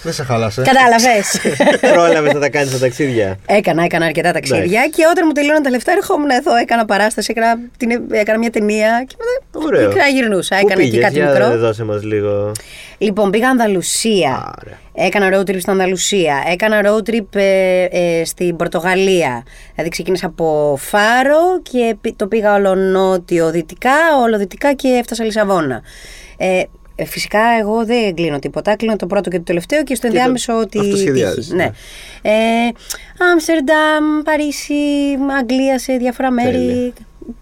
Δεν 0.02 0.12
σε 0.12 0.24
χάλασε. 0.24 0.62
Κατάλαβες. 0.62 1.40
Πρόλαβε 1.94 2.32
να 2.32 2.40
τα 2.40 2.48
κάνεις 2.48 2.70
τα 2.72 2.78
ταξίδια. 2.78 3.38
Έκανα, 3.46 3.84
έκανα 3.84 4.04
αρκετά 4.04 4.32
ταξίδια 4.32 4.88
και 4.88 5.02
όταν 5.10 5.24
μου 5.26 5.32
τελείωναν 5.32 5.62
τα 5.62 5.70
λεφτά 5.70 5.92
ερχόμουν 5.92 6.30
εδώ, 6.30 6.54
έκανα 6.56 6.84
παράσταση, 6.84 7.32
έκανα, 7.36 7.60
την, 7.76 7.90
έκανα 8.10 8.38
μια 8.38 8.50
ταινία 8.50 9.04
και 9.08 9.14
μετά 9.18 9.66
Ωραίο. 9.66 9.92
και 9.92 9.98
γυρνούσα. 10.12 10.56
Πού 10.60 10.66
Έκανα 10.66 10.80
εκεί 10.82 10.90
πήγες, 10.90 11.04
κάτι 11.04 11.18
για 11.18 11.30
μικρό. 11.30 11.56
δώσε 11.58 11.84
μας 11.84 12.02
λίγο. 12.02 12.52
Λοιπόν, 12.98 13.30
πήγα 13.30 13.48
Ανδαλουσία. 13.48 14.30
Άρα. 14.30 14.78
Έκανα 14.94 15.28
road 15.32 15.40
trip 15.50 15.56
στην 15.60 15.70
Ανδαλουσία. 15.72 16.42
Έκανα 16.52 16.80
road 16.84 17.10
trip 17.10 17.26
ε, 17.34 17.84
ε, 17.84 18.24
στην 18.24 18.56
Πορτογαλία. 18.56 19.42
Δηλαδή 19.72 19.90
ξεκίνησα 19.90 20.26
από 20.26 20.78
Φάρο 20.80 21.60
και 21.62 21.96
πη- 22.00 22.16
το 22.16 22.26
πήγα 22.26 22.54
όλο 22.54 22.74
νότιο-δυτικά, 22.74 23.90
όλο 24.22 24.38
δυτικά 24.38 24.72
και 24.74 24.88
έφτασα 24.88 25.24
Λισαβόνα. 25.24 25.82
Ε, 26.36 26.62
ε, 26.94 27.04
φυσικά 27.04 27.40
εγώ 27.60 27.84
δεν 27.86 28.14
κλείνω 28.14 28.38
τίποτα. 28.38 28.76
Κλείνω 28.76 28.96
το 28.96 29.06
πρώτο 29.06 29.30
και 29.30 29.36
το 29.36 29.42
τελευταίο 29.42 29.82
και 29.84 29.94
στο 29.94 30.06
Και 30.06 30.12
το- 30.12 30.18
ενδιάμεσο 30.18 30.58
ότι. 30.58 30.78
αυτό 30.78 30.96
σχεδιάζεις, 30.96 31.44
τύχει. 31.44 31.56
ναι. 31.56 31.64
Ναι. 31.64 32.30
Ε, 32.30 32.72
Άμστερνταμ, 33.32 34.22
Παρίσι, 34.24 34.74
Αγγλία 35.38 35.78
σε 35.78 35.92
διάφορα 35.96 36.30
μέρη. 36.30 36.50
Τέλεια. 36.50 36.92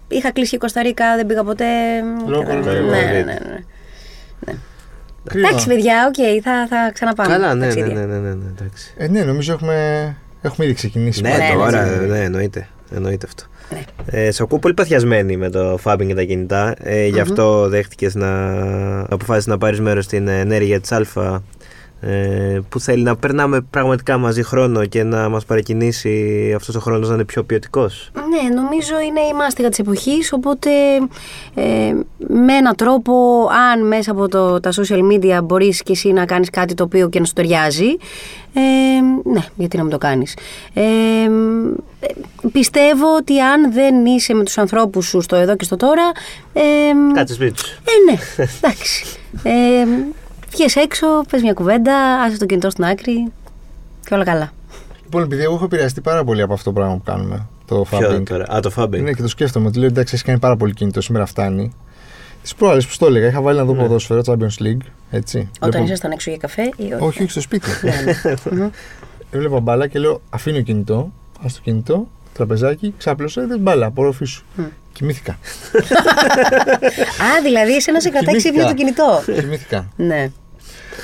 Είχα 0.07 0.31
κλείσει 0.31 0.51
και 0.51 0.57
Κωνσταντίνα, 0.57 1.15
δεν 1.15 1.25
πήγα 1.25 1.43
ποτέ. 1.43 1.65
Λόγω 2.25 2.41
Ναι, 2.43 2.47
κορονοϊού. 2.49 2.85
ναι, 2.89 3.01
ναι, 3.01 3.21
ναι. 3.23 3.33
Κρίμα. 5.29 5.47
Εντάξει, 5.47 5.67
παιδιά, 5.67 6.07
οκ, 6.07 6.41
θα, 6.43 6.67
θα 6.69 6.91
ξαναπάμε. 6.93 7.33
Καλά, 7.33 7.47
ναι, 7.55 7.65
ναι, 7.65 7.73
ταξίδια. 7.73 7.93
ναι, 7.93 8.05
ναι, 8.05 8.17
ναι, 8.19 8.33
ναι, 8.33 8.45
εντάξει. 8.57 8.93
Ε, 8.97 9.07
ναι, 9.07 9.23
νομίζω 9.23 9.53
έχουμε, 9.53 10.15
έχουμε 10.41 10.65
ήδη 10.65 10.75
ξεκινήσει. 10.75 11.21
Ναι, 11.21 11.29
ναι, 11.29 11.49
τώρα, 11.53 11.85
ναι, 11.85 11.95
ναι, 12.05 12.19
εννοείται. 12.23 12.67
Εννοείται 12.93 13.25
αυτό. 13.25 13.43
Ναι. 13.73 13.81
Ε, 14.05 14.31
σε 14.31 14.43
ακούω 14.43 14.59
πολύ 14.59 14.73
παθιασμένη 14.73 15.37
με 15.37 15.49
το 15.49 15.77
φάμπινγκ 15.77 16.09
και 16.09 16.15
τα 16.15 16.23
κινητά. 16.23 16.75
Ε, 16.77 17.07
γι' 17.07 17.19
αυτό 17.19 17.67
δέχτηκες 17.69 18.15
να 18.15 18.31
αποφάσισε 18.99 19.49
να 19.49 19.57
πάρεις 19.57 19.79
μέρος 19.79 20.05
στην 20.05 20.27
ενέργεια 20.27 20.79
της 20.79 20.91
Α. 20.91 21.41
Ε, 22.03 22.59
που 22.69 22.79
θέλει 22.79 23.03
να 23.03 23.15
περνάμε 23.15 23.61
πραγματικά 23.61 24.17
μαζί 24.17 24.43
χρόνο 24.43 24.85
και 24.85 25.03
να 25.03 25.29
μας 25.29 25.45
παρακινήσει 25.45 26.53
αυτός 26.55 26.75
ο 26.75 26.79
χρόνος 26.79 27.07
να 27.07 27.13
είναι 27.13 27.23
πιο 27.23 27.43
ποιοτικός. 27.43 28.11
Ναι, 28.13 28.55
νομίζω 28.61 28.99
είναι 29.07 29.19
η 29.19 29.33
μάστιγα 29.33 29.69
της 29.69 29.79
εποχής, 29.79 30.33
οπότε 30.33 30.69
ε, 31.53 31.93
με 32.27 32.53
έναν 32.53 32.75
τρόπο, 32.75 33.47
αν 33.71 33.87
μέσα 33.87 34.11
από 34.11 34.27
το, 34.27 34.59
τα 34.59 34.71
social 34.71 34.99
media 35.11 35.39
μπορείς 35.43 35.83
και 35.83 35.91
εσύ 35.91 36.11
να 36.11 36.25
κάνεις 36.25 36.49
κάτι 36.49 36.73
το 36.73 36.83
οποίο 36.83 37.09
και 37.09 37.19
να 37.19 37.25
σου 37.25 37.33
ταιριάζει, 37.33 37.97
ε, 38.53 38.59
ναι, 39.31 39.45
γιατί 39.55 39.77
να 39.77 39.83
μην 39.83 39.91
το 39.91 39.97
κάνεις. 39.97 40.37
Ε, 40.73 40.81
ε, 41.99 42.07
πιστεύω 42.51 43.15
ότι 43.17 43.39
αν 43.39 43.73
δεν 43.73 44.05
είσαι 44.05 44.33
με 44.33 44.43
τους 44.43 44.57
ανθρώπους 44.57 45.05
σου 45.05 45.21
στο 45.21 45.35
εδώ 45.35 45.55
και 45.55 45.63
στο 45.63 45.75
τώρα, 45.75 46.11
ε, 46.53 46.61
Κάτσε 47.13 47.33
σπίτι 47.33 47.59
σου. 47.59 47.79
ε, 47.83 48.11
ναι, 48.11 48.45
εντάξει. 48.61 49.05
Ε, 50.51 50.57
βγες 50.57 50.75
έξω, 50.75 51.07
πες 51.29 51.41
μια 51.41 51.53
κουβέντα, 51.53 52.21
άσε 52.21 52.37
το 52.37 52.45
κινητό 52.45 52.69
στην 52.69 52.83
άκρη 52.83 53.31
και 54.05 54.13
όλα 54.13 54.23
καλά. 54.23 54.51
Λοιπόν, 55.03 55.23
επειδή 55.23 55.43
εγώ 55.43 55.53
έχω 55.55 55.63
επηρεαστεί 55.65 56.01
πάρα 56.01 56.23
πολύ 56.23 56.41
από 56.41 56.53
αυτό 56.53 56.65
το 56.71 56.79
πράγμα 56.79 56.95
που 56.95 57.03
κάνουμε, 57.03 57.45
το 57.65 57.85
Ποιο 57.89 57.99
fabbing. 58.11 58.23
τώρα; 58.25 58.45
Α, 58.55 58.59
το 58.59 58.69
φάμπινγκ. 58.69 59.03
Ναι, 59.03 59.11
και 59.13 59.21
το 59.21 59.27
σκέφτομαι. 59.27 59.67
Ότι 59.67 59.77
λέω 59.79 59.87
εντάξει, 59.87 60.15
έχει 60.15 60.23
κάνει 60.23 60.39
πάρα 60.39 60.55
πολύ 60.55 60.73
κινητό, 60.73 61.01
σήμερα 61.01 61.25
φτάνει. 61.25 61.73
Τις 62.41 62.55
προάλλες 62.55 62.85
που 62.85 62.91
στο 62.91 63.05
έλεγα, 63.05 63.27
είχα 63.27 63.41
βάλει 63.41 63.57
να 63.57 63.63
δω 63.65 63.73
ποδόσφαιρο, 63.73 64.21
Champions 64.25 64.61
League. 64.63 64.85
Έτσι. 65.11 65.37
Όταν 65.55 65.69
Βλέπω- 65.69 65.85
ήσασταν 65.87 66.11
έξω 66.11 66.29
για 66.29 66.39
καφέ 66.39 66.61
ή 66.61 66.83
όχι; 66.93 66.93
Όχι, 67.03 67.21
όχι 67.21 67.31
στο 67.31 67.41
σπίτι. 67.41 67.69
Ναι, 67.81 67.91
ναι. 68.05 68.33
Μμμ. 68.51 68.69
Έβλεπα 69.31 69.59
μπάλα 69.59 69.87
και 69.87 69.99
λέω: 69.99 70.21
Αφήνω 70.29 70.61
κινητό, 70.61 71.11
ας 71.45 71.53
το 71.53 71.59
κινητό, 71.63 72.07
τραπεζάκι, 72.33 72.93
ξάπλωσε, 72.97 73.45
δεν 73.45 73.59
μπάλα, 73.59 73.85
απορροφήσου. 73.85 74.43
Κοιμήθηκα. 74.93 75.31
Α, 77.27 77.41
δηλαδή 77.43 77.75
εσένα 77.75 77.99
σε 77.99 78.09
κρατάει 78.09 78.35
ξύπνιο 78.37 78.65
το 78.67 78.73
κινητό. 78.73 79.23
Κοιμήθηκα. 79.25 79.87
ναι. 79.95 80.29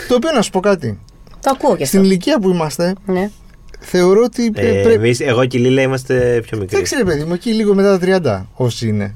Το 0.08 0.16
οποίο 0.16 0.32
να 0.32 0.42
σου 0.42 0.50
πω 0.52 0.60
κάτι. 0.60 1.00
Το 1.42 1.52
ακούω 1.54 1.70
και 1.76 1.84
αυτό. 1.84 1.86
Στην 1.86 2.04
ηλικία 2.04 2.40
που 2.40 2.50
είμαστε, 2.50 2.94
Ναι. 3.06 3.30
θεωρώ 3.80 4.22
ότι 4.24 4.52
Ε, 4.56 4.68
ε, 4.68 4.82
πρέπει. 4.82 4.94
εμείς, 4.96 5.20
εγώ 5.20 5.46
και 5.46 5.58
η 5.58 5.62
Λίλα 5.62 5.82
είμαστε 5.82 6.42
πιο 6.48 6.58
μικροί. 6.58 6.76
Εντάξει, 6.76 6.96
ρε 6.96 7.04
παιδί 7.04 7.24
μου, 7.24 7.34
εκεί 7.34 7.54
λίγο 7.54 7.74
μετά 7.76 8.00
τα 8.00 8.46
30, 8.56 8.64
όσοι 8.66 8.88
είναι. 8.88 9.16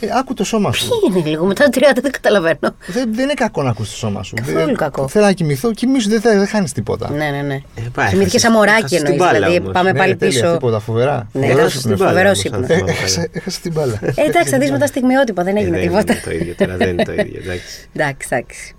Ε, 0.00 0.06
άκου 0.18 0.34
το 0.34 0.44
σώμα 0.44 0.72
σου. 0.72 0.88
Τι 0.88 1.18
είναι 1.18 1.28
λίγο 1.28 1.44
μετά 1.44 1.64
το 1.68 1.70
30, 1.94 1.98
δεν 2.02 2.12
καταλαβαίνω. 2.12 2.58
δεν, 2.86 3.14
δεν 3.14 3.24
είναι 3.24 3.34
κακό 3.34 3.62
να 3.62 3.70
ακούς 3.70 3.90
το 3.90 3.96
σώμα 3.96 4.22
σου. 4.22 4.34
Καθόλου 4.34 4.64
Δεν- 4.64 4.74
κακό. 4.76 5.08
Θέλω 5.08 5.24
να 5.24 5.32
κοιμηθώ, 5.32 5.72
κοιμήσου, 5.72 6.08
δεν, 6.08 6.20
θα- 6.20 6.38
δεν 6.38 6.46
χάνεις 6.46 6.72
τίποτα. 6.72 7.10
Ναι, 7.10 7.30
ναι, 7.30 7.42
ναι. 7.42 7.54
Ε, 7.54 7.60
πάει, 7.74 8.08
Κοιμήθηκε 8.08 8.20
έχασες- 8.20 8.40
σαν 8.40 8.52
μωράκι 8.52 8.78
έχασες 8.78 8.96
την 8.98 9.06
εννοείς, 9.06 9.20
μπάλα 9.22 9.32
δηλαδή 9.38 9.58
όμως. 9.60 9.72
πάμε 9.72 9.92
Ναι, 9.92 9.98
πάλι 9.98 10.16
τέλεια, 10.16 10.40
πίσω. 10.40 10.52
Τίποτα, 10.52 10.78
φοβερά. 10.78 11.28
Ναι, 11.32 11.40
Φοβερός 11.40 11.58
έχασες 11.60 11.80
ύπνος. 11.82 11.96
την 11.98 12.06
μπάλα. 12.06 12.10
Φοβερός 12.10 12.44
όμως, 12.44 12.52
αν 12.54 12.62
ύπνος. 12.62 12.70
Ε, 12.70 12.74
θυμάμαι 12.74 12.90
έχασα, 12.92 13.14
καλά. 13.16 13.28
έχασα 13.32 13.60
την 13.62 13.72
μπάλα. 13.72 13.98
Ε, 14.02 14.22
εντάξει, 14.28 14.50
θα 14.50 14.58
δεις 14.58 14.70
μετά 14.70 14.86
στιγμιότυπα, 14.86 15.42
δεν 15.44 15.56
Ε, 15.56 15.60
έγινε 15.60 15.78
δεν 15.78 15.86
τίποτα. 15.88 16.12
είναι 16.12 16.20
το 16.24 16.30
ίδιο 16.30 16.54
τώρα, 16.58 16.76
δεν 16.76 16.88
είναι 16.88 17.02
το 17.04 17.12
ίδιο. 17.12 17.40
εντάξει. 17.44 17.88
Εντάξει, 17.96 18.28
εντάξει. 18.30 18.74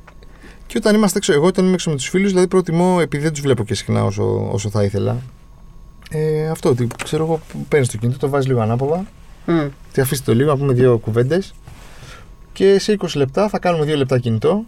Και 0.68 0.78
όταν 0.78 0.96
είμαστε 0.96 1.18
έξω, 1.18 1.34
εγώ 1.34 1.46
όταν 1.46 1.66
είμαι 1.66 1.74
έξω 1.74 1.90
με 1.90 1.96
τους 1.96 2.10
φίλους, 2.10 2.30
δηλαδή 2.30 2.48
προτιμώ, 2.48 2.98
επειδή 3.02 3.24
δεν 3.24 3.32
τους 3.32 3.42
βλέπω 3.42 3.64
και 3.64 3.74
συχνά 3.76 4.04
όσο, 4.04 4.50
όσο 4.52 4.70
θα 4.70 4.84
ήθελα, 4.84 5.18
ε, 6.12 6.48
αυτό 6.50 6.70
ότι 6.70 6.88
ξέρω 7.04 7.24
εγώ, 7.24 7.40
παίρνεις 7.70 7.90
το 7.90 7.98
κινητό, 7.98 8.18
το 8.20 8.30
βάζεις 8.30 8.48
λίγο 8.48 8.62
ανάποδα, 8.62 9.06
Μμ. 9.46 9.68
τη 9.92 10.02
αφήσει 10.02 10.24
το 10.24 10.34
λίγο, 10.34 10.50
να 10.50 10.58
πούμε 10.58 10.74
δύο 10.74 10.98
κουβέντες 10.98 11.54
και 12.54 12.80
σε 12.80 12.98
20 13.00 13.08
λεπτά 13.16 13.50
θα 13.50 13.60
κάνουμε 13.60 13.86
δύο 13.86 13.98
λεπτά 13.98 14.20
κινητό. 14.20 14.66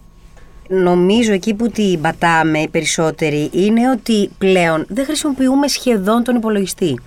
Νομίζω 0.70 1.34
εκεί 1.34 1.54
που 1.54 1.70
την 1.70 2.02
πατάμε 2.02 2.60
οι 2.60 2.68
περισσότεροι 2.68 3.50
είναι 3.52 3.90
ότι 3.90 4.30
πλέον 4.38 4.86
δεν 4.90 5.06
χρησιμοποιούμε 5.06 5.68
σχεδόν 5.68 6.24
τον 6.24 6.36
υπολογιστή. 6.36 7.00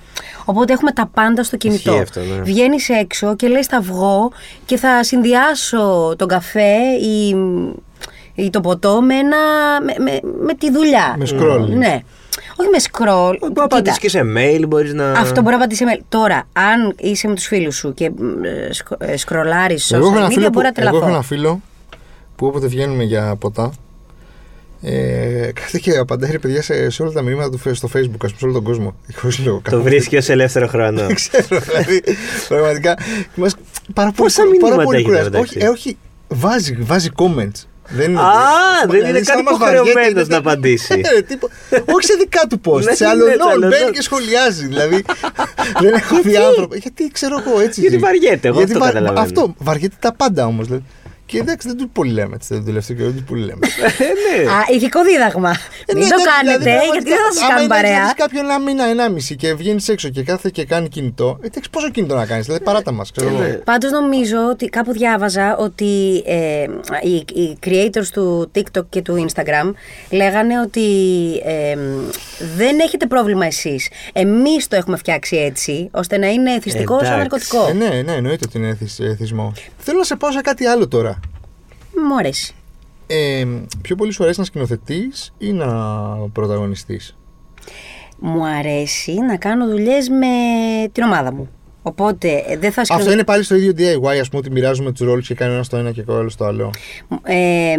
Οπότε 0.44 0.72
έχουμε 0.72 0.92
τα 0.92 1.10
πάντα 1.14 1.44
στο 1.44 1.56
κινητό. 1.56 1.90
Ισχύει 1.90 2.02
αυτό, 2.02 2.20
ναι. 2.20 2.42
Βγαίνεις 2.42 2.88
έξω 2.88 3.36
και 3.36 3.48
λες 3.48 3.66
θα 3.66 3.80
βγω 3.80 4.32
και 4.66 4.76
θα 4.76 5.04
συνδυάσω 5.04 6.14
τον 6.18 6.28
καφέ 6.28 6.78
ή, 7.00 7.36
ή 8.34 8.50
το 8.50 8.60
ποτό 8.60 9.02
με, 9.02 9.14
ένα, 9.14 9.36
με, 9.82 9.94
με, 9.98 10.20
με 10.40 10.54
τη 10.54 10.70
δουλειά. 10.70 11.16
Με 11.18 11.26
scroll. 11.30 11.68
Ναι. 11.68 12.00
Όχι 12.60 12.68
με 12.68 12.78
scroll. 12.90 13.36
Μπορεί 13.40 13.52
να 13.56 13.64
απαντήσεις 13.64 13.98
και 13.98 14.08
σε 14.08 14.20
mail, 14.36 14.64
μπορείς 14.68 14.94
να. 14.94 15.12
Αυτό 15.12 15.40
μπορεί 15.40 15.50
να 15.56 15.60
απαντήσει 15.60 15.84
σε 15.84 15.96
mail. 15.98 16.02
Τώρα, 16.08 16.42
αν 16.52 16.94
είσαι 16.98 17.28
με 17.28 17.34
τους 17.34 17.46
φίλους 17.46 17.76
σου 17.76 17.94
και 17.94 18.04
ε, 18.68 18.72
σκ- 18.72 19.02
ε, 19.02 19.16
σκρολάρεις 19.16 19.92
Εγώ 19.92 20.06
έχω, 20.06 20.14
social 20.14 20.16
ένα 20.18 20.26
media, 20.28 20.32
φίλο 20.32 20.44
που, 20.44 20.50
μπορεί 20.50 20.66
να 20.66 20.72
εγώ 20.76 20.88
έχω 20.88 20.90
τρελαθώ. 20.98 21.06
ένα 21.14 21.22
φίλο 21.22 21.60
που 22.36 22.46
όποτε 22.46 22.66
βγαίνουμε 22.66 23.02
για 23.04 23.36
ποτά 23.38 23.72
ε, 24.82 25.50
κάθεται 25.54 25.78
και 25.78 25.96
απαντάει 25.98 26.30
ρε 26.30 26.38
παιδιά 26.38 26.62
σε, 26.62 26.90
σε 26.90 27.02
όλα 27.02 27.12
τα 27.12 27.22
μηνύματα 27.22 27.50
του 27.50 27.58
φε- 27.58 27.74
στο 27.74 27.88
facebook, 27.94 27.98
ας 28.24 28.32
πούμε, 28.32 28.38
σε 28.38 28.44
όλο 28.44 28.52
τον 28.52 28.62
κόσμο. 28.64 28.94
Χωρίς 29.20 29.38
λόγο. 29.38 29.56
Το 29.56 29.62
καθόλου. 29.62 29.82
βρίσκει 29.82 30.16
ως 30.16 30.28
ελεύθερο 30.28 30.66
χρόνο. 30.66 31.00
Δεν 31.06 31.14
ξέρω, 31.14 31.46
δηλαδή. 31.60 32.02
Πραγματικά. 32.48 32.96
Μας, 33.34 33.54
πάρα 33.94 34.10
πολύ, 34.12 34.28
Πόσα 34.28 34.42
πάρα 34.42 34.50
μηνύματα 34.50 34.82
πολύ 34.82 34.96
έχετε 34.98 35.10
κουράζει. 35.12 35.30
μεταξύ; 35.30 35.56
Όχι, 35.58 35.66
ε, 35.66 35.68
όχι, 35.68 35.96
βάζει, 36.28 36.76
βάζει 36.80 37.08
comments. 37.16 37.64
Δεν 37.92 38.10
είναι 38.10 38.20
Α, 38.20 38.24
ότι- 38.24 38.90
δεν 38.90 38.90
δηλαδή, 38.90 39.08
είναι 39.08 39.22
σαν 39.24 39.34
καν 39.34 39.44
να 39.44 39.50
μας 39.50 39.58
βαριέται, 39.60 39.82
υποχρεωμένος 39.88 40.26
είναι- 40.26 40.34
να 40.34 40.36
απαντήσει. 40.36 41.00
Ε, 41.16 41.22
τίπο- 41.22 41.50
όχι 41.70 42.06
σε 42.06 42.14
δικά 42.18 42.40
του 42.48 42.60
post, 42.64 42.82
Ναι, 42.82 42.94
σε 42.94 43.04
ναι, 43.04 43.10
άλλων 43.10 43.26
σε 43.28 43.36
άλλων 43.50 43.58
μπαίνει 43.68 43.74
νόμων. 43.80 43.92
και 43.92 44.02
σχολιάζει. 44.02 44.66
Δηλαδή 44.66 45.04
δεν 45.82 45.92
έχω 45.94 46.20
δει 46.22 46.36
άνθρωπο. 46.36 46.74
Γιατί 46.74 47.10
ξέρω 47.12 47.42
εγώ 47.46 47.60
έτσι. 47.60 47.80
Γιατί 47.80 47.94
ζει. 47.96 48.00
βαριέται, 48.02 48.48
εγώ 48.48 48.60
αυτό 48.62 48.78
καταλαβαίνω. 48.78 49.20
Αυτό, 49.20 49.54
βαριέται 49.58 49.96
τα 50.00 50.12
πάντα 50.12 50.46
όμως. 50.46 50.66
Δηλαδή. 51.30 51.36
Και 51.36 51.38
εντάξει, 51.38 51.68
δεν 51.68 51.76
του 51.76 51.88
πολύ 51.90 52.12
λέμε. 52.12 52.34
έτσι, 52.34 52.48
Το 52.54 52.62
τελευταίο 52.62 52.96
καιρό 52.96 53.08
δεν 53.08 53.16
του 53.18 53.24
πολύ 53.24 53.44
λέμε. 53.44 53.66
Ε, 53.98 54.42
ναι. 54.42 54.50
Α, 54.50 54.64
ηθικό 54.74 55.02
δίδαγμα. 55.04 55.50
Ε, 55.86 55.94
Μην 55.94 56.02
ναι, 56.02 56.08
το 56.08 56.14
εντάξει, 56.20 56.26
κάνετε, 56.36 56.64
δηλαδή, 56.70 56.86
γιατί 56.92 57.08
δεν 57.08 57.18
θα 57.26 57.32
σας 57.32 57.42
άμα 57.42 57.48
κάνουν 57.48 57.64
είναι 57.64 57.74
να 57.74 57.80
παρέα. 57.82 58.02
δεις 58.04 58.14
κάποιον 58.14 58.44
ένα 58.44 58.58
μήνα, 58.60 58.84
ενάμιση 58.84 59.36
και 59.36 59.54
βγαίνεις 59.54 59.88
έξω 59.88 60.08
και 60.08 60.22
κάθε 60.22 60.50
και 60.52 60.64
κάνει 60.64 60.88
κινητό. 60.88 61.38
Ε, 61.42 61.46
εντάξει, 61.46 61.70
πόσο 61.70 61.90
κινητό 61.90 62.14
να 62.14 62.26
κάνεις. 62.26 62.46
Δηλαδή 62.46 62.64
παράτα 62.64 62.92
μα, 62.92 63.04
ξέρω 63.16 63.28
Ε, 63.28 63.32
εγώ. 63.32 63.40
ναι. 63.40 63.48
Πάντως 63.52 63.90
νομίζω 63.90 64.36
ότι 64.50 64.66
κάπου 64.66 64.92
διάβαζα 64.92 65.56
ότι 65.56 66.22
ε, 66.26 66.64
οι, 67.02 67.14
οι 67.40 67.58
creators 67.66 68.06
του 68.12 68.50
TikTok 68.54 68.84
και 68.88 69.02
του 69.02 69.26
Instagram 69.28 69.72
λέγανε 70.10 70.60
ότι 70.60 70.86
ε, 71.44 71.76
δεν 72.56 72.78
έχετε 72.78 73.06
πρόβλημα 73.06 73.46
εσείς. 73.46 73.88
Εμείς 74.12 74.68
το 74.68 74.76
έχουμε 74.76 74.96
φτιάξει 74.96 75.36
έτσι, 75.36 75.88
ώστε 75.92 76.18
να 76.18 76.26
είναι 76.28 76.52
εθιστικό 76.54 76.98
σαν 77.04 77.12
Εντάξει. 77.12 77.18
ναρκωτικό. 77.18 77.66
Ε, 77.68 77.72
ναι, 77.72 78.02
ναι, 78.02 78.12
εννοείται 78.12 78.44
ότι 78.48 78.58
είναι 78.58 78.68
εθισ- 78.68 79.00
εθισμός. 79.00 79.52
Θέλω 79.78 79.98
να 79.98 80.04
σε 80.04 80.16
πάω 80.16 80.32
σε 80.32 80.40
κάτι 80.40 80.66
άλλο 80.66 80.88
τώρα. 80.88 81.19
Μου 82.08 82.16
αρέσει. 82.18 82.54
Ε, 83.06 83.44
πιο 83.82 83.96
πολύ 83.96 84.12
σου 84.12 84.22
αρέσει 84.22 84.38
να 84.38 84.44
σκηνοθετείς 84.44 85.32
ή 85.38 85.52
να 85.52 85.66
πρωταγωνιστείς; 86.32 87.16
Μου 88.18 88.46
αρέσει 88.46 89.12
να 89.14 89.36
κάνω 89.36 89.66
δουλειές 89.68 90.08
με 90.08 90.26
την 90.92 91.02
ομάδα 91.02 91.32
μου. 91.32 91.48
Οπότε 91.82 92.44
ε, 92.46 92.56
δεν 92.56 92.72
θα 92.72 92.80
Αυτό 92.80 92.94
σκηνο- 92.94 93.12
είναι 93.12 93.24
πάλι 93.24 93.42
στο 93.42 93.54
ίδιο 93.54 93.72
DIY, 93.76 94.18
ας 94.20 94.28
πούμε, 94.28 94.40
ότι 94.44 94.50
μοιράζουμε 94.50 94.92
τους 94.92 95.06
ρόλους 95.06 95.26
και 95.26 95.34
κάνει 95.34 95.52
ένα 95.54 95.62
στο 95.62 95.76
ένα 95.76 95.90
και 95.92 96.02
ο 96.06 96.16
άλλο 96.18 96.28
στο 96.28 96.44
άλλο. 96.44 96.70
Ε, 97.22 97.74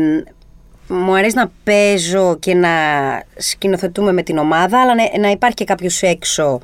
μου 0.87 1.15
αρέσει 1.15 1.35
να 1.35 1.51
παίζω 1.63 2.37
και 2.39 2.53
να 2.53 2.69
σκηνοθετούμε 3.37 4.11
με 4.11 4.23
την 4.23 4.37
ομάδα, 4.37 4.81
αλλά 4.81 4.95
να, 4.95 5.19
να 5.19 5.29
υπάρχει 5.29 5.55
και 5.55 5.63
κάποιος 5.63 6.01
έξω 6.01 6.59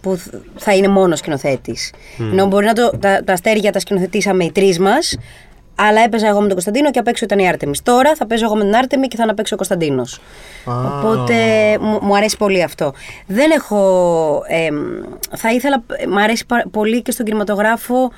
που 0.00 0.16
θ- 0.16 0.34
θα 0.56 0.74
είναι 0.74 0.88
μόνος 0.88 1.18
σκηνοθέτης. 1.18 1.92
Ενώ 2.18 2.46
μπορεί 2.46 2.66
να 2.66 2.72
το, 2.72 2.90
τα, 3.00 3.24
τα 3.24 3.32
αστέρια 3.32 3.72
τα 3.72 3.78
σκηνοθετήσαμε 3.78 4.44
οι 4.44 4.52
τρεις 4.52 4.78
μας, 4.78 5.16
αλλά 5.74 6.00
έπαιζα 6.00 6.26
εγώ 6.26 6.36
με 6.36 6.44
τον 6.44 6.52
Κωνσταντίνο 6.52 6.90
και 6.90 6.98
απ' 6.98 7.06
έξω 7.06 7.24
ήταν 7.24 7.38
η 7.38 7.48
Άρτεμι. 7.48 7.72
Τώρα 7.82 8.14
θα 8.14 8.26
παίζω 8.26 8.44
εγώ 8.44 8.54
με 8.56 8.64
την 8.64 8.74
Άρτεμι 8.76 9.08
και 9.08 9.16
θα 9.16 9.26
να 9.26 9.34
παίξει 9.34 9.52
ο 9.52 9.56
Κωνσταντίνος. 9.56 10.20
Α. 10.64 10.72
Οπότε 10.98 11.34
μου, 11.80 11.98
μου 12.02 12.16
αρέσει 12.16 12.36
πολύ 12.36 12.62
αυτό. 12.62 12.92
Δεν 13.26 13.50
έχω. 13.50 14.42
εμ, 14.48 14.76
θα 15.36 15.52
ήθελα. 15.52 15.82
Μου 16.08 16.20
αρέσει 16.22 16.46
πα- 16.46 16.64
πολύ 16.70 17.02
και 17.02 17.10
στον 17.10 17.24
κινηματογράφο. 17.26 18.12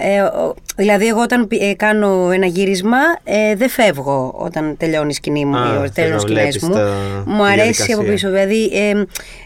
Ε, 0.00 0.20
ο- 0.20 0.54
δηλαδή, 0.76 1.06
εγώ 1.06 1.20
όταν 1.22 1.46
πι- 1.48 1.62
ε, 1.62 1.74
κάνω 1.74 2.30
ένα 2.30 2.46
γύρισμα, 2.46 2.96
ε, 3.24 3.54
δεν 3.54 3.68
φεύγω 3.68 4.34
όταν 4.38 4.76
τελειώνει 4.76 5.08
η 5.08 5.12
σκηνή 5.12 5.44
μου, 5.44 5.56
Α, 5.56 5.74
ή 5.74 5.78
θες 5.78 5.90
τελειώνουν 5.90 6.16
να 6.16 6.16
οι 6.16 6.20
σκηνές 6.20 6.58
βλέπεις 6.58 6.62
μου. 6.62 6.74
τα- 6.74 7.22
Μου 7.26 7.36
τη 7.36 7.42
αρέσει 7.50 7.56
διαδικασία. 7.62 7.94
από 7.94 8.04
πίσω. 8.04 8.28
Δηλαδή, 8.30 8.64
ε, 8.72 8.88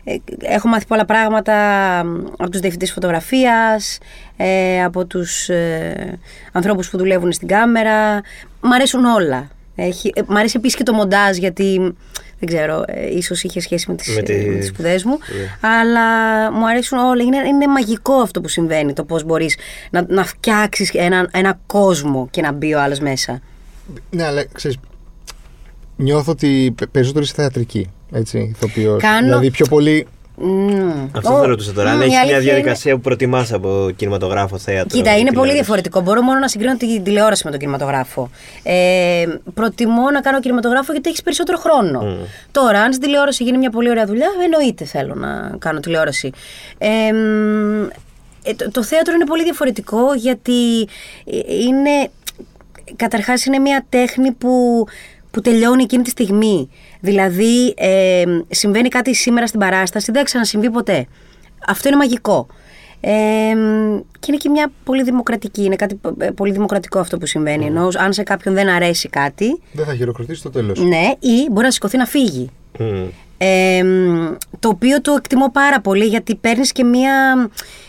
ε, 0.04 0.16
έχω 0.42 0.68
μάθει 0.68 0.86
πολλά 0.86 1.04
πράγματα 1.04 1.54
από 2.38 2.50
τους 2.50 2.60
διευθυντές 2.60 2.92
φωτογραφίας, 2.92 3.98
ε, 4.36 4.82
από 4.84 5.04
τους 5.04 5.48
ε, 5.48 6.18
ανθρώπους 6.52 6.90
που 6.90 6.98
δουλεύουν 6.98 7.32
στην 7.32 7.48
κάμερα. 7.48 8.20
Μ' 8.60 8.72
αρέσουν 8.72 9.04
όλα. 9.04 9.48
Έχει, 9.76 10.12
ε, 10.14 10.20
μ' 10.26 10.36
αρέσει 10.36 10.54
επίσης 10.56 10.76
και 10.76 10.82
το 10.82 10.92
μοντάζ 10.92 11.36
γιατί 11.36 11.94
δεν 12.44 12.56
ξέρω, 12.56 12.84
ε, 12.86 13.16
ίσως 13.16 13.42
είχε 13.42 13.60
σχέση 13.60 13.90
με 13.90 13.94
τις, 13.96 14.14
Με 14.16 14.22
τη- 14.22 14.32
ε, 14.32 14.44
με 14.50 14.58
τις 14.58 14.68
σπουδές 14.68 15.04
μου. 15.04 15.18
Ναι. 15.18 15.68
Αλλά 15.68 16.06
μου 16.52 16.68
αρέσουν 16.68 16.98
όλα. 16.98 17.22
Είναι, 17.22 17.36
είναι 17.48 17.66
μαγικό 17.66 18.12
αυτό 18.14 18.40
που 18.40 18.48
συμβαίνει. 18.48 18.92
Το 18.92 19.04
πώς 19.04 19.24
μπορείς 19.24 19.56
να, 19.90 20.04
να 20.08 20.24
φτιάξεις 20.24 20.90
ένα, 20.94 21.28
ένα 21.32 21.58
κόσμο 21.66 22.28
και 22.30 22.40
να 22.40 22.52
μπει 22.52 22.74
ο 22.74 22.80
άλλος 22.80 22.98
μέσα. 22.98 23.40
Ναι, 24.10 24.24
αλλά 24.24 24.44
ξέρεις. 24.52 24.76
Νιώθω 25.96 26.32
ότι 26.32 26.72
πε- 26.76 26.88
περισσότερο 26.88 27.24
είσαι 27.24 27.32
θεατρική. 27.36 27.90
Έτσι, 28.12 28.38
ηθοποιός. 28.56 29.02
Κάνω- 29.02 29.26
Δηλαδή 29.26 29.50
πιο 29.50 29.66
πολύ. 29.66 30.06
Μμμ. 30.36 31.08
Αυτό 31.16 31.34
Ω, 31.34 31.38
θα 31.40 31.46
ρωτούσα 31.46 31.72
τώρα. 31.72 31.90
μ, 31.90 31.92
Αν 31.92 32.00
η 32.00 32.04
έχει 32.04 32.14
αλήθεια 32.16 32.36
μια 32.36 32.40
είναι- 32.42 32.52
διαδικασία 32.52 32.94
που 32.94 33.00
προτιμάς 33.00 33.52
από 33.52 33.90
κινηματογράφο, 33.96 34.58
θέατρο. 34.58 34.96
Κοίτα, 34.98 35.10
είναι 35.10 35.18
πολύ 35.18 35.30
τηλεόραση. 35.30 35.54
διαφορετικό. 35.54 36.00
Μπορώ 36.00 36.22
μόνο 36.22 36.38
να 36.38 36.48
συγκρίνω 36.48 36.76
την 36.76 37.02
τηλεόραση 37.04 37.42
με 37.44 37.50
τον 37.50 37.58
κινηματογράφο. 37.60 38.30
Ε, 38.62 39.24
προτιμώ 39.54 40.10
να 40.10 40.20
κάνω 40.20 40.40
κινηματογράφο 40.40 40.92
γιατί 40.92 41.08
έχεις 41.08 41.22
περισσότερο 41.22 41.58
χρόνο. 41.58 42.16
Τώρα, 42.50 42.80
αν 42.80 42.92
στην 42.92 43.04
τηλεόραση 43.04 43.44
γίνει 43.44 43.58
μια 43.58 43.70
πολύ 43.70 43.90
ωραία 43.90 44.06
δουλειά, 44.06 44.28
εννοείται 44.44 44.84
θέλω 44.84 45.14
να 45.14 45.56
κάνω 45.58 45.80
τηλεόραση. 45.80 46.30
Ε, 46.78 47.12
μ, 47.12 47.82
ε, 48.44 48.54
το, 48.56 48.70
το 48.70 48.82
θέατρο 48.82 49.14
είναι 49.14 49.26
πολύ 49.26 49.42
διαφορετικό 49.42 50.14
γιατί 50.14 50.80
ε, 51.24 51.54
είναι. 51.64 52.10
Καταρχάς 52.96 53.44
είναι 53.44 53.58
μια 53.58 53.84
τέχνη 53.88 54.32
που, 54.32 54.84
που 55.32 55.40
τελειώνει 55.40 55.82
εκείνη 55.82 56.02
τη 56.02 56.10
στιγμή. 56.10 56.68
Δηλαδή, 57.00 57.74
ε, 57.76 58.24
συμβαίνει 58.48 58.88
κάτι 58.88 59.14
σήμερα 59.14 59.46
στην 59.46 59.60
παράσταση, 59.60 60.04
δεν 60.10 60.20
θα 60.20 60.26
ξανασυμβεί 60.26 60.70
ποτέ. 60.70 61.06
Αυτό 61.66 61.88
είναι 61.88 61.96
μαγικό. 61.96 62.46
Ε, 63.00 63.10
και 64.18 64.26
είναι 64.28 64.36
και 64.36 64.48
μια 64.48 64.70
πολύ 64.84 65.02
δημοκρατική, 65.02 65.64
είναι 65.64 65.76
κάτι 65.76 66.00
ε, 66.18 66.30
πολύ 66.30 66.52
δημοκρατικό 66.52 66.98
αυτό 66.98 67.18
που 67.18 67.26
συμβαίνει. 67.26 67.66
Ενώ 67.66 67.88
αν 67.98 68.12
σε 68.12 68.22
κάποιον 68.22 68.54
δεν 68.54 68.68
αρέσει 68.68 69.08
κάτι, 69.08 69.60
Δεν 69.72 69.84
θα 69.84 69.94
χειροκροτήσει 69.94 70.42
το 70.42 70.50
τέλος. 70.50 70.78
ναι, 70.80 71.10
ή 71.18 71.46
μπορεί 71.50 71.64
να 71.64 71.70
σηκωθεί 71.70 71.96
να 71.96 72.06
φύγει. 72.06 72.50
Μμ. 72.78 73.04
Ε, 73.38 73.82
το 74.58 74.68
οποίο 74.68 75.00
το 75.00 75.12
εκτιμώ 75.12 75.50
πάρα 75.50 75.80
πολύ 75.80 76.04
γιατί 76.04 76.34
παίρνεις 76.34 76.72
και 76.72 76.84
μία. 76.84 77.12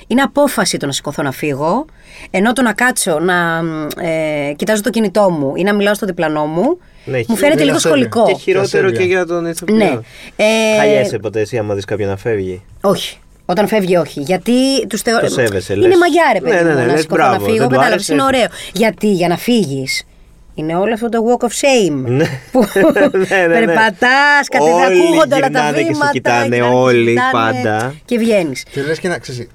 Είναι 0.07 0.21
απόφαση 0.21 0.77
το 0.77 0.85
να 0.85 0.91
σηκωθώ 0.91 1.23
να 1.23 1.31
φύγω. 1.31 1.85
Ενώ 2.29 2.53
το 2.53 2.61
να 2.61 2.73
κάτσω 2.73 3.19
να 3.19 3.61
ε, 3.97 4.53
κοιτάζω 4.55 4.81
το 4.81 4.89
κινητό 4.89 5.29
μου 5.29 5.53
ή 5.55 5.63
να 5.63 5.73
μιλάω 5.73 5.93
στο 5.93 6.05
διπλανό 6.05 6.45
μου. 6.45 6.77
Ναι, 7.05 7.19
μου 7.27 7.35
φαίνεται 7.35 7.53
είναι 7.53 7.63
λίγο 7.63 7.75
ασέβεια. 7.75 7.97
σχολικό. 8.09 8.25
Και 8.25 8.39
χειρότερο 8.41 8.85
ασέβεια. 8.87 8.99
και 8.99 9.03
για 9.03 9.25
τον 9.25 9.45
ηθοποιό. 9.45 9.75
Ναι. 9.75 9.99
Ε, 10.35 10.77
Χαλιέσαι 10.77 11.17
ποτέ 11.17 11.39
εσύ 11.39 11.57
άμα 11.57 11.73
δεις 11.73 11.85
κάποιον 11.85 12.09
να 12.09 12.17
φεύγει; 12.17 12.61
Όχι. 12.81 13.17
Όταν 13.45 13.67
φεύγει, 13.67 13.95
όχι. 13.97 14.19
Γιατί 14.21 14.51
τους 14.87 15.01
θεωρώ. 15.01 15.25
Το 15.27 15.31
σέβεσαι, 15.33 15.73
Είναι 15.73 15.87
λες. 15.87 15.97
μαγιά, 15.97 16.23
ρε 16.33 16.39
παιδί 16.39 16.55
Ναι, 16.55 16.61
ναι, 16.61 16.69
μου, 16.69 16.75
ναι, 16.75 16.85
να 16.85 16.91
λες, 16.91 16.99
σηκωθώ 17.01 17.21
να 17.21 17.29
μπράβο, 17.29 17.45
φύγω. 17.45 17.57
δεν 17.57 17.67
του 17.67 17.73
Κατάλαβες, 17.75 17.93
άρεσε. 18.09 18.13
είναι 18.13 18.23
ωραίο. 18.23 18.47
Γιατί 18.73 19.11
για 19.11 19.27
να 19.27 19.37
φύγεις. 19.37 20.03
Είναι 20.55 20.75
όλο 20.75 20.93
αυτό 20.93 21.09
το 21.09 21.19
walk 21.29 21.43
of 21.45 21.49
shame. 21.49 21.95
Ναι. 22.05 22.25
Που 22.51 22.59
Ναι, 23.29 23.37
ναι, 23.37 23.47
ναι. 23.47 23.53
περπατάς, 23.53 24.47
κάτι 24.49 24.63
δεν 24.65 24.73
Όλοι 24.73 25.01
ακούγονται 25.01 25.35
όλα 25.35 25.49
τα 25.49 25.59
γυρνάνε 25.59 25.77
και 25.77 25.83
σε 25.83 25.91
βήματα. 25.91 26.11
κοιτάνε, 26.11 26.43
γυρνάνε 26.55 26.69
και 26.71 26.75
όλοι, 26.75 27.09
κοιτάνε 27.09 27.31
πάντα. 27.31 27.93
Και 28.05 28.17
βγαίνεις. 28.17 28.63
Και 28.71 28.81
λες 28.81 28.99
και 28.99 29.07
να 29.07 29.17
ξέρεις. 29.17 29.47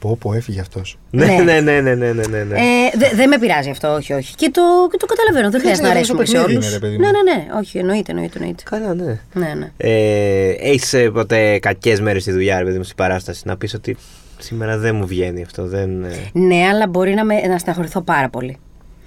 Πω, 0.00 0.16
πω, 0.20 0.32
έφυγε 0.32 0.60
αυτός. 0.60 0.98
Ναι, 1.10 1.24
Ναι. 1.26 1.36
ναι, 1.42 1.60
ναι, 1.60 1.80
ναι, 1.80 1.94
ναι, 1.94 2.12
ναι, 2.12 2.26
ναι, 2.26 2.42
ναι. 2.42 2.54
Ε, 2.58 2.98
δε- 2.98 3.14
δεν 3.16 3.28
με 3.28 3.38
πειράζει 3.38 3.70
αυτό, 3.70 3.92
όχι, 3.94 4.12
όχι. 4.12 4.34
Και 4.34 4.50
το, 4.50 4.62
και 4.90 4.96
το 4.96 5.06
καταλαβαίνω. 5.06 5.50
Δεν 5.50 5.60
χρειάζεται 5.60 5.86
να 5.86 5.92
ναι, 5.92 5.98
αρέσουμε 5.98 6.22
αυτό 6.22 6.30
σε 6.30 6.36
παιχνίδι 6.38 6.56
όλους. 6.56 6.66
είναι, 6.66 6.74
ρε 6.74 6.80
παιδί 6.86 6.96
μου. 6.96 7.00
Ναι, 7.00 7.10
ναι, 7.10 7.32
ναι. 7.36 7.58
Όχι, 7.58 7.78
εννοείται, 7.78 8.10
εννοείται. 8.12 8.38
εννοείται. 8.38 8.62
Καλά, 8.70 8.94
ναι. 8.94 9.20
Ναι, 9.32 9.54
ναι. 9.58 9.70
Ε, 9.76 10.48
Έχεις 10.50 10.94
ποτέ 11.12 11.58
κακές 11.58 12.00
μέρες 12.00 12.22
στη 12.22 12.32
δουλειά, 12.32 12.58
ρε 12.58 12.64
παιδί 12.64 12.76
μου, 12.76 12.84
στην 12.84 12.96
παράσταση, 12.96 13.42
να 13.46 13.56
πεις 13.56 13.74
ότι 13.74 13.96
σήμερα 14.38 14.78
δεν 14.78 14.94
μου 14.94 15.06
βγαίνει 15.06 15.42
αυτό. 15.42 15.66
Δεν... 15.66 16.04
ε, 16.04 16.08
Ναι, 16.32 16.66
αλλά 16.72 16.86
μπορεί 16.88 17.14
να, 17.14 17.24
με, 17.24 17.40
να 17.40 17.58
στεναχωρηθώ 17.58 18.00
πάρα 18.00 18.28
πολύ. 18.28 18.56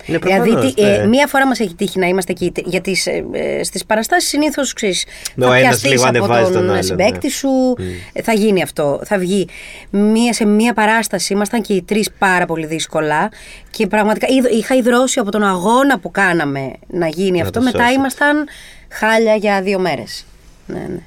Ναι, 0.05 0.17
δηλαδή, 0.17 0.49
προφανώς, 0.49 0.73
τι- 0.73 0.81
ε, 0.83 0.97
ναι. 0.97 1.05
μία 1.07 1.27
φορά 1.27 1.47
μας 1.47 1.59
έχει 1.59 1.75
τύχει 1.75 1.99
να 1.99 2.07
είμαστε 2.07 2.31
εκεί. 2.31 2.51
τε- 2.51 2.67
Γιατί 2.67 2.97
ε, 3.31 3.63
στις 3.63 3.85
παραστάσεις 3.85 4.29
συνήθως 4.29 4.73
ξέρεις. 4.73 5.05
Ναι, 5.35 5.45
ο 5.45 5.49
θα 5.49 5.55
ένας 5.57 5.67
πιαστείς 5.69 5.89
λίγο 5.91 6.03
από 6.07 6.17
ανεβάζει 6.17 6.43
τον, 6.51 6.61
τον 6.61 6.69
άλλον, 6.69 6.83
συμπέκτη 6.83 7.27
ναι. 7.27 7.33
σου. 7.33 7.49
ε, 8.13 8.21
Θα 8.21 8.33
γίνει 8.33 8.61
αυτό. 8.61 8.99
Θα 9.05 9.17
βγει. 9.17 9.47
Μία, 9.89 10.33
σε 10.33 10.45
μία 10.45 10.73
παράσταση 10.73 11.33
ήμασταν 11.33 11.61
και 11.61 11.73
οι 11.73 11.81
τρεις 11.83 12.09
πάρα 12.17 12.45
πολύ 12.45 12.65
δύσκολα. 12.65 13.29
Και 13.69 13.87
πραγματικά 13.87 14.27
είδ- 14.29 14.51
είχα 14.51 14.75
ιδρώσει 14.75 15.19
από 15.19 15.31
τον 15.31 15.43
αγώνα 15.43 15.99
που 15.99 16.11
κάναμε 16.11 16.71
να 16.87 17.07
γίνει 17.07 17.37
Να 17.37 17.43
αυτό. 17.43 17.59
το 17.59 17.65
Μετά 17.65 17.79
σώσεις. 17.79 17.95
ήμασταν 17.95 18.47
χάλια 18.89 19.35
για 19.35 19.61
δύο 19.61 19.79
μέρες. 19.79 20.25
Ναι, 20.65 20.79
ναι. 20.79 20.99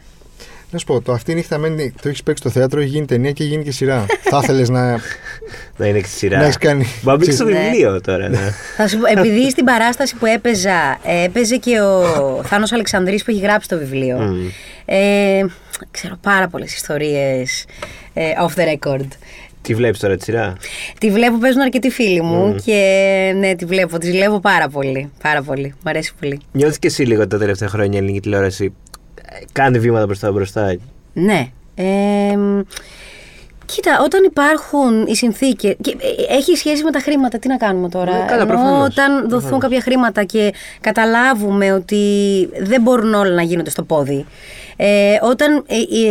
Να 0.70 0.78
σου 0.78 0.84
πω, 0.86 1.00
το 1.00 1.12
αυτή 1.12 1.30
η 1.32 1.34
νύχτα 1.34 1.58
μένει, 1.58 1.92
το 2.02 2.08
έχεις 2.08 2.22
παίξει 2.22 2.42
στο 2.42 2.50
θέατρο, 2.58 2.80
έχει 2.80 2.88
γίνει 2.88 3.06
ταινία 3.06 3.30
και 3.32 3.42
έχει 3.42 3.52
γίνει 3.52 3.64
και 3.64 3.70
σειρά. 3.72 4.06
θα 4.30 4.40
ήθελε 4.42 4.62
να. 4.68 5.00
Να 5.76 5.86
είναι 5.86 5.98
και 6.00 6.06
στη 6.06 6.16
σειρά. 6.16 6.38
Να 6.38 6.44
έχεις 6.44 6.58
κάνει- 6.58 6.86
Μα 7.02 7.16
μπήκε 7.16 7.30
στο 7.30 7.44
Ναι. 7.44 7.58
βιβλίο 7.70 8.00
τώρα. 8.00 8.28
Ναι. 8.28 8.52
Θα 8.76 8.88
σου 8.88 8.98
πω, 8.98 9.20
επειδή 9.20 9.50
στην 9.50 9.64
παράσταση 9.64 10.16
που 10.16 10.26
έπαιζα, 10.26 10.98
ε, 11.04 11.24
έπαιζε 11.24 11.56
και 11.56 11.80
ο 11.80 12.04
Θάνος 12.44 12.72
Αλεξανδρής 12.72 13.24
που 13.24 13.30
έχει 13.30 13.40
γράψει 13.40 13.68
το 13.68 13.78
βιβλίο. 13.78 14.18
Μμ. 14.18 14.46
Ε, 14.84 15.40
ξέρω 15.90 16.16
πάρα 16.20 16.48
πολλές 16.48 16.74
ιστορίες 16.74 17.64
ε, 18.14 18.22
off 18.46 18.58
the 18.60 18.64
record. 18.78 19.06
Τι 19.62 19.74
βλέπεις 19.74 20.00
τώρα 20.00 20.16
τη 20.16 20.22
σειρά; 20.24 20.52
Τη 21.00 21.10
βλέπω, 21.10 21.38
παίζουν 21.38 21.60
αρκετοί 21.60 21.90
φίλοι 21.90 22.20
μου 22.22 22.56
και 22.64 23.32
ναι, 23.36 23.54
τη 23.54 23.64
βλέπω, 23.64 23.98
τη 23.98 24.06
ζηλεύω 24.06 24.40
πάρα 24.40 24.68
πολύ. 24.68 25.10
Πάρα 25.22 25.42
πολύ. 25.42 25.74
Μ' 25.84 25.88
αρέσει 25.88 26.12
πολύ. 26.20 26.40
Νιώθεις 26.52 26.78
και 26.78 26.86
εσύ 26.86 27.02
λίγο 27.02 27.26
τα 27.26 27.38
τελευταία 27.38 27.68
χρόνια 27.68 27.94
η 27.94 27.96
ελληνική 27.98 28.20
τηλεόραση 28.20 28.64
ε, 28.64 28.68
κάνει 29.52 29.78
βήματα 29.78 30.06
μπροστά 30.06 30.32
μπροστά. 30.32 30.76
Ναι. 31.12 31.48
Ε, 31.74 32.36
μ, 32.36 32.60
κοίτα, 33.66 34.00
όταν 34.04 34.24
υπάρχουν 34.24 35.06
οι 35.06 35.16
συνθήκες. 35.16 35.76
Έχει 36.30 36.56
σχέση 36.56 36.84
με 36.84 36.90
τα 36.90 36.98
χρήματα, 37.00 37.38
τι 37.38 37.48
να 37.48 37.56
κάνουμε 37.56 37.88
τώρα; 37.88 38.12
Ναι, 38.12 38.24
καλά, 38.24 38.42
Ενώ 38.42 38.46
προφανώς. 38.46 38.86
όταν 38.86 39.12
δοθούν 39.20 39.28
Προφανώς. 39.28 39.60
κάποια 39.60 39.80
χρήματα 39.80 40.24
και 40.24 40.52
καταλάβουμε 40.80 41.72
ότι 41.72 42.04
δεν 42.60 42.82
μπορούν 42.82 43.14
όλα 43.14 43.34
να 43.34 43.42
γίνονται 43.42 43.70
στο 43.70 43.82
πόδι. 43.82 44.26
Ε, 44.76 45.16
όταν 45.22 45.64
ε, 45.66 45.76
οι, 45.76 46.06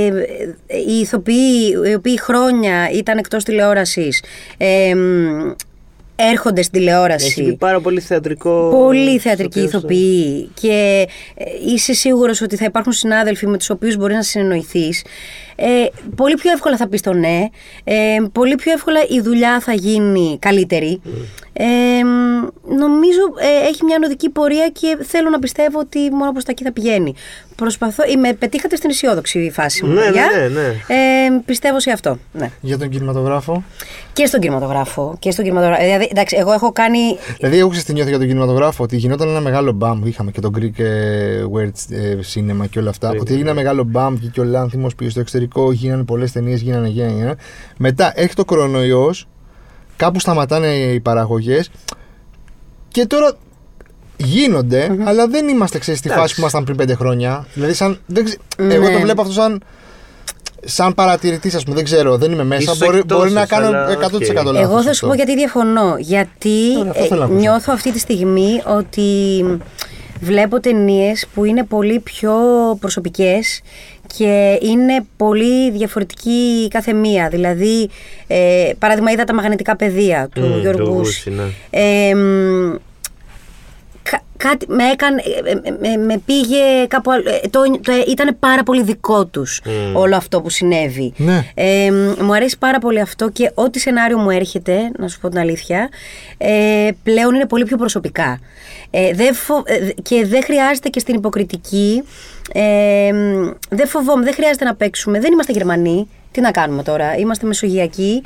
ε, 0.67 0.77
οι 0.88 0.99
ηθοποιοί, 0.99 1.73
οι 1.85 1.93
οποίοι 1.93 2.19
χρόνια 2.19 2.89
ήταν 2.93 3.17
εκτός 3.17 3.43
τηλεόρασης, 3.43 4.23
ε, 4.57 4.95
μ, 4.95 5.51
έρχονται 6.15 6.62
στην 6.62 6.80
τηλεόραση. 6.80 7.25
Έχει 7.28 7.43
μπει 7.43 7.56
πάρα 7.56 7.80
πολύ 7.80 7.99
θεατρικό. 7.99 8.69
Πολύ 8.69 9.19
θεατρική 9.19 9.60
στο 9.60 9.67
τέλος. 9.67 9.73
ηθοποιοί 9.73 10.49
και 10.54 11.08
ε, 11.36 11.45
είσαι 11.67 11.93
σίγουρος 11.93 12.41
ότι 12.41 12.56
θα 12.56 12.65
υπάρχουν 12.65 12.91
συνάδελφοι 12.91 13.47
με 13.47 13.58
τους 13.58 13.69
οποίους 13.69 13.95
μπορεί 13.97 14.13
να 14.13 14.21
συνεννοηθείς. 14.21 15.04
Ε, 15.56 15.65
πολύ 16.15 16.34
πιο 16.36 16.51
εύκολα 16.51 16.78
θα 16.78 16.88
πεις 16.88 17.01
το 17.01 17.13
ναι, 17.13 17.45
ε, 17.84 17.95
πολύ 18.32 18.56
πιο 18.56 18.71
εύκολα 18.71 18.99
η 19.10 19.21
δουλειά 19.21 19.60
θα 19.60 19.73
γίνει 19.73 20.38
καλύτερη. 20.41 21.01
Ε, 21.54 21.65
μ, 22.04 22.47
νομίζω 22.78 23.19
ε, 23.39 23.67
έχει 23.67 23.84
μια 23.84 23.95
ανωδική 23.95 24.30
πορεία 24.30 24.69
και 24.69 24.97
θέλω 25.01 25.30
να 25.30 25.39
πιστεύω 25.39 25.80
ότι 25.80 26.12
μόνο 26.12 26.32
προς 26.32 26.43
τα 26.43 26.51
εκεί 26.51 26.63
θα 26.63 26.71
πηγαίνει. 26.71 27.13
Προσπαθώ, 27.56 28.04
είμαι, 28.12 28.34
πετύχατε 28.34 28.75
στην 28.75 28.89
αισιόδοξη 28.89 29.51
φάση 29.54 29.86
μου. 29.86 29.93
Ναι, 29.93 29.99
ναι, 30.01 30.06
παιδιά. 30.06 30.30
ναι, 30.38 30.47
ναι. 30.47 30.67
Ε, 30.67 31.41
πιστεύω 31.45 31.80
σε 31.80 31.91
αυτό. 31.91 32.17
Ναι. 32.32 32.51
Για 32.62 32.78
τον 32.78 32.89
κινηματογράφο. 32.89 33.63
Και 34.15 34.25
στον 34.25 34.39
κινηματογράφο. 34.39 35.15
Και 35.19 35.32
στον 35.32 35.43
κινηματογράφο. 35.43 35.84
Δηλαδή, 35.84 36.08
εντάξει, 36.12 36.36
εγώ 36.39 36.51
έχω 36.51 36.71
κάνει 36.71 36.99
Δηλαδή, 37.38 37.58
εγώ 37.58 37.67
ξέρεις 37.67 37.86
τι 37.86 37.93
νιώθω 37.93 38.10
για 38.10 38.17
τον 38.17 38.28
κινηματογράφο, 38.28 38.84
ότι 38.84 38.97
γινόταν 38.97 39.28
ένα 39.30 39.39
μεγάλο 39.39 39.71
μπαμ. 39.71 40.06
Είχαμε 40.06 40.32
και 40.32 40.41
τον 40.41 40.54
Greek 40.58 40.80
ε, 40.80 41.43
World 41.54 41.95
ε, 41.95 42.17
Cinema 42.34 42.69
και 42.69 42.80
όλα 42.80 42.89
αυτά. 42.89 43.12
Greek, 43.12 43.19
ότι 43.19 43.34
έγινε 43.34 43.49
ένα 43.49 43.58
ναι. 43.58 43.62
μεγάλο 43.63 43.84
μπαμ 43.84 44.17
και, 44.17 44.28
και 44.28 44.39
ο 44.39 44.43
Λάνθιμος 44.43 44.95
πήγε 44.95 45.10
στο 45.10 45.19
εξωτερικό, 45.19 45.71
γίνανε 45.71 46.04
πολλές 46.04 46.32
ταινίες, 46.32 46.62
γίνανε, 46.62 46.88
γίνανε, 46.88 47.13
γίνανε. 47.13 47.36
Μετά 47.78 48.12
έχει 48.15 48.34
το 48.34 48.45
κορονοϊός, 48.45 49.28
κάπου 49.95 50.19
σταματάνε 50.19 50.67
οι 50.67 50.99
παραγωγές 50.99 51.69
και 52.88 53.06
τώρα 53.06 53.32
γινονται 54.17 54.97
αλλά 55.04 55.28
δεν 55.28 55.47
είμαστε 55.47 55.80
ξέρεις, 55.80 55.99
στη 55.99 56.10
Εντάξει. 56.10 56.23
φάση 56.25 56.36
που 56.36 56.41
ήμασταν 56.41 56.63
πριν 56.63 56.78
πέντε 56.78 56.95
χρόνια. 56.95 57.45
Δηλαδή, 57.54 57.73
σαν, 57.73 57.99
δεν 58.06 58.23
ξε- 58.25 58.39
εγώ 58.58 58.88
Ναι. 58.88 58.93
το 58.93 58.99
βλέπω 58.99 59.21
αυτό 59.21 59.34
σαν. 59.34 59.63
Σαν 60.67 60.93
παρατηρητής, 60.93 61.56
ας 61.56 61.63
πούμε, 61.63 61.75
δεν 61.75 61.84
ξέρω, 61.84 62.17
δεν 62.17 62.32
είμαι 62.32 62.43
μέσα. 62.43 62.62
Ίσως 62.62 62.78
Μπορεί, 62.78 62.97
εκτός, 62.97 63.17
μπορεί 63.17 63.32
να 63.32 63.45
κάνω 63.45 63.67
αλλά 63.67 63.88
100% 63.89 64.13
οκ. 64.13 64.54
λάθος 64.54 64.60
Εγώ 64.62 64.75
θα 64.75 64.82
σου 64.84 64.89
αυτό. 64.89 65.08
πω 65.08 65.13
γιατί 65.13 65.36
διαφωνώ. 65.36 65.95
Γιατί 65.99 66.49
Ωραία, 66.80 66.91
αυτό 66.91 67.04
ε, 67.04 67.08
θέλω 67.08 67.19
να 67.19 67.25
ακούσω. 67.25 67.39
νιώθω 67.39 67.73
αυτή 67.73 67.91
τη 67.91 67.99
στιγμή 67.99 68.62
ότι 68.78 69.10
βλέπω 70.21 70.60
ταινίες 70.60 71.28
που 71.34 71.45
είναι 71.45 71.63
πολύ 71.63 71.99
πιο 71.99 72.34
προσωπικές 72.80 73.62
και 74.17 74.60
είναι 74.62 75.06
πολύ 75.17 75.71
διαφορετική 75.71 76.62
η 76.65 76.67
κάθε 76.67 76.93
μία. 76.93 77.28
Δηλαδή, 77.30 77.89
ε, 78.28 78.69
παράδειγμα, 78.80 79.12
είδα 79.12 79.23
τα 79.23 79.34
μαγνητικά 79.34 79.75
πεδία 79.75 80.30
του 80.34 80.41
Μμ, 80.41 80.60
Γιώργου 80.60 80.84
του 80.84 80.89
Γούση. 80.91 81.30
Γούση, 81.30 81.41
ναι. 81.41 81.43
Ε, 81.69 82.15
μ, 82.15 82.71
κα- 82.71 82.80
κάτι 84.37 84.65
με 84.69 84.83
έκανε, 84.83 85.21
ε, 85.45 85.51
ε, 85.51 85.71
με, 85.97 86.03
με 86.05 86.21
πήγε 86.25 86.85
κάπου 86.87 87.11
άλλο. 87.11 87.23
Ε, 87.29 87.47
το, 87.47 87.59
το, 87.83 87.91
ήταν 88.07 88.35
πάρα 88.39 88.63
πολύ 88.63 88.83
δικό 88.83 89.25
τους 89.25 89.61
Μμ. 89.65 89.95
όλο 89.95 90.15
αυτό 90.15 90.41
που 90.41 90.49
συνέβη. 90.49 91.13
Ναι. 91.17 91.45
Ε, 91.53 91.91
μ, 91.91 92.23
μου 92.23 92.33
αρέσει 92.33 92.57
πάρα 92.57 92.79
πολύ 92.79 92.99
αυτό 92.99 93.29
και 93.29 93.51
ό,τι 93.53 93.79
σενάριο 93.79 94.17
μου 94.17 94.29
έρχεται, 94.29 94.91
να 94.97 95.07
σου 95.07 95.19
πω 95.19 95.29
την 95.29 95.39
αλήθεια, 95.39 95.89
ε, 96.37 96.89
πλέον 97.03 97.35
είναι 97.35 97.45
πολύ 97.45 97.65
πιο 97.65 97.77
προσωπικά. 97.77 98.39
Ε, 98.91 99.13
δεν 99.13 99.33
φο- 99.33 99.63
ε, 99.65 99.89
και 100.01 100.25
δεν 100.25 100.43
χρειάζεται 100.43 100.89
και 100.89 100.99
στην 100.99 101.15
υποκριτική, 101.15 102.03
ε, 102.53 103.09
μ, 103.13 103.49
δεν 103.69 103.87
φοβόμαι, 103.87 104.23
δεν 104.23 104.33
χρειάζεται 104.33 104.65
να 104.65 104.75
παίξουμε. 104.75 105.19
Δεν 105.19 105.31
είμαστε 105.31 105.51
Γερμανοί. 105.51 106.07
Τι 106.35 106.41
να 106.41 106.51
κάνουμε 106.51 106.83
τώρα, 106.83 107.15
είμαστε 107.17 107.47
μεσογειακοί 107.47 108.23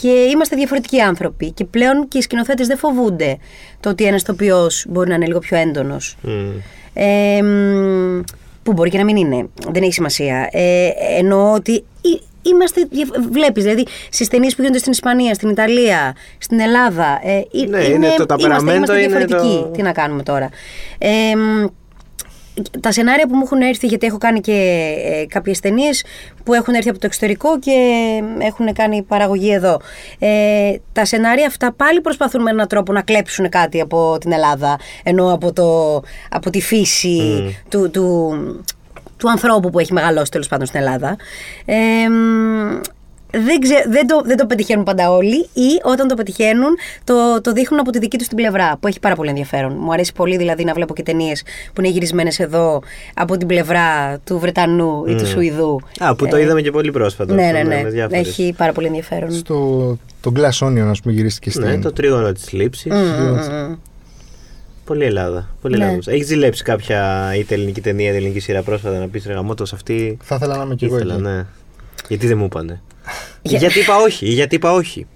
και 0.00 0.08
είμαστε 0.08 0.56
διαφορετικοί 0.56 1.00
άνθρωποι. 1.00 1.50
Και 1.50 1.64
πλέον 1.64 2.08
και 2.08 2.18
οι 2.18 2.20
σκηνοθέτες 2.20 2.66
δεν 2.66 2.76
φοβούνται 2.78 3.38
το 3.80 3.88
ότι 3.88 4.04
ένας 4.04 4.22
τοπιός 4.22 4.84
μπορεί 4.88 5.08
να 5.08 5.14
είναι 5.14 5.26
λίγο 5.26 5.38
πιο 5.38 5.56
έντονος. 5.56 6.16
Μμ. 6.22 6.50
Ε, 6.94 7.42
μ, 7.42 8.20
που 8.62 8.72
μπορεί 8.72 8.90
και 8.90 8.98
να 8.98 9.04
μην 9.04 9.16
είναι. 9.16 9.48
Δεν 9.72 9.82
έχει 9.82 9.92
σημασία. 9.92 10.48
Ε, 10.52 10.88
εννοώ 11.18 11.52
ότι 11.52 11.72
εί- 12.00 12.22
είμαστε. 12.42 12.86
διαφ- 12.90 13.14
Βλέπεις, 13.30 13.62
δηλαδή 13.64 13.84
στις 14.10 14.28
ταινίες 14.28 14.54
που 14.54 14.60
γίνονται 14.60 14.78
στην 14.80 14.92
Ισπανία, 14.92 15.34
στην 15.34 15.48
Ιταλία, 15.48 16.14
στην 16.38 16.60
Ελλάδα. 16.60 17.20
Ε, 17.24 17.30
ε, 17.36 17.40
Ναι, 17.52 17.78
είναι 17.78 17.88
το 17.88 17.94
είμαστε, 17.94 18.26
ταπεραμέντο 18.26 18.72
είμαστε 18.74 18.98
είναι 18.98 19.06
διαφορετικοί. 19.06 19.60
το- 19.62 19.68
Τι 19.70 19.82
να 19.82 19.92
κάνουμε 19.92 20.22
τώρα; 20.22 20.48
Ε, 20.98 21.08
μ, 21.36 21.64
τα 22.80 22.92
σενάρια 22.92 23.26
που 23.26 23.34
μου 23.34 23.42
έχουν 23.44 23.60
έρθει, 23.60 23.86
γιατί 23.86 24.06
έχω 24.06 24.18
κάνει 24.18 24.40
και 24.40 24.52
ε, 25.04 25.26
κάποιες 25.26 25.60
ταινίες 25.60 26.04
που 26.44 26.54
έχουν 26.54 26.74
έρθει 26.74 26.88
από 26.88 26.98
το 26.98 27.06
εξωτερικό 27.06 27.58
και 27.58 27.72
έχουν 28.38 28.72
κάνει 28.72 29.02
παραγωγή 29.02 29.52
εδώ. 29.52 29.80
Ε, 30.18 30.74
τα 30.92 31.04
σενάρια 31.04 31.46
αυτά 31.46 31.72
πάλι 31.72 32.00
προσπαθούν 32.00 32.42
με 32.42 32.50
έναν 32.50 32.68
τρόπο 32.68 32.92
να 32.92 33.02
κλέψουν 33.02 33.48
κάτι 33.48 33.80
από 33.80 34.16
την 34.20 34.32
Ελλάδα, 34.32 34.78
ενώ 35.02 35.32
από, 35.32 35.52
το, 35.52 36.02
από 36.30 36.50
τη 36.50 36.60
φύση 36.60 37.20
του, 37.68 37.90
του, 37.90 38.34
του 39.16 39.30
ανθρώπου 39.30 39.70
που 39.70 39.78
έχει 39.78 39.92
μεγαλώσει 39.92 40.30
τέλος 40.30 40.48
πάντων 40.48 40.66
στην 40.66 40.80
Ελλάδα. 40.80 41.16
Ε, 41.64 42.08
μ, 42.08 42.80
δεν, 43.32 43.60
ξε- 43.60 43.86
δεν, 43.88 44.06
το, 44.06 44.22
δεν 44.24 44.36
το 44.36 44.46
πετυχαίνουν 44.46 44.84
πάντα 44.84 45.10
όλοι 45.10 45.36
ή 45.52 45.68
όταν 45.82 46.08
το 46.08 46.14
πετυχαίνουν 46.14 46.76
το, 47.04 47.40
το 47.40 47.52
δείχνουν 47.52 47.80
από 47.80 47.90
τη 47.90 47.98
δική 47.98 48.18
τους 48.18 48.26
την 48.28 48.36
πλευρά 48.36 48.76
που 48.80 48.86
έχει 48.86 49.00
πάρα 49.00 49.14
πολύ 49.14 49.28
ενδιαφέρον. 49.28 49.72
Μου 49.78 49.92
αρέσει 49.92 50.12
πολύ 50.12 50.36
δηλαδή 50.36 50.64
να 50.64 50.72
βλέπω 50.72 50.94
και 50.94 51.02
ταινίες 51.02 51.42
που 51.72 51.80
είναι 51.80 51.88
γυρισμένες 51.90 52.38
εδώ 52.38 52.82
από 53.14 53.36
την 53.36 53.46
πλευρά 53.46 54.18
του 54.24 54.38
Βρετανού 54.38 55.04
ή 55.06 55.14
του 55.14 55.26
Σουηδού. 55.26 55.80
Α, 55.98 56.14
που 56.14 56.26
το 56.28 56.36
Ε, 56.36 56.42
είδαμε 56.42 56.60
και 56.60 56.70
πολύ 56.70 56.90
πρόσφατα. 56.90 57.34
Ναι, 57.34 57.42
αυτό, 57.46 57.56
ναι, 57.56 57.64
με 57.64 57.82
ναι. 57.82 57.88
διάφορες. 57.90 58.28
Έχει 58.28 58.54
πάρα 58.56 58.72
πολύ 58.72 58.86
ενδιαφέρον. 58.86 59.32
Στο 59.32 59.98
το 60.20 60.32
Glass 60.36 60.66
Onion, 60.66 60.86
ας 60.90 61.00
πούμε, 61.00 61.14
γυρίστηκε 61.14 61.50
στην. 61.50 61.62
Ναι, 61.64 61.78
το 61.78 61.92
τρίγωνο 61.92 62.32
της 62.32 62.52
λήψης. 62.52 62.92
Μμ, 62.92 62.96
μμ, 62.98 63.68
μμ. 63.68 63.74
Πολύ 64.84 65.04
Ελλάδα. 65.04 65.48
Πολύ 65.60 65.76
Ναι. 65.78 65.84
Ελλάδα. 65.84 66.12
Έχεις 66.12 66.26
ζηλέψει 66.26 66.62
κάποια 66.62 67.30
είτε 67.38 67.54
ελληνική 67.54 67.80
ταινία 67.80 68.08
είτε 68.08 68.16
ελληνική 68.16 68.40
σειρά 68.40 68.62
πρόσφατα 68.62 68.98
να 68.98 69.08
πεις 69.08 69.26
ρε 69.26 69.32
γαμώτος 69.32 69.72
αυτή. 69.72 70.18
Θα 70.22 70.34
ήθελα 70.34 70.56
να 70.56 70.62
είμαι 70.62 70.74
κι 70.74 70.84
εγώ 70.84 70.94
Ήθελα, 70.96 71.14
εκεί. 71.14 71.22
ναι. 71.22 71.44
Γιατί 72.08 72.26
δεν 72.26 72.38
μου 72.38 72.44
είπανε. 72.44 72.80
Για- 73.42 73.58
Γιατί 73.58 73.78
είπα 73.78 73.96
όχι, 73.96 74.26
ή 74.26 74.30
γιατί 74.32 74.54
είπα 74.54 74.72
όχι. 74.72 75.06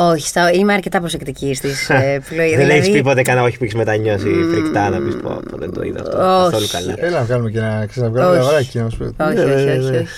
Όχι, 0.00 0.26
στα, 0.26 0.52
είμαι 0.52 0.72
αρκετά 0.72 0.98
προσεκτική 1.00 1.54
στις 1.54 1.90
ε, 1.90 2.12
επιλογέ. 2.24 2.56
Δεν 2.56 2.70
έχεις 2.70 2.90
πει 2.90 3.02
ποτέ 3.02 3.22
κανένα 3.22 3.46
όχι 3.46 3.58
που 3.58 3.64
έχεις 3.64 3.74
μετανιώσει 3.76 4.28
φρικτά 4.52 4.88
να 4.90 4.98
πεις 5.00 5.16
πω, 5.22 5.40
πω, 5.50 5.56
δεν 5.58 5.72
το 5.72 5.82
είδα 5.82 6.00
αυτό. 6.00 6.16
Όχι. 6.18 6.50
Καθόλου 6.50 6.66
καλά. 6.72 6.94
Έλα 7.06 7.20
να 7.20 7.26
κάνουμε 7.26 7.50
και 7.50 7.58
ένα, 7.58 7.86
ξέρεις, 7.88 7.96
να 7.96 8.08
βγάλουμε 8.10 8.38
Όχι. 8.38 8.42
ένα 8.46 8.50
βράκι 8.50 8.68
και 8.68 8.80
να 8.80 8.88
σου 8.90 8.96
πει. 8.98 9.04
Όχι, 9.04 9.34
Ναι, 9.34 9.54
όχι, 9.54 9.64
ναι, 9.64 9.72
όχι, 9.72 9.90
ναι. 9.90 9.98
όχι. 9.98 10.08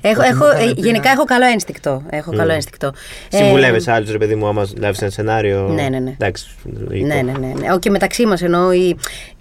Έχω, 0.00 0.22
έχω, 0.22 0.44
ε, 0.46 0.72
γενικά 0.76 1.10
έχω 1.10 1.24
καλό 1.24 1.44
ένστικτο. 1.46 2.02
Έχω 2.10 2.32
καλό 2.36 2.52
ένστικτο. 2.52 2.92
Ε, 3.30 3.36
Συμβουλεύεις 3.36 3.88
άλλους 3.88 4.10
ρε 4.10 4.18
παιδί 4.18 4.34
μου, 4.34 4.46
άμα 4.48 4.66
λάβεις 4.78 5.02
ένα 5.02 5.10
σενάριο. 5.10 5.68
Ναι, 5.68 5.88
ναι, 5.88 5.98
ναι. 5.98 6.10
Εντάξει. 6.18 6.46
Ναι, 6.88 7.14
ναι, 7.14 7.22
ναι. 7.22 7.52
ναι. 7.60 7.72
Ο, 7.72 7.78
και 7.78 7.90
μεταξύ 7.90 8.26
μας 8.26 8.42
εννοώ. 8.42 8.68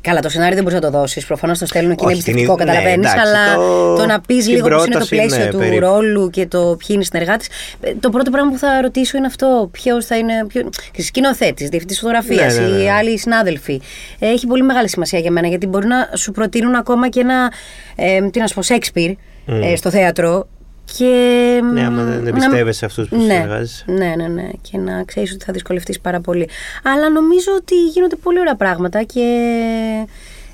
Η... 0.05 0.07
Καλά, 0.07 0.19
το 0.19 0.29
σενάριο 0.29 0.55
δεν 0.55 0.63
μπορείς 0.63 0.79
να 0.81 0.91
το 0.91 0.97
δώσεις. 0.97 1.25
Προφανώς 1.25 1.59
το 1.59 1.65
στέλνουν 1.65 1.95
και 1.95 2.03
είναι 2.03 2.13
Όχι, 2.13 2.23
την 2.23 2.33
εμπιστευτικό, 2.33 2.63
ιδ- 2.63 2.69
ναι, 2.69 2.73
καταλαβαίνεις. 2.73 3.11
εντάξει, 3.13 3.29
αλλά 3.37 3.55
το- 3.55 3.95
το, 3.95 4.05
να 4.05 4.21
πεις 4.21 4.43
την 4.45 4.53
λίγο 4.53 4.67
πώ 4.67 4.73
είναι 4.75 4.83
το 4.83 4.89
πρόταση, 4.89 5.09
πλαίσιο 5.15 5.43
ναι, 5.43 5.49
του 5.49 5.57
περίπου. 5.57 5.79
ρόλου 5.85 6.29
και 6.29 6.45
το 6.45 6.59
ποιοι 6.77 6.87
είναι 6.89 7.01
οι 7.01 7.05
συνεργάτες. 7.05 7.47
Το 7.99 8.09
πρώτο 8.09 8.31
πράγμα 8.31 8.51
που 8.51 8.57
θα 8.57 8.81
ρωτήσω 8.81 9.17
είναι 9.17 9.25
αυτό. 9.27 9.69
Ποιος 9.71 10.05
θα 10.05 10.17
είναι. 10.17 10.33
Ποιο... 10.47 10.69
Σκηνοθέτης, 10.97 11.69
διευθυντής 11.69 11.99
φωτογραφίας, 11.99 12.57
Ναι, 12.57 12.65
ναι, 12.65 12.75
ναι. 12.77 12.83
οι 12.83 12.89
άλλοι 12.89 13.19
συνάδελφοι. 13.19 13.81
Ε, 14.19 14.27
Έχει 14.29 14.47
πολύ 14.47 14.63
μεγάλη 14.63 14.89
σημασία 14.89 15.19
για 15.19 15.31
μένα 15.31 15.47
γιατί 15.47 15.67
μπορεί 15.67 15.87
να 15.87 16.09
σου 16.13 16.31
προτείνουν 16.31 16.75
ακόμα 16.75 17.09
και 17.09 17.19
ένα. 17.19 17.51
Ε, 17.95 18.21
τι 18.29 18.39
να 18.39 18.47
σου 18.47 18.53
πω, 18.55 18.61
Σέξπιρ 18.61 19.09
ε, 19.45 19.75
στο 19.75 19.89
θέατρο. 19.89 20.47
Και, 20.97 21.61
Ναι, 21.73 21.85
άμα 21.85 22.03
δεν 22.03 22.21
να- 22.23 22.29
εμπιστεύεσαι 22.29 22.77
σε 22.79 22.85
αυτούς 22.85 23.07
που 23.07 23.15
ναι, 23.15 23.21
συνεργάζεσαι. 23.21 23.83
ναι, 23.87 24.13
ναι, 24.17 24.27
ναι. 24.27 24.47
Και 24.61 24.77
να 24.77 25.03
ξέρεις 25.03 25.33
ότι 25.33 25.43
θα 25.45 25.53
δυσκολευτείς 25.53 25.99
πάρα 25.99 26.19
πολύ. 26.19 26.49
Αλλά 26.83 27.09
νομίζω 27.09 27.51
ότι 27.57 27.75
γίνονται 27.85 28.15
πολύ 28.15 28.39
ωραία 28.39 28.55
πράγματα 28.55 29.03
και 29.03 29.21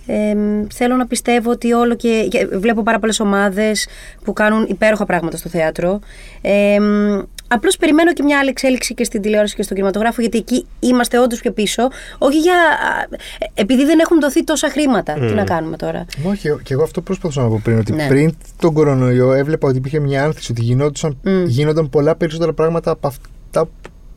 ε, 0.07 0.33
θέλω 0.73 0.95
να 0.95 1.07
πιστεύω 1.07 1.51
ότι 1.51 1.73
όλο 1.73 1.95
και, 1.95 2.27
και 2.29 2.45
βλέπω 2.51 2.83
πάρα 2.83 2.99
πολλές 2.99 3.19
ομάδες 3.19 3.87
που 4.23 4.33
κάνουν 4.33 4.65
υπέροχα 4.69 5.05
πράγματα 5.05 5.37
στο 5.37 5.49
θέατρο. 5.49 5.99
Ε, 6.41 6.77
Απλώς 7.53 7.77
περιμένω 7.77 8.13
και 8.13 8.23
μια 8.23 8.39
άλλη 8.39 8.49
εξέλιξη 8.49 8.93
και 8.93 9.03
στην 9.03 9.21
τηλεόραση 9.21 9.55
και 9.55 9.63
στον 9.63 9.75
κινηματογράφο, 9.75 10.21
γιατί 10.21 10.37
εκεί 10.37 10.65
είμαστε 10.79 11.19
όντως 11.19 11.39
πιο 11.39 11.51
πίσω. 11.51 11.87
Όχι 12.17 12.37
για. 12.39 12.53
επειδή 13.53 13.85
δεν 13.85 13.99
έχουν 13.99 14.19
δοθεί 14.19 14.43
τόσα 14.43 14.69
χρήματα. 14.69 15.13
Τι 15.13 15.33
να 15.33 15.43
κάνουμε 15.43 15.77
τώρα; 15.77 16.05
Όχι, 16.27 16.49
και 16.63 16.73
εγώ 16.73 16.83
αυτό 16.83 17.01
προσπαθούσα 17.01 17.41
να 17.41 17.47
πω 17.47 17.59
πριν. 17.63 17.77
Ότι 17.77 17.91
Ναι. 17.93 18.07
πριν 18.07 18.35
τον 18.59 18.73
κορονοϊό 18.73 19.33
έβλεπα 19.33 19.67
ότι 19.67 19.77
υπήρχε 19.77 19.99
μια 19.99 20.23
άνθηση, 20.23 20.51
ότι 20.51 20.61
γινόντουσαν, 20.61 21.17
γίνονταν 21.45 21.89
πολλά 21.89 22.15
περισσότερα 22.15 22.53
πράγματα 22.53 22.91
από 22.91 23.07
αυτά 23.07 23.67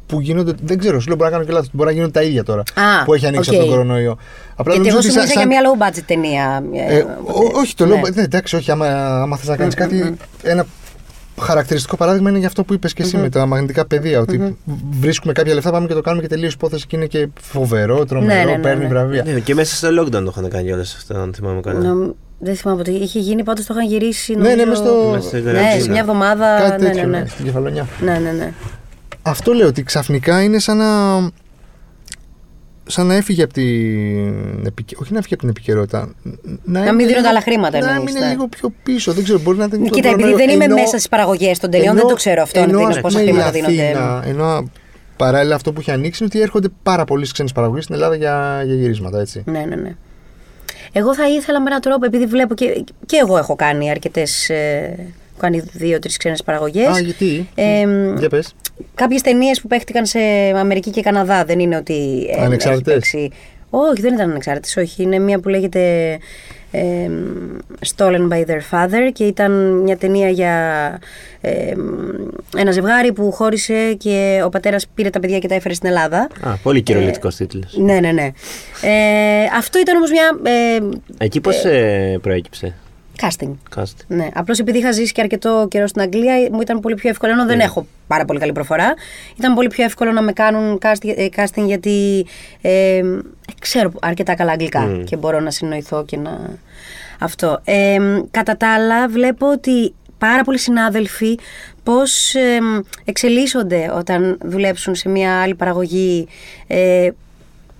που 0.06 0.20
γίνονται. 0.20 0.52
Δεν 0.62 0.78
ξέρω, 0.78 1.00
σου 1.00 1.06
λέω 1.08 1.16
μπορεί 1.16 1.30
να 1.30 1.36
κάνω 1.36 1.48
και 1.48 1.52
λάθος. 1.54 1.68
Μπορεί 1.72 1.88
να 1.88 1.94
γίνονται 1.94 2.12
τα 2.12 2.22
ίδια 2.22 2.42
τώρα 2.42 2.60
Α, 2.60 3.04
που 3.04 3.14
έχει 3.14 3.26
ανοίξει 3.26 3.50
οκ. 3.50 3.54
από 3.56 3.64
τον 3.64 3.74
κορονοϊό. 3.74 4.18
Απλά 4.56 4.74
γιατί 4.74 4.88
εγώ 4.88 4.96
νομίζω 4.98 5.00
σου 5.00 5.20
ότι 5.20 5.38
μίλησα 5.38 5.40
για 5.40 5.46
μια 5.46 5.60
low 5.92 5.98
budget 5.98 6.02
ταινία. 6.06 6.62
Ε, 6.88 7.00
ό- 7.24 7.58
όχι, 7.58 7.74
το 7.74 7.86
Ναι. 7.86 7.94
λέω. 7.94 8.00
Ναι, 8.14 8.22
εντάξει, 8.22 8.56
όχι. 8.56 8.70
Άμα, 8.70 8.86
άμα 9.22 9.36
θες 9.36 9.48
να 9.48 9.56
κάνεις 9.56 9.74
κάτι. 9.74 10.16
Ένα 10.42 10.66
χαρακτηριστικό 11.40 11.96
παράδειγμα 11.96 12.28
είναι 12.30 12.38
για 12.38 12.48
αυτό 12.48 12.64
που 12.64 12.72
είπες 12.74 12.92
και 12.92 13.02
εσύ 13.02 13.16
με 13.16 13.28
τα 13.28 13.46
μαγνητικά 13.46 13.86
πεδία. 13.86 14.20
Ότι 14.20 14.56
βρίσκουμε 15.00 15.32
κάποια 15.32 15.54
λεφτά, 15.54 15.70
πάμε 15.70 15.86
και 15.86 15.94
το 15.94 16.00
κάνουμε 16.00 16.22
και 16.22 16.28
τελείως 16.28 16.52
υπόθεση 16.52 16.86
και 16.86 16.96
είναι 16.96 17.06
και 17.06 17.28
φοβερό, 17.40 18.04
τρομερό, 18.04 18.38
Ναι, 18.44 18.44
ναι, 18.50 18.56
ναι, 18.56 18.62
παίρνει 18.62 18.82
ναι. 18.82 18.88
βραβεία. 18.88 19.24
Ναι, 19.26 19.40
και 19.40 19.54
μέσα 19.54 19.74
στο 19.76 19.88
lockdown 20.02 20.10
το 20.10 20.32
είχαν 20.36 20.48
κάνει 20.48 20.72
όλα 20.72 20.80
αυτά, 20.82 21.22
αν 21.22 21.32
θυμάμαι 21.34 21.60
καλά. 21.60 21.78
Νομ- 21.80 22.10
Δεν 22.38 22.56
θυμάμαι 22.56 22.78
πότε. 22.82 22.90
Είχε 22.90 23.18
γίνει, 23.18 23.42
πάντως 23.44 23.64
το 23.66 23.74
είχαν 23.76 23.88
γυρίσει. 23.88 24.34
Ναι, 24.34 24.54
ναι, 24.54 24.64
νομίζω- 24.64 24.82
μες 24.82 24.90
στο- 24.92 25.10
Μες 25.12 25.24
στο 25.24 25.36
Ναι, 25.36 25.40
Ιδρύμα. 25.42 25.80
σε 25.80 25.90
μια 25.90 26.00
εβδομάδα. 26.00 26.58
Κάτι 26.58 26.82
ναι, 26.82 26.88
τέτοιο, 26.88 27.02
ναι, 27.08 27.08
ναι. 27.16 27.18
ναι, 27.22 27.28
στην 27.28 27.44
κεφαλονιά. 27.44 27.86
Ναι, 28.00 28.18
ναι, 28.18 28.30
ναι. 28.30 28.52
Αυτό 29.22 29.52
λέω 29.52 29.66
ότι 29.66 29.82
ξαφνικά 29.82 30.42
είναι 30.42 30.58
σαν 30.58 30.76
να. 30.76 31.16
Σαν 32.86 33.06
να 33.06 33.14
έφυγε 33.14 33.42
από 33.42 33.52
την. 33.52 34.66
επικαι- 34.66 35.00
Όχι 35.00 35.12
να 35.12 35.18
έφυγε 35.18 35.34
από 35.34 35.42
την 35.42 35.48
επικαιρότητα. 35.48 36.14
Να, 36.64 36.80
είναι 36.80 36.88
μην 36.88 36.96
δίνονται 36.98 37.14
λίγο- 37.16 37.28
άλλα 37.28 37.40
χρήματα, 37.40 37.78
Να 37.80 37.90
εννοείς, 37.90 38.10
είναι 38.10 38.20
ναι. 38.24 38.30
λίγο 38.30 38.48
πιο 38.48 38.72
πίσω. 38.82 39.12
Δεν 39.12 39.24
ξέρω, 39.24 39.38
μπορεί 39.38 39.58
να 39.58 39.64
ήταν. 39.64 39.78
το 39.78 39.84
Κοίτα, 39.84 39.98
επειδή 40.08 40.12
κορονοϊό. 40.22 40.36
δεν 40.36 40.54
είμαι 40.54 40.64
Ενώ- 40.64 40.74
μέσα 40.74 40.88
στις 40.88 41.08
παραγωγές 41.08 41.58
των 41.58 41.70
ταινιών, 41.70 41.88
δεν 41.90 41.98
ενώ- 41.98 42.08
το 42.10 42.14
ξέρω 42.16 42.42
αυτό. 42.42 42.60
ενώ, 42.60 42.78
Ενώ, 42.78 42.88
ας 42.88 43.00
πόσα 43.00 43.18
πούμε, 43.18 43.20
η 43.30 43.32
χρήματα 43.32 43.50
δίνονται. 43.50 43.82
Αθήνα, 43.86 44.22
ενώ 44.26 44.70
παράλληλα 45.16 45.54
αυτό 45.54 45.72
που 45.72 45.80
έχει 45.80 45.90
ανοίξει 45.90 46.22
είναι 46.22 46.30
ότι 46.34 46.42
έρχονται 46.44 46.68
πάρα 46.82 47.04
πολλές 47.04 47.32
ξένες 47.32 47.52
παραγωγές 47.52 47.82
στην 47.84 47.94
Ελλάδα 47.94 48.14
για, 48.16 48.62
για 48.64 48.74
γυρίσματα. 48.74 49.20
Έτσι. 49.20 49.42
Ναι, 49.46 49.58
ναι, 49.68 49.76
ναι. 49.76 49.94
Εγώ 50.92 51.14
θα 51.14 51.28
ήθελα 51.28 51.60
με 51.60 51.66
έναν 51.68 51.80
τρόπο, 51.80 52.04
επειδή 52.06 52.26
βλέπω 52.26 52.54
και, 52.54 52.84
και 53.06 53.16
εγώ 53.22 53.36
έχω 53.38 53.54
κάνει 53.56 53.90
αρκετές. 53.90 54.48
Ε, 54.48 54.96
έχω 55.36 55.40
κάνει 55.40 55.62
δύο-τρει 55.72 56.16
ξένες 56.16 56.42
παραγωγές. 56.42 56.86
Α, 56.88 57.00
γιατί; 57.00 57.48
Ε, 57.54 57.84
για 58.18 58.28
πες. 58.28 58.54
Κάποιες 58.94 59.20
ταινίες 59.20 59.60
που 59.60 59.68
παίχτηκαν 59.68 60.06
σε 60.06 60.18
Αμερική 60.56 60.90
και 60.90 61.00
Καναδά 61.02 61.44
δεν 61.44 61.58
είναι 61.58 61.76
ότι. 61.76 62.26
ε, 62.38 62.42
Ανεξάρτητες; 62.44 62.94
έχει 62.96 63.00
παίξει- 63.00 63.32
Όχι, 63.70 64.00
δεν 64.00 64.14
ήταν 64.14 64.30
ανεξάρτητες. 64.30 64.76
Όχι, 64.76 65.02
είναι 65.02 65.18
μία 65.18 65.38
που 65.40 65.48
λέγεται 65.48 66.12
ε, 66.70 67.08
Stolen 67.96 68.28
by 68.28 68.44
their 68.44 68.60
father 68.70 69.10
και 69.12 69.24
ήταν 69.24 69.52
μια 69.82 69.96
ταινία 69.96 70.28
για 70.28 70.52
ε, 71.40 71.72
ένα 72.56 72.70
ζευγάρι 72.70 73.12
που 73.12 73.32
χώρισε 73.32 73.94
και 73.98 74.40
ο 74.44 74.48
πατέρας 74.48 74.86
πήρε 74.94 75.10
τα 75.10 75.20
παιδιά 75.20 75.38
και 75.38 75.48
τα 75.48 75.54
έφερε 75.54 75.74
στην 75.74 75.88
Ελλάδα. 75.88 76.28
Α, 76.40 76.56
πολύ 76.62 76.82
κυριολεκτικός 76.82 77.36
τίτλος. 77.36 77.76
Ναι, 77.76 78.00
ναι, 78.00 78.12
ναι. 78.12 78.30
Ε, 78.82 79.44
αυτό 79.56 79.78
ήταν 79.78 79.96
όμως 79.96 80.10
μια. 80.10 80.38
Ε, 80.52 80.78
Εκεί 81.24 81.40
πώς 81.40 81.62
προέκυψε; 82.22 82.74
Casting. 83.20 83.52
Cast. 83.76 83.94
Ναι, 84.06 84.28
απλώς 84.34 84.58
επειδή 84.58 84.78
είχα 84.78 84.92
ζήσει 84.92 85.12
και 85.12 85.20
αρκετό 85.20 85.66
καιρό 85.70 85.86
στην 85.86 86.02
Αγγλία, 86.02 86.34
μου 86.52 86.60
ήταν 86.60 86.80
πολύ 86.80 86.94
πιο 86.94 87.08
εύκολο. 87.08 87.32
Ενώ 87.32 87.46
δεν 87.46 87.60
έχω 87.60 87.86
πάρα 88.06 88.24
πολύ 88.24 88.38
καλή 88.38 88.52
προφορά, 88.52 88.94
ήταν 89.38 89.54
πολύ 89.54 89.68
πιο 89.68 89.84
εύκολο 89.84 90.12
να 90.12 90.22
με 90.22 90.32
κάνουν 90.32 90.78
casting, 90.82 91.12
ε, 91.16 91.26
casting 91.36 91.64
γιατί 91.66 92.26
ε, 92.60 93.02
ξέρω 93.60 93.90
αρκετά 94.00 94.34
καλά 94.34 94.52
αγγλικά 94.52 95.02
και 95.04 95.16
μπορώ 95.16 95.40
να 95.40 95.50
συνοηθώ 95.50 96.04
και 96.04 96.16
να. 96.16 96.40
Αυτό. 97.18 97.60
Ε, 97.64 97.98
κατά 98.30 98.56
τα 98.56 98.74
άλλα, 98.74 99.08
βλέπω 99.08 99.50
ότι 99.50 99.94
πάρα 100.18 100.44
πολλοί 100.44 100.58
συνάδελφοι 100.58 101.38
πώς 101.82 102.34
ε, 102.34 102.58
εξελίσσονται 103.04 103.90
όταν 103.96 104.38
δουλέψουν 104.44 104.94
σε 104.94 105.08
μια 105.08 105.42
άλλη 105.42 105.54
παραγωγή 105.54 106.28
ε, 106.66 107.08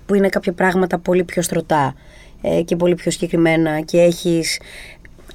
που 0.05 0.15
είναι 0.15 0.29
κάποια 0.29 0.53
πράγματα 0.53 0.97
πολύ 0.97 1.23
πιο 1.23 1.41
στρωτά 1.41 1.95
ε, 2.41 2.61
και 2.61 2.75
πολύ 2.75 2.95
πιο 2.95 3.11
συγκεκριμένα 3.11 3.81
και 3.81 4.01
έχεις, 4.01 4.59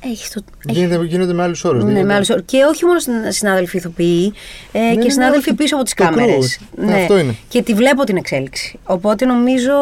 έχεις 0.04 0.30
το, 0.30 0.42
Γίνεται, 0.68 1.04
γίνονται 1.04 1.32
με 1.32 1.42
άλλους 1.42 1.64
όρους. 1.64 1.84
ναι, 1.84 2.02
με 2.04 2.14
άλλους 2.14 2.30
όρους. 2.30 2.42
Και 2.46 2.64
όχι 2.64 2.84
μόνο 2.84 2.98
συν- 2.98 3.32
συνάδελφοι 3.32 3.76
ηθοποιοί, 3.76 4.32
ε, 4.72 4.78
ναι, 4.78 4.90
και 4.94 4.98
ναι, 4.98 5.10
συνάδελφοι 5.10 5.48
όχι, 5.48 5.56
πίσω 5.56 5.74
από 5.74 5.84
τις 5.84 5.94
το 5.94 6.04
κάμερες. 6.04 6.58
crew. 6.76 6.90
Αυτό 6.92 7.18
είναι. 7.18 7.34
Και 7.48 7.62
τη 7.62 7.74
βλέπω 7.74 8.04
την 8.04 8.16
εξέλιξη. 8.16 8.78
Οπότε 8.84 9.24
νομίζω 9.24 9.72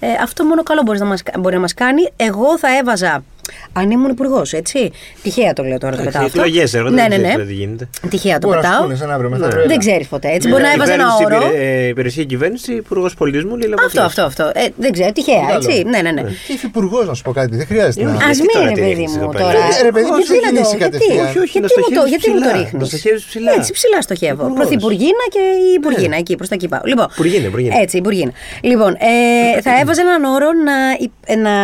ε, 0.00 0.06
αυτό 0.22 0.44
μόνο 0.44 0.62
καλό 0.62 0.82
μπορείς 0.84 1.00
να 1.00 1.06
μας, 1.06 1.22
μπορεί 1.38 1.54
να 1.54 1.60
μας 1.60 1.74
κάνει. 1.74 2.02
Εγώ 2.16 2.58
θα 2.58 2.76
έβαζα. 2.78 3.24
Αν 3.72 3.90
ήμουν 3.90 4.10
υπουργός, 4.10 4.52
έτσι. 4.52 4.90
Τυχαία 5.22 5.52
το 5.52 5.62
λέω 5.62 5.78
τώρα, 5.78 5.96
το 5.96 6.02
πετάω 6.02 6.24
αυτό. 6.24 6.40
Εκλογές 6.40 6.74
έρχονται. 6.74 6.94
Ναι, 6.94 7.02
ναι, 7.02 7.08
δεν 7.08 7.20
ναι. 7.20 7.28
ξέρω 7.28 7.44
τι 7.44 7.52
γίνεται. 7.52 7.88
Τυχαία 8.10 8.38
το 8.38 8.46
Μπορεί 8.46 8.58
να 8.60 8.62
σου 8.64 8.68
πετάω. 8.70 8.84
πούνε 8.86 8.96
σαν 8.96 9.10
αύριο 9.10 9.30
μεθαύριο. 9.30 9.54
Ναι. 9.56 9.60
έλα. 9.62 9.68
Δεν 9.68 9.78
ξέρεις 9.78 10.06
ποτέ. 10.06 10.28
Έτσι. 10.32 10.46
Ναι, 10.46 10.52
Μπορεί 10.52 10.64
να 10.64 10.72
έβαζα 10.72 10.92
ένα 10.92 11.04
κυβέρνηση, 11.18 11.44
όρο. 11.44 11.54
υπηρε- 11.56 11.84
ε, 11.84 11.86
Υπηρεσία 11.88 12.24
κυβέρνηση, 12.24 12.72
υπουργός 12.74 13.14
πολιτισμού, 13.14 13.56
Λίλα 13.56 13.74
Αυτό, 13.86 14.02
αυτό, 14.02 14.22
αυτό. 14.22 14.44
Ε, 14.54 14.64
δεν 14.76 14.92
ξέρω, 14.92 15.12
τυχαία, 15.12 15.40
Καλό. 15.48 15.54
έτσι. 15.54 15.82
Ναι, 15.92 16.00
ναι, 16.02 16.10
ναι. 16.10 16.22
Και 16.46 16.52
υφυπουργό, 16.52 17.02
να 17.04 17.14
σου 17.14 17.22
πω 17.22 17.32
κάτι. 17.32 17.56
Δεν 17.56 17.66
χρειάζεται 17.66 18.04
να. 18.04 18.10
Ε, 18.10 18.14
Α 18.14 18.16
Γιατί 18.18 18.40
μην 18.40 18.48
τώρα 18.52 18.64
είναι, 18.64 18.72
την 18.74 18.82
παιδί 18.82 18.94
ρίχνεις 18.94 19.12
μου 19.16 19.22
εδώ 19.22 19.32
πέρα; 19.32 19.44
τώρα. 19.44 19.58
Ε, 19.78 19.82
ρε, 19.82 19.92
παιδί 19.94 20.06
μου, 20.10 20.16
Γιατί 20.16 20.26
σου 20.26 20.34
να 20.34 20.40
το- 20.40 20.46
κινήσει 20.54 20.76
γιατί- 20.76 20.84
κατευθείαν. 20.84 21.26
Όχι, 21.28 21.38
όχι, 21.44 21.58
γιατί 21.58 21.74
να 21.76 21.82
μου 21.82 21.88
το- 21.88 22.00
στοχεύεις 22.00 22.10
Γιατί 22.14 22.26
μου 22.30 22.38
το 22.38 22.44
ψηλά. 22.46 22.56
ρίχνεις; 22.58 22.80
Να 22.82 22.86
στοχεύεις 22.92 23.22
ψηλά. 23.30 23.50
Έτσι, 23.58 23.70
ψηλά 23.78 23.98
στοχεύω. 24.06 24.42
Υπουργός. 24.42 24.58
Πρωθυπουργίνα 24.60 25.24
και 25.34 25.42
η 25.68 25.68
Υπουργίνα, 25.80 26.16
εκεί 26.22 26.34
προς 26.38 26.48
τα 26.50 26.54
εκεί 26.58 26.68
πάω. 26.72 26.80
Λοιπόν, 26.90 27.06
Υπουργίνα, 27.16 27.46
Υπουργίνα. 27.52 27.74
Έτσι, 27.84 27.94
Υπουργίνα. 28.02 28.32
Λοιπόν, 28.70 28.92
ε, 29.10 29.60
θα 29.66 29.72
έβαζα 29.82 30.00
έναν 30.06 30.22
όρο 30.36 30.48
να, 30.68 30.76
υ- 31.04 31.36
να 31.46 31.54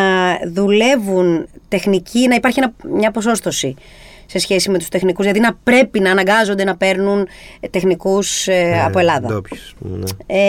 δουλεύουν 0.58 1.28
τεχνικοί, 1.76 2.28
να 2.28 2.34
υπάρχει 2.34 2.58
ένα- 2.60 2.72
μια 2.98 3.10
ποσόστοση 3.10 3.74
σε 4.26 4.38
σχέση 4.38 4.70
με 4.70 4.78
τους 4.78 4.88
τεχνικούς, 4.88 5.24
δηλαδή 5.24 5.40
να 5.40 5.54
πρέπει 5.64 6.00
να 6.00 6.10
αναγκάζονται 6.10 6.64
να 6.64 6.76
παίρνουν 6.76 7.28
ε, 7.60 7.68
τεχνικούς 7.68 8.48
ε, 8.48 8.82
από 8.86 8.98
Ελλάδα. 8.98 9.28
Ντόπιους, 9.28 9.60
ας 9.66 9.74
πούμε, 9.80 9.96
ναι. 9.96 10.04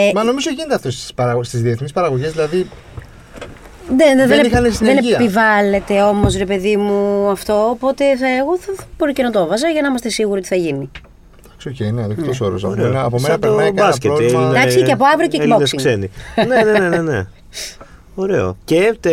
Ε, 0.07 0.11
Μα 0.13 0.23
νομίζω 0.23 0.49
γίνεται 0.49 0.75
αυτό 0.75 0.91
στις 0.91 1.13
παραγω... 1.13 1.41
διεθνείς 1.51 1.91
παραγωγές. 1.91 2.31
Δηλαδή, 2.31 2.67
δεν, 3.87 3.97
δεν, 3.97 4.17
δεν 4.17 4.27
δεν, 4.27 4.45
είχαν 4.45 4.63
δεν 4.63 4.73
συνεργεία. 4.73 5.15
επιβάλλεται 5.19 6.01
όμως, 6.01 6.37
ρε 6.37 6.45
παιδί 6.45 6.77
μου, 6.77 7.27
αυτό. 7.29 7.67
Οπότε 7.69 8.17
θα, 8.17 8.27
εγώ 8.27 8.57
θα, 8.59 8.83
μπορεί 8.97 9.13
και 9.13 9.23
να 9.23 9.31
το 9.31 9.39
έβαζα 9.39 9.69
για 9.69 9.81
να 9.81 9.87
είμαστε 9.87 10.09
σίγουροι 10.09 10.39
ότι 10.39 10.47
θα 10.47 10.55
γίνει. 10.55 10.89
εντάξει, 11.59 11.83
οκ, 11.85 11.91
ναι, 11.93 12.07
δεκτό 12.07 12.45
όρος. 12.45 12.63
Από 12.63 12.71
Ωραίο. 12.73 12.85
μένα, 12.87 13.03
από 13.03 13.15
μένα 13.15 13.27
Σαν 13.27 13.39
το 13.39 13.47
περνάει 13.47 13.65
κανένα 13.67 13.85
μπάσκετ, 13.87 14.11
πρόβλημα. 14.11 14.39
Έλληνες- 14.39 14.57
Εντάξει, 14.61 14.83
και 14.83 14.91
από 14.91 15.05
αύριο 15.13 15.29
Έλληνες 15.39 15.69
kickboxing. 15.71 15.75
ξένοι. 15.75 16.09
ναι, 16.47 16.63
ναι, 16.71 16.79
ναι, 16.79 16.87
ναι, 16.89 17.01
ναι. 17.01 17.25
Ωραίο. 18.23 18.57
Και 18.65 18.97
τε, 18.99 19.11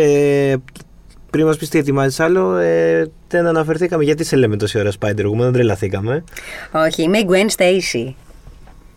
πριν 1.33 1.45
μας 1.45 1.57
πεις 1.57 1.69
τι 1.69 1.77
ετοιμάζεις 1.77 2.19
άλλο, 2.19 2.55
ε, 2.57 3.11
δεν 3.27 3.45
αναφερθήκαμε 3.45 4.03
γιατί 4.03 4.23
σε 4.23 4.35
λέμε 4.35 4.55
τόση 4.57 4.79
ώρα 4.79 4.91
Spider-Man, 4.99 5.37
δεν 5.37 5.51
τρελαθήκαμε. 5.51 6.23
Όχι, 6.71 7.01
είμαι 7.03 7.17
η 7.17 7.25
Gwen 7.29 7.49
Stacy. 7.61 8.13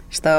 Στο, 0.09 0.31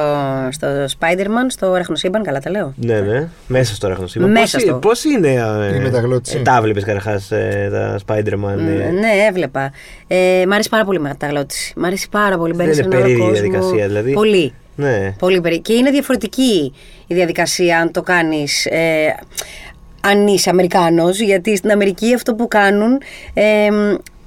στο 0.51 0.67
Spider-Man, 0.99 1.45
στο 1.47 1.75
Ραχνοσύμπαν, 1.75 2.23
καλά 2.23 2.39
τα 2.39 2.49
λέω. 2.49 2.73
Ναι, 2.77 2.99
ναι. 2.99 3.27
Μέσα 3.47 3.75
στο 3.75 3.87
ραχνοσύμπαν. 3.87 4.31
Μέσα 4.31 4.57
Πώς, 4.57 4.67
στο. 4.67 4.75
Πώς 4.75 5.03
είναι. 5.03 5.33
Ε, 5.71 5.75
Η 5.75 5.79
μεταγλώτηση. 5.79 6.37
Ε, 6.37 6.41
τα 6.41 6.61
βλέπεις 6.61 6.83
καταρχάς 6.83 7.27
τα 7.71 7.99
Spider-Man. 8.07 8.57
ε, 8.57 8.89
Ναι, 8.89 9.09
έβλεπα. 9.29 9.71
Ε, 10.07 10.43
μ' 10.47 10.51
αρέσει 10.53 10.69
πάρα 10.69 10.83
πολύ 10.85 10.97
η 10.97 11.01
μεταγλώτηση. 11.01 11.73
Μ' 11.77 11.85
αρέσει 11.85 12.09
πάρα 12.09 12.37
πολύ. 12.37 12.53
Δεν 12.55 12.65
Μπαίνεις 12.65 12.79
είναι 12.79 12.89
σε 12.91 12.97
έναν 12.97 13.07
άλλο 13.07 13.17
περίεργη 13.17 13.47
η 13.47 13.49
κόσμο. 13.51 13.69
διαδικασία, 13.69 13.87
δηλαδή. 13.87 14.13
Πολύ. 14.13 14.53
ναι. 14.75 15.13
Πολύ 15.19 15.41
περί... 15.41 15.59
Και 15.61 15.73
είναι 15.73 15.89
διαφορετική 15.91 16.73
η 17.07 17.13
διαδικασία 17.15 17.79
αν 17.79 17.91
το 17.91 18.01
κάνεις 18.01 18.65
ε, 18.65 19.15
αν 20.07 20.27
είσαι 20.27 20.49
Αμερικάνος, 20.49 21.19
γιατί 21.19 21.55
στην 21.55 21.71
Αμερική 21.71 22.13
αυτό 22.13 22.35
που 22.35 22.47
κάνουν 22.47 23.01
ε, 23.33 23.65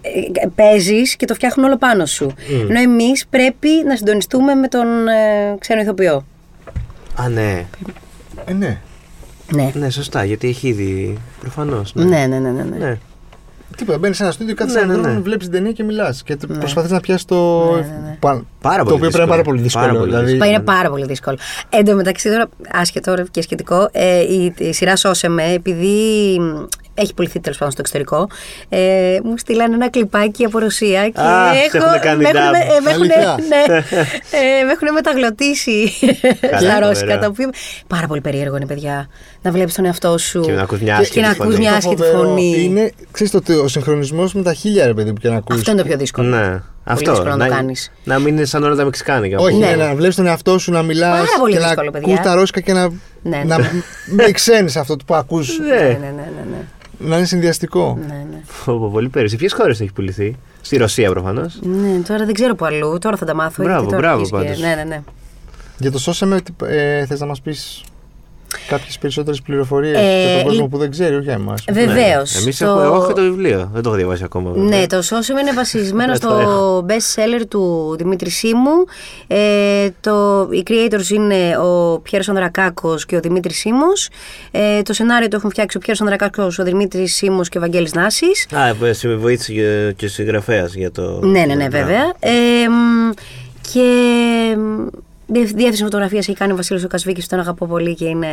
ε, 0.02 0.46
παίζεις 0.54 1.16
και 1.16 1.26
το 1.26 1.34
φτιάχνουν 1.34 1.66
όλο 1.66 1.76
πάνω 1.76 2.06
σου. 2.06 2.34
Ενώ 2.68 2.80
εμείς 2.80 3.26
πρέπει 3.30 3.68
να 3.86 3.96
συντονιστούμε 3.96 4.54
με 4.54 4.68
τον 4.68 5.08
ε, 5.08 5.56
ξένο 5.58 5.80
ηθοποιό. 5.80 6.26
Α, 7.14 7.28
ναι. 7.28 7.64
Ε, 8.44 8.52
ναι. 8.52 8.78
Ναι. 9.52 9.70
Ναι, 9.74 9.90
σωστά, 9.90 10.24
γιατί 10.24 10.48
έχει 10.48 10.68
ήδη. 10.68 11.18
Προφανώς. 11.40 11.94
Ναι, 11.94 12.26
ναι, 12.26 12.26
ναι, 12.26 12.38
ναι. 12.38 12.62
ναι. 12.62 12.76
ναι. 12.76 12.98
Τίποτα. 13.76 13.98
Μπαίνεις 13.98 14.16
σε 14.16 14.22
ένα 14.22 14.32
στούντιο, 14.32 14.54
κάθεσαι 14.54 14.78
Ναι, 14.78 14.84
έναν 14.84 14.96
ναι, 14.96 15.02
δρόμο, 15.02 15.16
ναι. 15.16 15.22
βλέπεις 15.22 15.44
την 15.46 15.54
ταινία 15.56 15.72
και 15.72 15.82
μιλάς. 15.84 16.22
Και 16.22 16.36
προσπαθείς 16.58 16.90
να 16.90 17.00
πιάσεις 17.00 17.24
το. 17.24 17.70
ναι. 17.76 18.16
πα- 18.20 18.44
Πάρα 18.60 18.78
Το 18.78 18.84
πολύ 18.84 18.96
οποίο 18.96 19.08
πρέπει 19.10 19.16
να 19.16 19.22
είναι 19.22 19.30
πάρα 19.30 19.42
πολύ 19.42 19.60
δύσκολο. 19.60 19.84
Πάρα 19.86 19.98
πολύ 19.98 20.10
δηλαδή, 20.10 20.36
Μα 20.36 20.46
είναι 20.46 20.60
πάρα 20.60 20.90
πολύ 20.90 21.04
δύσκολο. 21.06 21.36
Εν 21.68 21.84
τω 21.84 21.94
μεταξύ, 21.94 22.28
τώρα, 22.30 22.48
άσχετο 22.72 23.14
ρε, 23.14 23.22
και 23.30 23.42
σχετικό, 23.42 23.88
ε, 23.92 24.20
η, 24.20 24.54
η 24.58 24.72
σειρά 24.72 24.96
Σώσε 24.96 25.28
με, 25.28 25.52
επειδή 25.52 26.36
μ, 26.40 26.62
έχει 27.00 27.14
πουληθεί 27.14 27.40
τέλος 27.40 27.58
πάντων 27.58 27.72
στο 27.72 27.80
εξωτερικό, 27.80 28.28
ε, 28.68 29.18
μου 29.24 29.34
στείλανε 29.38 29.74
ένα 29.74 29.90
κλιπάκι 29.90 30.44
από 30.44 30.58
Ρωσία 30.58 31.08
και 31.08 31.20
Α, 31.20 31.52
σε 31.54 31.58
έχω. 31.76 31.76
έχουνε 31.86 31.98
κάνει 32.02 32.22
με 32.22 32.28
έχουνε- 32.28 32.62
dub. 32.62 32.76
ε, 32.76 32.80
με 32.80 32.90
έχουνε- 32.90 33.12
Αλήθεια. 33.16 33.36
ναι, 33.48 33.74
ε, 34.60 34.64
με 34.64 34.72
έχουν 34.72 34.92
μεταγλωτήσει 34.94 35.88
στα 35.88 36.48
Καλά, 36.50 36.80
ρώσικα. 36.80 37.04
ωραία. 37.06 37.18
Τα 37.18 37.26
οποία, 37.26 37.50
πάρα 37.86 38.06
πολύ 38.06 38.20
περίεργο 38.20 38.56
είναι, 38.56 38.66
παιδιά. 38.66 39.08
Να 39.42 39.50
βλέπεις 39.50 39.74
τον 39.74 39.84
εαυτό 39.84 40.18
σου. 40.18 40.40
Και 40.40 40.52
να 40.52 40.62
ακούς 40.62 40.80
μια 40.80 40.94
και 40.94 41.00
άσχετη 41.00 41.20
να 41.20 41.26
φωνή. 41.34 41.42
ακούς 41.42 41.58
μια 41.58 41.70
το 41.70 41.76
άσχετη 41.76 41.96
φοβερό 42.02 42.18
φωνή. 42.18 42.62
Είναι, 42.64 42.92
ξέρεις, 43.10 43.32
το, 43.32 43.42
ο 43.64 43.68
συγχρονισμός 43.68 44.34
με 44.34 44.42
τα 44.42 44.52
χίλια, 44.54 44.86
ρε 44.86 44.94
παιδί 44.94 45.10
μου, 45.10 45.16
και 45.16 45.28
να 45.28 45.36
ακούσει. 45.36 45.58
Αυτό 45.58 45.70
είναι 45.70 45.80
το 45.82 45.86
πιο 45.86 45.96
δύσκολο. 45.96 46.28
Ναι. 46.28 46.60
Αυτό. 46.84 47.10
δύσκολο 47.10 47.36
να 47.36 47.46
το 47.46 47.54
κάνεις. 47.54 47.92
να 48.04 48.18
μην 48.18 48.36
είναι 48.36 48.44
σαν 48.44 48.62
όλα 48.64 48.74
τα 48.74 48.84
Μεξικάνικα. 48.84 49.38
Όχι, 49.38 49.56
Ναι. 49.56 49.66
ναι, 49.66 49.76
να 49.84 49.94
βλέπεις 49.94 50.16
τον 50.16 50.26
εαυτό 50.26 50.58
σου 50.58 50.72
να 50.72 50.82
μιλάς 50.82 51.10
Πάρα 51.10 51.24
πολύ 51.40 51.52
και 51.52 51.58
να 51.58 51.66
δύσκολο, 51.66 51.90
παιδιά. 51.90 52.12
ακούς 52.14 52.26
τα 52.26 52.34
ρώσικα 52.34 52.60
και 52.60 52.72
να, 52.72 52.88
Ναι, 53.22 53.42
να 53.46 53.58
ναι. 53.58 53.70
μην 54.16 54.32
ξέρει 54.32 54.66
αυτό 54.76 54.96
που 55.06 55.14
ακούς 55.14 55.58
Ναι, 55.58 55.66
Ναι. 55.66 55.82
ναι, 55.82 55.82
ναι, 55.82 56.10
ναι, 56.16 56.44
ναι. 56.50 56.56
Να 57.00 57.16
είναι 57.16 57.26
συνδυαστικό. 57.26 57.98
ναι, 58.08 58.26
ναι. 58.30 58.40
Πω, 58.64 58.78
πω, 58.78 58.88
Πολύ 58.92 59.08
πέρυσι. 59.08 59.36
Ποιες 59.36 59.52
χώρες 59.52 59.80
έχει 59.80 59.92
πουληθεί; 59.92 60.36
Στη 60.60 60.76
Ρωσία 60.76 61.10
προφανώς. 61.10 61.58
Ναι, 61.62 61.98
τώρα 62.08 62.24
δεν 62.24 62.34
ξέρω 62.34 62.54
που 62.54 62.64
αλλού. 62.64 62.98
Τώρα 62.98 63.16
θα 63.16 63.24
τα 63.24 63.34
μάθω. 63.34 63.62
Μπράβο, 63.62 63.78
γιατί 63.80 63.96
τώρα 63.96 64.14
μπράβο 64.16 64.36
αρχίζει 64.36 64.50
και- 64.60 64.62
πάντως. 64.62 64.76
Ναι, 64.76 64.82
ναι, 64.82 64.94
ναι. 64.94 65.02
Για 65.78 65.90
το 65.90 65.98
σώσαμε, 65.98 66.40
ε, 66.64 67.06
θες 67.06 67.20
να 67.20 67.26
μας 67.26 67.40
πεις 67.40 67.82
κάποιες 68.68 68.98
περισσότερες 68.98 69.42
πληροφορίες 69.42 69.96
Ε, 69.96 70.24
για 70.26 70.34
τον 70.36 70.42
κόσμο 70.44 70.60
λι- 70.62 70.70
που 70.70 70.78
δεν 70.78 70.90
ξέρει, 70.90 71.14
όχι 71.14 71.24
για 71.24 71.32
εμάς. 71.32 71.64
Βεβαίως. 71.72 72.36
Εμείς 72.42 72.60
έχουμε. 72.60 72.82
Εγώ 72.84 72.94
έχω 72.96 73.12
το 73.12 73.22
βιβλίο. 73.22 73.70
Δεν 73.72 73.82
το 73.82 73.88
έχω 73.88 73.98
διαβάσει 73.98 74.22
ακόμα. 74.24 74.50
βέβαια. 74.50 74.78
Ναι, 74.78 74.86
το 74.86 74.98
Social 74.98 75.40
είναι 75.40 75.52
βασισμένο 75.54 76.12
Ε, 76.12 76.14
στο 76.14 76.28
το 76.28 76.34
έχω. 76.38 76.86
best 76.88 77.14
seller 77.20 77.42
του 77.48 77.94
Δημήτρη 77.98 78.30
Σίμου. 78.30 78.84
Ε, 79.26 79.88
το, 80.00 80.48
οι 80.50 80.62
creators 80.66 81.08
είναι 81.10 81.56
ο 81.58 81.98
Πιέρος 82.00 82.28
Ανδρακάκος 82.28 83.06
και 83.06 83.16
ο 83.16 83.20
Δημήτρης 83.20 83.58
Σίμος. 83.58 84.08
Ε, 84.50 84.82
το 84.82 84.92
σενάριο 84.92 85.28
το 85.28 85.36
έχουν 85.36 85.50
φτιάξει 85.50 85.76
ο 85.76 85.80
Πιέρος 85.80 86.00
Ανδρακάκος, 86.00 86.58
ο 86.58 86.62
Δημήτρης 86.64 87.14
Σίμος 87.14 87.48
και 87.48 87.58
ο 87.58 87.60
Βαγγέλης 87.60 87.92
Νάσης. 87.94 88.46
Α, 88.54 88.86
ε, 88.86 88.92
σε 88.92 89.14
βοήθησε 89.14 89.52
και- 89.52 89.92
και 89.96 90.04
ο 90.04 90.08
συγγραφέας 90.08 90.74
για 90.74 90.90
το. 90.90 91.20
Ναι, 91.22 91.44
ναι, 91.44 91.54
ναι, 91.54 91.68
βέβαια. 91.68 92.12
Ε, 92.18 92.30
μ, 92.68 93.10
και 93.72 93.86
μ, 94.56 94.86
διεύθυνση 95.32 95.54
διεύθυνση 95.54 95.82
φωτογραφίας 95.82 96.28
έχει 96.28 96.36
κάνει 96.36 96.52
ο 96.52 96.56
Βασίλη 96.56 96.84
ο 96.84 96.88
Κασβίκη, 96.88 97.22
τον 97.28 97.38
αγαπώ 97.40 97.66
πολύ 97.66 97.94
και 97.94 98.04
είναι, 98.04 98.28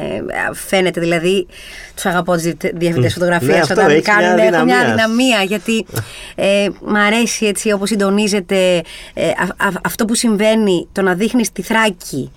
φαίνεται 0.53 0.99
δηλαδή. 1.01 1.47
Τους 1.95 2.05
αγαπώ 2.05 2.33
του 2.33 2.41
διευθυντέ 2.73 2.99
Ναι, 2.99 3.09
φωτογραφίας 3.09 3.59
αυτό, 3.59 3.73
όταν 3.73 3.89
έχεις 3.89 4.05
κάνουν. 4.05 4.33
μια 4.33 4.43
Έχω 4.43 4.63
μια 4.63 4.77
αδυναμία. 4.77 4.79
αδυναμία 5.03 5.41
γιατί 5.43 5.85
ε, 6.35 6.67
μ' 6.85 6.95
αρέσει 6.95 7.45
έτσι 7.45 7.71
όπως 7.71 7.89
συντονίζεται 7.89 8.81
ε, 9.13 9.27
α- 9.29 9.65
α- 9.67 9.81
αυτό 9.83 10.05
που 10.05 10.15
συμβαίνει, 10.15 10.87
το 10.91 11.01
να 11.01 11.13
δείχνεις 11.13 11.51
τη 11.51 11.61
θράκη 11.61 12.31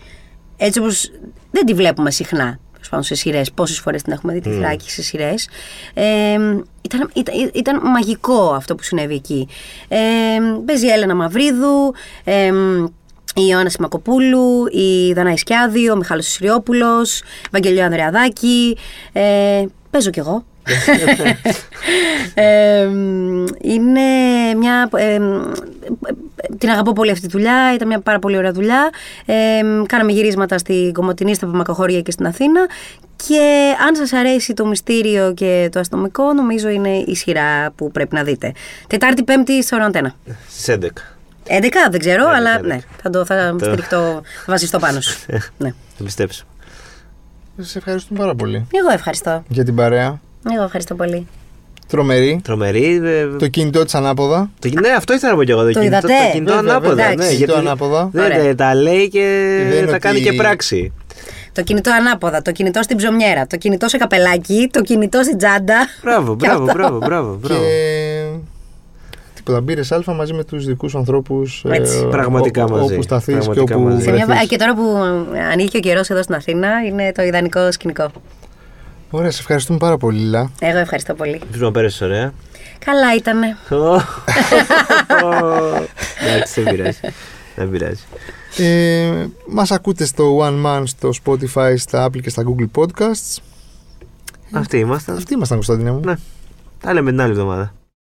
έτσι 0.56 0.78
όπως 0.78 1.10
δεν 1.50 1.66
τη 1.66 1.74
βλέπουμε 1.74 2.10
συχνά. 2.10 2.58
τέλος 2.72 2.88
πάντων, 2.88 3.04
σε 3.04 3.14
σειρές. 3.14 3.52
Πόσες 3.52 3.78
φορές 3.78 4.02
την 4.02 4.12
έχουμε 4.12 4.32
δει 4.32 4.40
τη 4.40 4.50
θράκη 4.50 4.90
σε 4.90 5.02
σειρές. 5.02 5.48
Ε, 5.94 6.04
ήταν, 6.82 7.10
ήταν, 7.14 7.50
ήταν 7.54 7.80
μαγικό 7.90 8.52
αυτό 8.54 8.74
που 8.74 8.82
συνέβη 8.82 9.14
εκεί. 9.14 9.48
Ε, 9.88 9.96
παίζει 10.66 10.86
η 10.86 10.90
Έλενα 10.90 11.14
Μαυρίδου, 11.14 11.94
ε, 12.24 12.50
η 13.34 13.42
Ιωάννα 13.50 13.68
Σιμακοπούλου, 13.70 14.66
η 14.70 15.12
Δανάη 15.12 15.36
Σκιάδη, 15.36 15.90
ο 15.90 15.96
Μιχάλης 15.96 16.28
Σιριόπουλος, 16.28 17.22
Βαγγελιό 17.50 17.84
Ανδρεαδάκη. 17.84 18.76
Ε, 19.12 19.64
παίζω 19.90 20.10
κι 20.10 20.18
εγώ. 20.18 20.44
Ε, 22.34 22.88
είναι 23.60 24.00
μια. 24.56 24.88
ε, 24.96 25.18
την 26.58 26.70
αγαπώ 26.70 26.92
πολύ 26.92 27.10
αυτή 27.10 27.26
τη 27.26 27.32
δουλειά. 27.32 27.74
Ήταν 27.74 27.88
μια 27.88 28.00
πάρα 28.00 28.18
πολύ 28.18 28.36
ωραία 28.36 28.52
δουλειά. 28.52 28.90
Ε, 29.26 29.34
κάναμε 29.86 30.12
γυρίσματα 30.12 30.58
στην 30.58 30.92
Κομωτινή, 30.92 31.34
στα 31.34 31.46
Παπαμακοχώρια 31.46 32.00
και 32.00 32.10
στην 32.10 32.26
Αθήνα. 32.26 32.66
Και 33.28 33.74
αν 33.86 33.96
σας 33.96 34.12
αρέσει 34.12 34.54
το 34.54 34.66
μυστήριο 34.66 35.32
και 35.34 35.68
το 35.72 35.80
αστυνομικό, 35.80 36.32
νομίζω 36.32 36.68
είναι 36.68 36.96
η 36.96 37.14
σειρά 37.14 37.70
που 37.76 37.90
πρέπει 37.90 38.14
να 38.14 38.22
δείτε. 38.22 38.52
Τετάρτη, 38.86 39.22
Πέμπτη 39.22 39.62
στο 39.62 39.76
Ραντένα. 39.76 40.14
Στι 40.48 40.78
11. 40.82 40.86
11 41.46 41.50
δεν 41.90 42.00
ξέρω, 42.00 42.24
11, 42.26 42.34
αλλά 42.36 42.58
11. 42.60 42.62
ναι, 42.62 42.78
θα, 43.02 43.10
το, 43.10 43.24
θα 43.24 43.54
Το- 43.58 43.64
στηριχτώ, 43.64 43.96
θα 44.22 44.44
βασιστώ 44.52 44.78
πάνω 44.78 45.00
σου. 45.00 45.18
ναι. 45.58 45.72
Θα 45.98 46.04
πιστέψω. 46.04 46.44
Σα 47.60 47.78
ευχαριστούμε 47.78 48.18
πάρα 48.18 48.34
πολύ 48.34 48.56
Εγώ 48.56 48.92
ευχαριστώ. 48.92 49.42
για 49.48 49.64
την 49.64 49.74
παρέα. 49.74 50.20
Εγώ 50.54 50.62
ευχαριστώ 50.62 50.94
πολύ. 50.94 51.26
Τρομερή. 51.88 52.40
Τρομερή. 52.44 53.00
ε, 53.04 53.26
Το 53.38 53.48
κινητό 53.48 53.84
της 53.84 53.94
ανάποδα. 53.94 54.50
Το, 54.58 54.68
ναι, 54.80 54.88
αυτό 54.88 55.12
ήθελα 55.14 55.32
να 55.32 55.38
πω 55.38 55.44
κι 55.44 55.50
εγώ. 55.50 55.60
Το, 55.60 55.66
Το 55.72 55.72
κινητό, 55.80 55.96
είδατε; 55.96 56.12
το 56.26 56.32
κινητό 56.32 56.54
Βέβαια, 56.54 56.70
ανάποδα. 56.70 56.88
βέβαια. 56.94 57.06
Ναι, 57.06 57.12
Εντάξει. 57.12 57.34
Κινητό 57.34 57.52
γιατί 57.52 57.66
ανάποδα. 57.66 58.08
δεν 58.12 58.24
Ωραία. 58.24 58.38
ε, 58.38 58.54
τα 58.54 58.74
λέει 58.74 59.08
και 59.08 59.46
Δεν 59.68 59.78
είναι 59.82 59.90
τα 59.90 59.98
κάνει 59.98 60.16
ότι- 60.16 60.24
και 60.30 60.32
πράξη. 60.36 60.92
Το 61.52 61.62
κινητό 61.62 61.90
ανάποδα, 61.92 62.42
το 62.42 62.52
κινητό 62.52 62.82
στην 62.82 62.96
ψωμιέρα, 62.96 63.46
το 63.46 63.56
κινητό 63.56 63.88
σε 63.88 63.96
καπελάκι, 63.96 64.68
το 64.72 64.80
κινητό 64.82 65.22
στην 65.22 65.38
τσάντα. 65.38 65.86
Μπράβο, 66.02 66.36
Και 66.36 66.46
μπράβο, 66.46 66.62
αυτό. 66.64 66.74
μπράβο, 66.78 66.98
μπράβο, 66.98 67.34
μπράβο. 67.42 67.60
Και. 67.60 68.19
Τίποτα. 69.44 69.60
Μπύρε 69.60 69.80
Α 69.80 70.14
μαζί 70.14 70.32
με 70.32 70.44
τους 70.44 70.64
δικούς 70.64 70.94
ανθρώπους. 70.94 71.64
Έτσι. 71.68 72.06
Πραγματικά 72.10 72.68
μαζί. 72.68 72.92
Όπου 72.92 73.02
σταθείς 73.02 73.34
και 73.34 73.40
Πραγματικά 73.40 73.76
όπου. 73.76 73.84
μαζί. 73.84 74.02
Σε 74.02 74.10
μια... 74.10 74.26
βρεθείς. 74.26 74.48
Και 74.48 74.56
τώρα 74.56 74.74
που 74.74 74.96
ανοίγει 75.52 75.68
και 75.68 75.76
ο 75.76 75.80
καιρός 75.80 76.10
εδώ 76.10 76.22
στην 76.22 76.34
Αθήνα, 76.34 76.68
είναι 76.86 77.12
το 77.12 77.22
ιδανικό 77.22 77.72
σκηνικό. 77.72 78.10
Ωραία, 79.10 79.30
σε 79.30 79.40
ευχαριστούμε 79.40 79.78
πάρα 79.78 79.96
πολύ, 79.96 80.18
Λίλα. 80.18 80.50
Εγώ 80.60 80.78
ευχαριστώ 80.78 81.14
πολύ. 81.14 81.40
Ελπίζω 81.42 81.64
να 81.64 81.70
πέρασε 81.70 82.04
ωραία. 82.04 82.32
Καλά 82.84 83.14
ήτανε. 83.14 83.56
Εντάξει, 86.26 86.62
δεν 86.62 86.74
πειράζει. 86.74 87.00
Δεν 87.56 87.70
πειράζει. 87.70 88.02
Ε, 88.56 89.26
μας 89.48 89.70
ακούτε 89.70 90.04
στο 90.04 90.38
One 90.40 90.66
Man, 90.66 90.82
στο 90.84 91.10
Spotify, 91.24 91.74
στα 91.76 92.06
Apple 92.06 92.20
και 92.20 92.30
στα 92.30 92.42
Google 92.46 92.80
Podcasts. 92.80 93.42
Αυτοί 94.52 94.78
ήμασταν. 94.78 95.16
Αυτοί 95.16 95.34
ήμασταν, 95.34 95.56
Κωνσταντίνα 95.56 95.92
μου. 95.92 96.00
Ναι. 96.04 96.14
Τα 96.80 96.92
λέμε 96.92 97.10
την 97.10 97.20
άλλη 97.20 97.30
εβδομάδα. 97.30 97.74